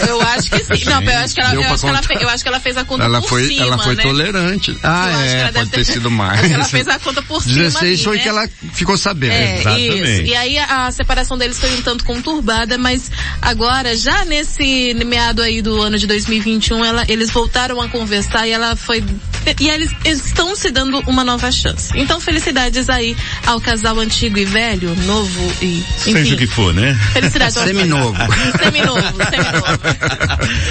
Eu 0.06 0.20
acho 0.20 0.50
que 0.50 0.58
sim. 0.76 0.84
Não, 0.88 1.02
eu 1.02 1.18
acho 1.18 1.34
que 1.34 1.40
ela, 1.40 1.54
eu 1.54 1.60
acho 1.62 1.80
que 1.80 1.86
ela, 1.88 1.98
contar. 2.00 2.02
fe- 2.18 2.24
eu 2.24 2.28
acho 2.28 2.42
que 2.42 2.48
ela 2.48 2.60
fez 2.60 2.76
a 2.76 2.84
conta 2.84 3.04
Ela 3.04 3.20
por 3.20 3.28
foi, 3.28 3.46
cima, 3.48 3.62
ela 3.66 3.78
foi 3.78 3.94
né? 3.94 4.02
tolerante. 4.02 4.78
Ah, 4.82 5.10
Eu 5.12 5.20
é, 5.46 5.52
pode 5.52 5.70
ter 5.70 5.76
ter- 5.84 5.92
sido 5.92 6.10
mais. 6.10 6.50
Ela 6.50 6.64
fez 6.64 6.88
a 6.88 6.98
conta 6.98 7.22
por 7.22 7.42
cima 7.42 7.54
16 7.56 7.82
ali, 7.94 8.04
foi 8.04 8.16
né? 8.16 8.22
que 8.22 8.28
ela 8.28 8.48
ficou 8.72 8.96
sabendo. 8.96 9.32
É, 9.32 9.78
isso. 9.78 10.22
E 10.22 10.34
aí 10.34 10.58
a, 10.58 10.86
a 10.86 10.90
separação 10.92 11.36
deles 11.38 11.58
foi 11.58 11.72
um 11.74 11.82
tanto 11.82 12.04
conturbada, 12.04 12.76
mas 12.78 13.10
agora, 13.40 13.96
já 13.96 14.24
nesse 14.24 14.94
meado 15.04 15.42
aí 15.42 15.60
do 15.62 15.80
ano 15.80 15.98
de 15.98 16.06
2021, 16.06 16.84
ela, 16.84 17.04
eles 17.08 17.30
voltaram 17.30 17.80
a 17.80 17.88
conversar 17.88 18.46
e 18.46 18.50
ela 18.52 18.74
foi 18.76 19.04
E 19.60 19.68
eles 19.68 19.90
estão 20.04 20.54
se 20.54 20.70
dando 20.70 21.00
uma 21.06 21.24
nova 21.24 21.50
chance. 21.50 21.90
Então, 21.94 22.20
felicidades 22.20 22.88
aí 22.88 23.16
ao 23.46 23.60
casal 23.60 23.98
antigo 23.98 24.38
e 24.38 24.44
velho, 24.44 24.94
novo 25.04 25.52
e. 25.60 25.78
Enfim, 25.78 26.12
Seja 26.12 26.34
o 26.34 26.38
que 26.38 26.46
for, 26.46 26.72
né? 26.74 26.98
Felicidades 27.12 27.56
ao 27.56 27.64
Seminovo. 27.64 28.16
Seminovo, 28.62 29.00
seminovo. 29.00 29.78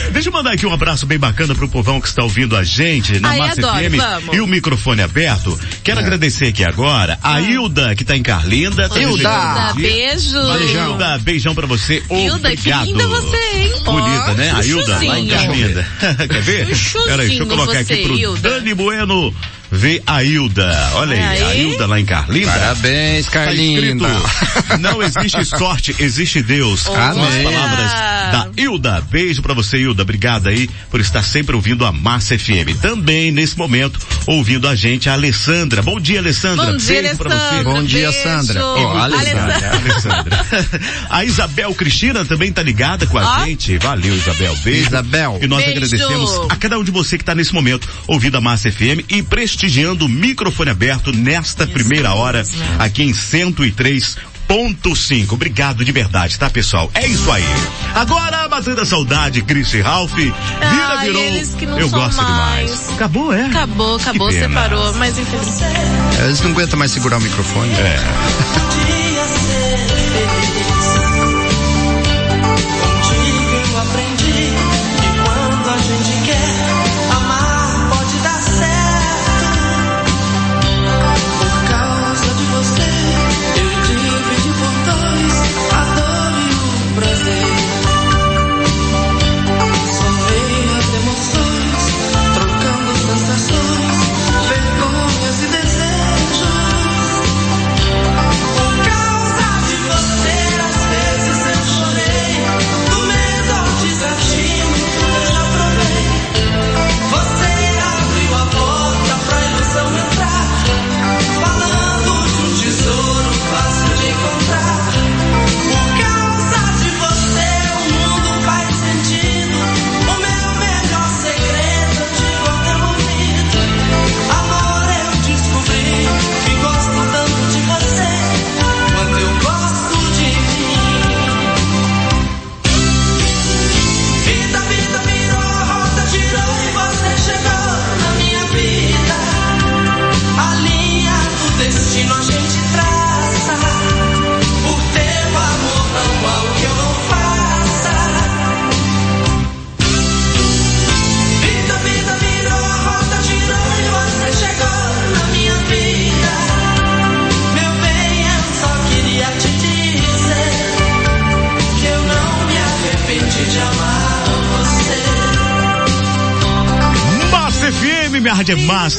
Deixa 0.11 0.29
eu 0.29 0.33
mandar 0.33 0.51
aqui 0.53 0.65
um 0.65 0.73
abraço 0.73 1.05
bem 1.05 1.17
bacana 1.17 1.53
pro 1.55 1.67
povão 1.67 1.99
que 2.01 2.07
está 2.07 2.23
ouvindo 2.23 2.55
a 2.55 2.63
gente 2.63 3.19
na 3.19 3.29
Ai, 3.29 3.37
Massa 3.39 3.61
adoro, 3.61 3.89
FM 3.89 3.95
vamos. 3.97 4.35
e 4.35 4.41
o 4.41 4.47
microfone 4.47 5.01
aberto. 5.01 5.59
Quero 5.83 5.99
agradecer 5.99 6.47
aqui 6.47 6.63
agora 6.63 7.17
a 7.21 7.39
Hilda, 7.41 7.95
que 7.95 8.03
tá 8.03 8.15
em 8.15 8.23
Carlinda. 8.23 8.89
tá 8.89 8.99
Hilda, 8.99 9.73
beijo. 9.75 10.33
Valeu, 10.33 10.69
Hilda, 10.69 11.17
beijão 11.19 11.55
pra 11.55 11.67
você. 11.67 12.03
Hilda, 12.09 12.49
que 12.55 12.71
Obrigado. 12.71 12.85
linda 12.85 13.07
você, 13.07 13.37
hein? 13.55 13.71
Bonita, 13.83 14.33
né? 14.33 14.51
A 14.55 14.63
Hilda 14.65 14.99
lá 15.03 15.19
em. 15.19 15.27
Carlinda. 15.27 15.87
Quer 16.29 16.41
ver? 16.41 16.75
Chuchuzinho 16.75 17.05
Peraí, 17.05 17.27
deixa 17.27 17.43
eu 17.43 17.47
colocar 17.47 17.83
você, 17.83 17.93
aqui 17.93 18.03
pro 18.03 18.15
Hilda. 18.17 18.60
Dani 18.61 18.73
Bueno 18.73 19.33
ver 19.71 20.03
a 20.05 20.23
Hilda. 20.23 20.89
Olha 20.95 21.15
aí, 21.15 21.41
a 21.43 21.47
Aí. 21.47 21.61
Hilda 21.61 21.87
lá 21.87 21.99
em 21.99 22.05
Carlinda. 22.05 22.51
Parabéns, 22.51 23.25
Tá 23.25 23.31
Carlinda. 23.31 24.07
não 24.79 25.01
existe 25.01 25.45
sorte, 25.45 25.95
existe 25.99 26.41
Deus. 26.41 26.81
São 26.81 26.95
as 26.95 27.15
palavras 27.43 27.91
da 28.31 28.49
Hilda. 28.57 29.01
Beijo 29.09 29.41
pra 29.41 29.53
você, 29.53 29.77
Hilda. 29.77 30.01
Obrigada 30.03 30.49
aí 30.49 30.69
por 30.89 30.99
estar 30.99 31.23
sempre 31.23 31.55
ouvindo 31.55 31.85
a 31.85 31.91
Massa 31.91 32.37
FM. 32.37 32.75
Também, 32.81 33.31
nesse 33.31 33.57
momento, 33.57 33.99
ouvindo 34.27 34.67
a 34.67 34.75
gente, 34.75 35.09
a 35.09 35.13
Alessandra. 35.13 35.81
Bom 35.81 35.99
dia, 35.99 36.19
Alessandra. 36.19 36.65
Bom 36.71 36.77
dia, 36.77 37.01
Beijo 37.01 37.17
pra 37.17 37.29
você. 37.29 37.35
Alessandra. 37.43 37.63
Bom 37.73 37.83
dia, 37.83 38.11
Beijo. 38.11 38.23
Sandra. 38.23 38.65
Ó, 38.65 38.97
Alessandra. 38.97 39.71
Alessandra. 39.73 40.45
A 41.09 41.23
Isabel 41.25 41.73
Cristina 41.73 42.25
também 42.25 42.51
tá 42.51 42.61
ligada 42.61 43.05
com 43.07 43.17
a 43.17 43.41
Ó. 43.41 43.45
gente. 43.45 43.77
Valeu, 43.77 44.15
Isabel. 44.15 44.55
Beijo. 44.63 44.87
Isabel. 44.87 45.39
E 45.41 45.47
nós 45.47 45.63
Beijo. 45.63 45.71
agradecemos 45.83 46.31
a 46.49 46.55
cada 46.55 46.77
um 46.77 46.83
de 46.83 46.91
você 46.91 47.17
que 47.17 47.23
está 47.23 47.33
nesse 47.33 47.53
momento 47.53 47.87
ouvindo 48.07 48.35
a 48.37 48.41
Massa 48.41 48.69
FM 48.71 49.05
e 49.09 49.21
prestigiando 49.23 49.60
o 50.05 50.09
microfone 50.09 50.71
aberto 50.71 51.11
nesta 51.11 51.67
primeira 51.67 52.13
hora 52.13 52.43
aqui 52.79 53.03
em 53.03 53.11
103.5. 53.11 55.33
Obrigado 55.33 55.83
de 55.85 55.91
verdade, 55.91 56.37
tá, 56.39 56.49
pessoal? 56.49 56.89
É 56.93 57.05
isso 57.05 57.29
aí. 57.31 57.43
Agora, 57.93 58.47
Matando 58.49 58.81
a 58.81 58.85
Saudade, 58.85 59.41
Chris 59.43 59.73
e 59.73 59.81
Ralph, 59.81 60.13
vira, 60.13 60.35
Ai, 60.61 61.05
virou. 61.07 61.21
eles 61.21 61.53
que 61.55 61.65
não 61.65 61.79
Eu 61.79 61.89
são 61.89 61.99
gosto 61.99 62.21
mais. 62.21 62.69
demais. 62.69 62.89
Acabou, 62.95 63.33
é? 63.33 63.45
Acabou, 63.45 63.95
acabou, 63.95 64.27
Que 64.29 64.35
pena. 64.35 64.47
separou, 64.61 64.93
mas 64.95 65.17
infelizmente. 65.17 66.21
Eles 66.23 66.41
não 66.41 66.51
aguentam 66.51 66.77
mais 66.79 66.91
segurar 66.91 67.17
o 67.17 67.21
microfone. 67.21 67.71
É. 67.73 67.99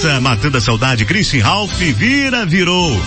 massa, 0.03 0.21
matando 0.21 0.59
a 0.59 0.61
saudade. 0.61 1.05
Christian 1.05 1.43
Ralph, 1.45 1.73
vira, 1.79 2.45
virou. 2.45 3.01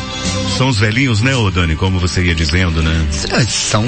São 0.58 0.70
os 0.70 0.78
velhinhos, 0.80 1.22
né, 1.22 1.36
ô 1.36 1.52
Dani, 1.52 1.76
como 1.76 2.00
você 2.00 2.24
ia 2.24 2.34
dizendo, 2.36 2.82
né? 2.82 3.06
É, 3.32 3.42
São, 3.42 3.84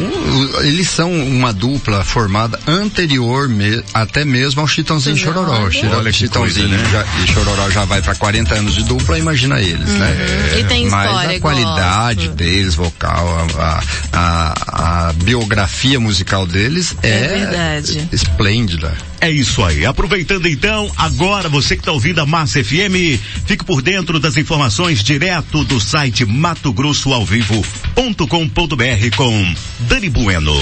eles 0.63 0.89
são 0.89 1.13
uma 1.13 1.53
dupla 1.53 2.03
formada 2.03 2.59
anterior 2.67 3.47
me- 3.47 3.81
até 3.93 4.25
mesmo 4.25 4.59
ao 4.59 4.67
Chitãozinho 4.67 5.15
e 5.15 5.19
Chororó. 5.19 5.53
Olha 5.61 6.11
que 6.11 6.17
Chitãozinho 6.17 6.67
coisa, 6.67 6.83
né? 6.83 6.89
já- 6.91 7.05
e 7.23 7.27
Chororó 7.27 7.69
já 7.69 7.85
vai 7.85 8.01
para 8.01 8.15
40 8.15 8.55
anos 8.55 8.75
de 8.75 8.83
dupla, 8.83 9.17
imagina 9.17 9.61
eles, 9.61 9.87
né? 9.87 10.17
E 10.59 10.63
tem 10.65 10.89
Mas 10.89 11.09
história, 11.09 11.37
a 11.37 11.39
qualidade 11.39 12.27
deles, 12.29 12.75
vocal, 12.75 12.96
a, 13.21 13.81
a- 14.13 15.07
a 15.09 15.13
biografia 15.13 15.99
musical 15.99 16.45
deles 16.45 16.95
é, 17.01 17.09
É 17.09 17.27
verdade. 17.27 18.07
esplêndida. 18.11 18.95
É 19.19 19.29
isso 19.31 19.63
aí. 19.63 19.85
Aproveitando 19.85 20.47
então, 20.47 20.91
agora 20.95 21.49
você 21.49 21.75
que 21.75 21.81
está 21.81 21.91
ouvindo 21.91 22.19
a 22.21 22.25
Massa 22.25 22.63
FM, 22.63 23.17
fique 23.45 23.65
por 23.65 23.81
dentro 23.81 24.19
das 24.19 24.37
informações 24.37 25.03
direto 25.03 25.63
do 25.63 25.79
site 25.79 26.23
matogrossoalvivo.com.br 26.25 29.15
com 29.15 29.53
Dani 29.79 30.09
Bueno. 30.09 30.53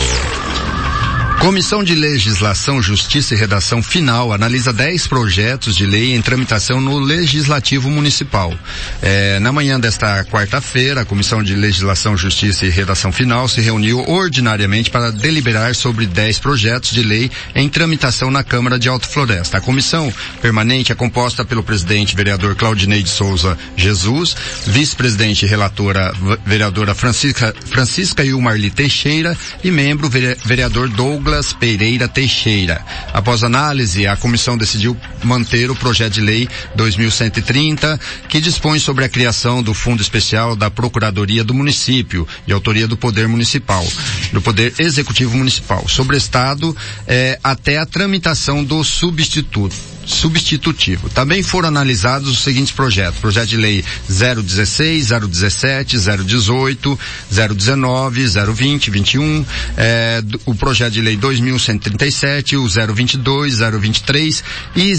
Comissão 1.39 1.83
de 1.83 1.93
Legislação, 1.93 2.81
Justiça 2.81 3.35
e 3.35 3.37
Redação 3.37 3.81
Final 3.83 4.33
analisa 4.33 4.73
10 4.73 5.05
projetos 5.05 5.75
de 5.75 5.85
lei 5.85 6.15
em 6.15 6.21
tramitação 6.21 6.81
no 6.81 6.97
Legislativo 6.97 7.87
Municipal. 7.87 8.51
É, 8.99 9.37
na 9.39 9.51
manhã 9.51 9.79
desta 9.79 10.23
quarta-feira, 10.25 11.01
a 11.01 11.05
Comissão 11.05 11.43
de 11.43 11.53
Legislação, 11.55 12.17
Justiça 12.17 12.65
e 12.65 12.69
Redação 12.69 13.11
Final 13.11 13.47
se 13.47 13.61
reuniu 13.61 13.99
ordinariamente 14.09 14.89
para 14.89 15.11
deliberar 15.11 15.75
sobre 15.75 16.07
10 16.07 16.39
projetos 16.39 16.89
de 16.91 17.03
lei 17.03 17.29
em 17.53 17.69
tramitação 17.69 18.31
na 18.31 18.43
Câmara 18.43 18.79
de 18.79 18.89
Alto 18.89 19.07
Floresta. 19.07 19.59
A 19.59 19.61
comissão 19.61 20.11
permanente 20.41 20.91
é 20.91 20.95
composta 20.95 21.45
pelo 21.45 21.61
presidente 21.63 22.15
vereador 22.15 22.55
Claudinei 22.55 23.03
de 23.03 23.09
Souza 23.09 23.55
Jesus, 23.77 24.35
vice-presidente 24.65 25.45
relatora 25.45 26.11
vereadora 26.43 26.95
Francisca, 26.95 27.53
Francisca 27.69 28.23
Ilmarli 28.25 28.71
Teixeira 28.71 29.37
e 29.63 29.69
membro 29.69 30.09
vere- 30.09 30.37
vereador 30.43 30.89
Douglas 30.89 31.24
Pereira 31.59 32.07
Teixeira. 32.07 32.85
Após 33.11 33.43
análise, 33.43 34.05
a 34.05 34.15
comissão 34.15 34.57
decidiu 34.57 34.95
manter 35.23 35.71
o 35.71 35.75
projeto 35.75 36.13
de 36.13 36.21
lei 36.21 36.47
2130, 36.75 37.99
que 38.29 38.39
dispõe 38.39 38.77
sobre 38.77 39.03
a 39.05 39.09
criação 39.09 39.63
do 39.63 39.73
Fundo 39.73 40.01
Especial 40.01 40.55
da 40.55 40.69
Procuradoria 40.69 41.43
do 41.43 41.53
Município, 41.53 42.27
de 42.45 42.53
autoria 42.53 42.87
do 42.87 42.95
Poder 42.95 43.27
Municipal, 43.27 43.85
do 44.31 44.41
Poder 44.41 44.73
Executivo 44.77 45.35
Municipal, 45.35 45.87
sobre 45.87 46.15
Estado, 46.15 46.75
eh, 47.07 47.39
até 47.43 47.79
a 47.79 47.85
tramitação 47.85 48.63
do 48.63 48.83
substituto 48.83 49.94
substitutivo. 50.05 51.09
Também 51.09 51.41
foram 51.43 51.69
analisados 51.69 52.29
os 52.29 52.39
seguintes 52.39 52.71
projetos. 52.71 53.19
Projeto 53.19 53.47
de 53.49 53.57
lei 53.57 53.83
016, 54.07 55.07
017, 55.09 55.97
018, 55.97 56.99
019, 57.31 58.25
020, 58.53 58.89
21, 58.91 59.45
eh, 59.77 60.21
do- 60.23 60.39
o 60.45 60.55
projeto 60.55 60.93
de 60.93 61.01
lei 61.01 61.15
2137, 61.17 62.55
o 62.55 62.67
022, 62.67 63.59
023 63.59 64.43
e 64.75 64.93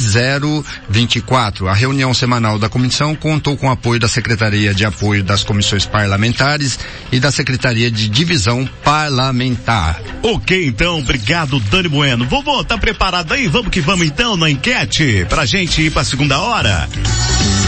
024. 0.88 1.68
A 1.68 1.74
reunião 1.74 2.12
semanal 2.12 2.59
da 2.59 2.68
comissão 2.68 3.14
contou 3.14 3.57
com 3.57 3.68
o 3.68 3.70
apoio 3.70 4.00
da 4.00 4.09
Secretaria 4.09 4.74
de 4.74 4.84
Apoio 4.84 5.22
das 5.22 5.44
Comissões 5.44 5.86
Parlamentares 5.86 6.78
e 7.12 7.20
da 7.20 7.30
Secretaria 7.30 7.90
de 7.90 8.09
Divisão 8.09 8.68
Parlamentar. 8.84 10.00
Ok, 10.22 10.66
então, 10.66 10.98
obrigado, 10.98 11.61
Dani 11.61 11.88
Bueno. 11.88 12.26
Vovô, 12.26 12.64
tá 12.64 12.76
preparado 12.78 13.32
aí? 13.32 13.46
Vamos 13.48 13.70
que 13.70 13.80
vamos 13.80 14.07
então 14.07 14.36
na 14.36 14.50
enquete? 14.50 14.95
Enquete 14.97 15.26
pra 15.28 15.44
gente 15.44 15.82
ir 15.82 15.90
pra 15.90 16.03
segunda 16.05 16.40
hora. 16.40 16.88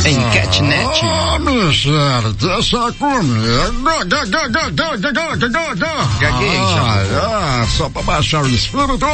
Enquete 0.07 0.63
net. 0.63 1.01
Ah, 1.05 1.39
comigo. 2.93 3.85
Gagueja. 6.21 6.81
Ah, 6.81 7.65
é, 7.65 7.77
só 7.77 7.91
pra 7.91 8.03
baixar 8.03 8.43
o 8.43 8.49
espírito, 8.49 9.07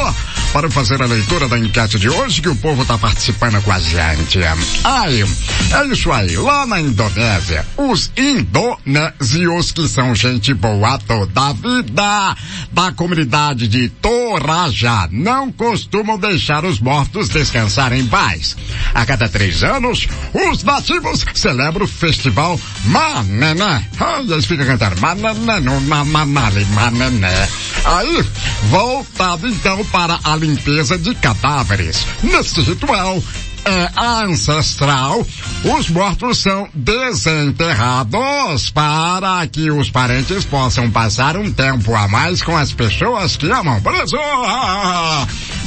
para 0.53 0.69
fazer 0.69 1.01
a 1.01 1.05
leitura 1.05 1.49
da 1.49 1.57
enquete 1.59 1.99
de 1.99 2.09
hoje 2.09 2.41
que 2.41 2.47
o 2.47 2.55
povo 2.55 2.85
tá 2.85 2.97
participando 2.97 3.61
com 3.61 3.71
a 3.71 3.79
gente. 3.79 4.39
Aí, 4.83 5.21
é 5.21 5.85
isso 5.87 6.11
aí. 6.11 6.37
Lá 6.37 6.65
na 6.65 6.79
Indonésia, 6.79 7.65
os 7.75 8.11
indonésios, 8.15 9.71
que 9.71 9.87
são 9.89 10.15
gente 10.15 10.53
boa 10.53 10.97
toda 10.99 11.49
a 11.49 11.53
vida, 11.53 12.35
da 12.71 12.91
comunidade 12.93 13.67
de 13.67 13.89
Toraja, 13.89 15.09
não 15.11 15.51
costumam 15.51 16.17
deixar 16.17 16.63
os 16.63 16.79
mortos 16.79 17.27
descansar 17.27 17.91
paz. 18.07 18.55
A 18.93 19.05
cada 19.05 19.27
três 19.29 19.63
anos, 19.63 20.07
os 20.33 20.63
nativos 20.63 21.25
celebram 21.33 21.85
o 21.85 21.87
festival 21.87 22.59
Manené. 22.85 23.87
Ah, 23.99 24.21
eles 24.21 24.45
ficam 24.45 24.65
cantando 24.65 24.99
Manené, 25.01 25.59
no 25.59 25.79
Mamanale, 25.81 26.65
Manené. 26.65 27.47
Aí, 27.85 28.25
voltado 28.69 29.47
então 29.47 29.83
para 29.85 30.19
a 30.23 30.35
limpeza 30.35 30.97
de 30.97 31.13
cadáveres. 31.15 32.05
Nesse 32.23 32.61
ritual, 32.61 33.21
é 33.65 33.89
ancestral, 33.97 35.25
os 35.63 35.89
mortos 35.89 36.37
são 36.37 36.69
desenterrados 36.73 38.69
para 38.69 39.45
que 39.47 39.71
os 39.71 39.89
parentes 39.89 40.45
possam 40.45 40.89
passar 40.91 41.35
um 41.35 41.51
tempo 41.51 41.95
a 41.95 42.07
mais 42.07 42.43
com 42.43 42.55
as 42.55 42.71
pessoas 42.71 43.35
que 43.35 43.49
amam. 43.49 43.79
Beleza? 43.79 44.17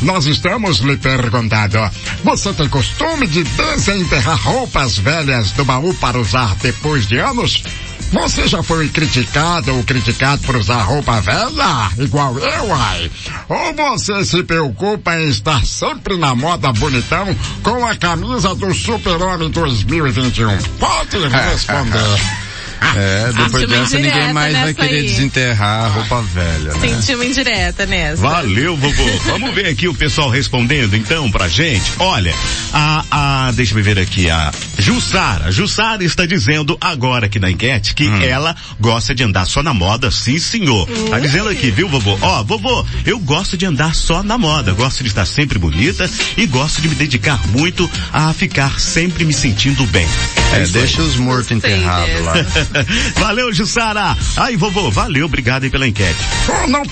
Nós 0.03 0.27
estamos 0.27 0.79
lhe 0.79 0.97
perguntando, 0.97 1.79
você 2.23 2.53
tem 2.53 2.69
costume 2.69 3.27
de 3.27 3.43
desenterrar 3.43 4.41
roupas 4.41 4.97
velhas 4.97 5.51
do 5.53 5.65
baú 5.65 5.93
para 5.95 6.19
usar 6.19 6.55
depois 6.63 7.07
de 7.07 7.19
anos? 7.19 7.65
Você 8.13 8.49
já 8.49 8.63
foi 8.63 8.89
criticado 8.89 9.75
ou 9.75 9.85
criticado 9.85 10.43
por 10.43 10.57
usar 10.57 10.83
roupa 10.83 11.21
velha? 11.21 11.91
Igual 11.99 12.39
eu, 12.39 12.75
ai? 12.75 13.11
Ou 13.49 13.75
você 13.75 14.25
se 14.25 14.43
preocupa 14.43 15.15
em 15.19 15.29
estar 15.29 15.65
sempre 15.65 16.17
na 16.17 16.35
moda 16.35 16.73
bonitão 16.73 17.27
com 17.63 17.87
a 17.87 17.95
camisa 17.97 18.55
do 18.55 18.73
Super-Homem 18.73 19.51
2021? 19.51 20.57
Pode 20.79 21.19
responder. 21.29 22.48
É, 22.99 23.33
depois 23.33 23.69
dessa 23.69 23.97
ninguém 23.99 24.33
mais 24.33 24.53
vai 24.55 24.75
querer 24.75 24.97
aí. 24.97 25.03
desenterrar 25.03 25.85
a 25.85 25.89
roupa 25.89 26.23
velha, 26.23 26.75
né? 26.75 26.89
Senti 26.89 27.15
uma 27.15 27.25
indireta 27.25 27.87
nessa. 27.87 28.23
Valeu, 28.23 28.77
vovô. 28.77 29.05
Vamos 29.27 29.55
ver 29.55 29.67
aqui 29.67 29.87
o 29.87 29.95
pessoal 29.95 30.29
respondendo 30.29 30.97
então 30.97 31.31
pra 31.31 31.49
gente. 31.49 31.93
Olha, 31.99 32.35
a, 32.73 33.05
a 33.49 33.53
deixa 33.53 33.79
eu 33.79 33.83
ver 33.85 33.99
aqui, 33.99 34.29
a 34.31 34.51
Jussara. 34.79 35.53
Jussara 35.53 36.03
está 36.03 36.27
dizendo 36.27 36.77
agora 36.81 37.27
aqui 37.27 37.39
na 37.39 37.51
enquete 37.51 37.95
que 37.95 38.09
ela 38.25 38.57
gosta 38.81 39.15
de 39.15 39.23
andar 39.23 39.45
só 39.45 39.63
na 39.63 39.75
moda, 39.75 40.11
sim 40.11 40.39
senhor. 40.39 40.89
Tá 41.11 41.21
dizendo 41.21 41.51
aqui, 41.51 41.71
viu 41.71 41.89
vovô? 41.89 42.19
Ó, 42.21 42.43
vovô, 42.43 42.85
eu 43.05 43.19
gosto 43.19 43.57
de 43.57 43.67
andar 43.67 43.95
só 43.95 44.23
na 44.23 44.39
moda, 44.39 44.73
gosto 44.73 45.03
de 45.03 45.09
estar 45.09 45.27
sempre 45.27 45.59
bonita 45.59 46.11
e 46.37 46.47
gosto 46.47 46.81
de 46.81 46.89
me 46.89 46.95
dedicar 46.95 47.41
muito 47.49 47.89
a 48.13 48.33
ficar 48.33 48.81
sempre 48.81 49.25
me 49.25 49.33
sentindo 49.33 49.85
bem. 49.87 50.07
É, 50.53 50.57
aí. 50.57 50.67
deixa 50.69 51.03
os 51.03 51.17
mortos 51.17 51.51
enterrados 51.51 52.21
lá. 52.25 52.35
valeu, 53.19 53.53
Jussara. 53.53 54.17
Aí, 54.37 54.57
vovô, 54.57 54.91
valeu, 54.91 55.27
obrigado 55.27 55.65
aí 55.65 55.71
pela 55.71 55.87
enquete. 55.87 56.19
Oh, 56.49 56.67
não, 56.69 56.83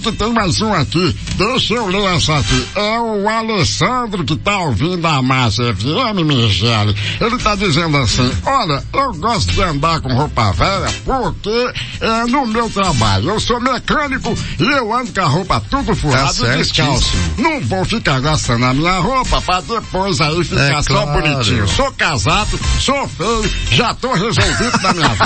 que 0.00 0.12
tem 0.12 0.32
mais 0.32 0.60
um 0.60 0.72
aqui. 0.72 1.16
Deixa 1.36 1.74
eu 1.74 1.86
ler 1.86 2.16
essa 2.16 2.36
aqui. 2.36 2.66
É 2.74 2.98
o 2.98 3.28
Alessandro 3.28 4.24
que 4.24 4.36
tá 4.36 4.58
ouvindo 4.58 5.06
a 5.06 5.22
Massa 5.22 5.74
FM, 5.74 6.24
Michele. 6.24 6.94
Ele 7.20 7.38
tá 7.38 7.54
dizendo 7.54 7.96
assim, 7.98 8.30
olha, 8.44 8.82
eu 8.92 9.12
gosto 9.14 9.52
de 9.52 9.62
andar 9.62 10.00
com 10.00 10.12
roupa 10.14 10.52
velha 10.52 10.92
porque 11.04 11.72
é 12.00 12.24
no 12.26 12.46
meu 12.46 12.68
trabalho. 12.70 13.30
Eu 13.30 13.40
sou 13.40 13.60
mecânico 13.60 14.36
e 14.58 14.64
eu 14.64 14.92
ando 14.92 15.12
com 15.12 15.20
a 15.20 15.26
roupa 15.26 15.62
tudo 15.70 15.94
furada 15.94 16.32
Tá 16.34 16.54
e 16.54 16.58
descalço. 16.58 17.16
Não 17.38 17.60
vou 17.60 17.84
ficar 17.84 18.20
gastando 18.20 18.64
a 18.64 18.74
minha 18.74 18.98
roupa 18.98 19.40
pra 19.40 19.60
depois 19.60 20.20
aí 20.20 20.44
ficar 20.44 20.60
É 20.78 20.82
só 20.82 21.04
claro. 21.06 21.22
bonitinho. 21.22 21.68
Sou 21.68 21.90
casado, 21.92 22.58
sou 22.80 23.08
feio, 23.08 23.50
já 23.72 23.94
tô 23.94 24.12
resolvido 24.12 24.82
na 24.82 24.92
minha 24.94 25.08
vida 25.08 25.25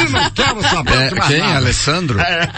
e 0.00 0.12
não 0.12 0.30
quero 0.30 0.62
saber 0.62 1.16
É, 1.16 1.20
quem? 1.26 1.38
nada. 1.40 1.56
Alessandro? 1.56 2.20
É. 2.20 2.48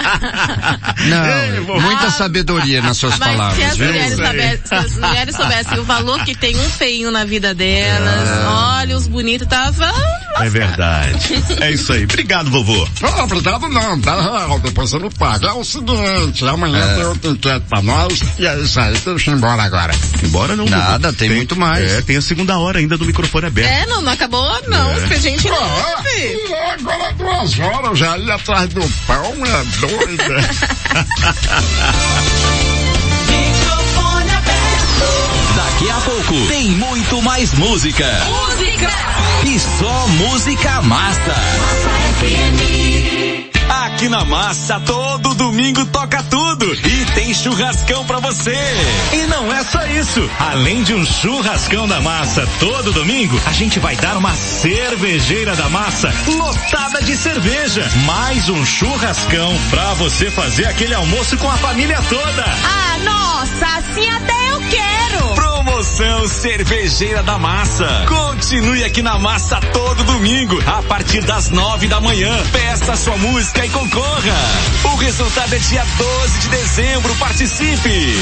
Não, 1.07 1.81
muita 1.81 2.11
sabedoria 2.11 2.83
nas 2.83 2.97
suas 2.97 3.19
Mas 3.19 3.31
se 3.31 3.37
palavras, 3.37 3.65
as, 3.71 3.79
mulheres 3.79 4.17
soubessem, 4.17 4.61
se 4.67 4.75
as 4.75 4.97
mulheres 4.97 5.37
soubessem 5.37 5.79
o 5.79 5.85
valor 5.85 6.25
que 6.25 6.35
tem 6.35 6.57
um 6.59 6.71
feinho 6.71 7.11
na 7.11 7.25
vida 7.25 7.55
delas, 7.55 8.29
É. 8.29 8.47
olha, 8.47 8.97
os 8.97 9.07
bonitos 9.07 9.47
tava... 9.49 9.87
É 10.37 10.49
verdade. 10.49 11.19
É 11.61 11.71
isso 11.73 11.93
aí. 11.93 12.05
Obrigado, 12.05 12.51
vovô. 12.51 12.89
Não, 13.03 13.25
obrigado 13.25 13.69
não, 13.69 14.01
tá 14.01 14.17
depois 14.61 14.89
você 14.91 14.99
me 14.99 15.11
paga. 15.11 15.49
É 15.49 15.53
o 15.53 15.65
seguinte, 15.65 16.45
amanhã 16.47 16.79
É. 16.83 16.95
tem 16.95 17.05
outra 17.05 17.31
enquete 17.31 17.67
pra 17.69 17.83
nós, 17.83 18.21
e 18.39 18.47
é 18.47 18.59
isso 18.59 18.81
aí, 18.81 18.93
deixa 18.93 19.31
eu 19.31 19.35
ir 19.35 19.37
embora 19.37 19.63
agora. 19.63 19.93
Embora 20.23 20.57
não. 20.57 20.65
Nada, 20.67 21.09
vovô. 21.09 21.19
tem 21.19 21.31
muito 21.31 21.57
mais. 21.57 21.91
É, 21.91 22.01
tem 22.03 22.17
a 22.17 22.23
segunda 22.23 22.59
hora 22.59 22.79
ainda 22.79 22.97
do 22.97 23.05
microfone 23.05 23.47
aberto. 23.47 23.69
É, 23.71 23.87
não, 23.87 24.01
não 24.01 24.13
acabou 24.13 24.41
não, 24.69 24.91
É. 24.93 25.15
a 25.15 25.19
gente 25.19 25.49
não 25.49 25.57
Ah, 25.57 25.97
ouve. 25.99 26.41
agora 26.73 27.13
duas 27.15 27.59
horas 27.59 27.99
já 27.99 28.17
ia 28.19 28.35
atrás 28.35 28.69
do 28.73 28.81
pão, 29.07 29.35
é 29.45 29.65
doida. 29.81 30.51
Daqui 35.81 35.93
a 35.93 36.01
pouco 36.03 36.47
tem 36.47 36.69
muito 36.73 37.23
mais 37.23 37.55
música. 37.55 38.05
Música. 38.27 38.91
E 39.47 39.59
só 39.59 40.09
música 40.09 40.83
massa. 40.83 41.35
Aqui 43.87 44.07
na 44.11 44.23
Massa, 44.27 44.79
todo 44.81 45.35
domingo 45.35 45.87
toca 45.87 46.23
tudo 46.25 46.67
e 46.75 47.05
tem 47.15 47.33
churrascão 47.33 48.05
pra 48.05 48.19
você. 48.19 48.55
E 49.11 49.27
não 49.29 49.51
é 49.51 49.65
só 49.65 49.83
isso. 49.87 50.31
Além 50.39 50.83
de 50.83 50.93
um 50.93 51.07
churrascão 51.07 51.89
da 51.89 51.99
massa 52.03 52.47
todo 52.59 52.93
domingo, 52.93 53.41
a 53.47 53.53
gente 53.53 53.79
vai 53.79 53.97
dar 53.97 54.19
uma 54.19 54.35
cervejeira 54.35 55.57
da 55.57 55.71
massa 55.71 56.13
lotada 56.27 57.01
de 57.03 57.17
cerveja. 57.17 57.89
Mais 58.05 58.51
um 58.51 58.67
churrascão 58.67 59.59
pra 59.71 59.95
você 59.95 60.31
fazer 60.31 60.67
aquele 60.67 60.93
almoço 60.93 61.39
com 61.39 61.51
a 61.51 61.57
família 61.57 62.03
toda. 62.07 62.45
Ah, 62.45 62.99
nossa, 63.03 63.79
assim 63.79 64.07
até 64.11 64.51
eu 64.51 64.61
quero. 64.69 65.50
Promoção 65.81 66.29
Cervejeira 66.29 67.23
da 67.23 67.39
Massa. 67.39 68.05
Continue 68.07 68.85
aqui 68.85 69.01
na 69.01 69.19
Massa 69.19 69.59
todo 69.73 70.05
domingo, 70.05 70.63
a 70.67 70.83
partir 70.83 71.23
das 71.23 71.49
nove 71.49 71.89
da 71.89 71.99
manhã. 71.99 72.31
Peça 72.53 72.95
sua 72.97 73.17
música 73.17 73.65
e 73.65 73.71
concorra. 73.71 74.37
O 74.93 74.97
resultado 74.97 75.55
é 75.55 75.59
dia 75.59 75.83
12 75.97 76.39
de 76.41 76.49
dezembro. 76.51 77.15
Participe. 77.15 78.15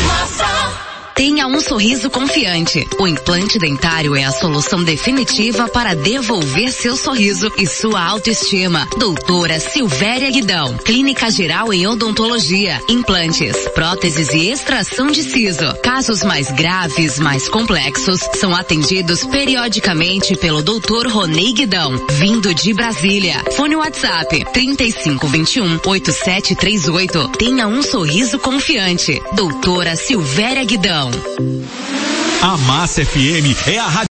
Tenha 1.18 1.48
um 1.48 1.60
sorriso 1.60 2.08
confiante. 2.08 2.86
O 2.96 3.04
implante 3.04 3.58
dentário 3.58 4.14
é 4.14 4.22
a 4.22 4.30
solução 4.30 4.84
definitiva 4.84 5.66
para 5.66 5.92
devolver 5.92 6.70
seu 6.70 6.96
sorriso 6.96 7.50
e 7.58 7.66
sua 7.66 8.00
autoestima. 8.00 8.86
Doutora 8.96 9.58
Silvéria 9.58 10.30
Guidão, 10.30 10.78
Clínica 10.78 11.28
Geral 11.28 11.72
em 11.72 11.88
Odontologia, 11.88 12.80
implantes, 12.88 13.56
próteses 13.74 14.28
e 14.28 14.48
extração 14.48 15.08
de 15.08 15.24
siso. 15.24 15.64
Casos 15.82 16.22
mais 16.22 16.52
graves, 16.52 17.18
mais 17.18 17.48
complexos, 17.48 18.20
são 18.36 18.54
atendidos 18.54 19.24
periodicamente 19.24 20.36
pelo 20.36 20.62
Dr. 20.62 21.08
Ronei 21.08 21.52
Guidão, 21.52 22.00
vindo 22.10 22.54
de 22.54 22.72
Brasília. 22.72 23.42
Fone 23.56 23.74
WhatsApp 23.74 24.44
3521 24.52 25.80
8738. 25.84 27.28
Tenha 27.36 27.66
um 27.66 27.82
sorriso 27.82 28.38
confiante. 28.38 29.20
Doutora 29.34 29.96
Silvéria 29.96 30.64
Guidão. 30.64 31.07
A 32.42 32.56
Massa 32.58 33.04
FM 33.04 33.68
é 33.68 33.78
a 33.78 33.86
rádio 33.86 34.08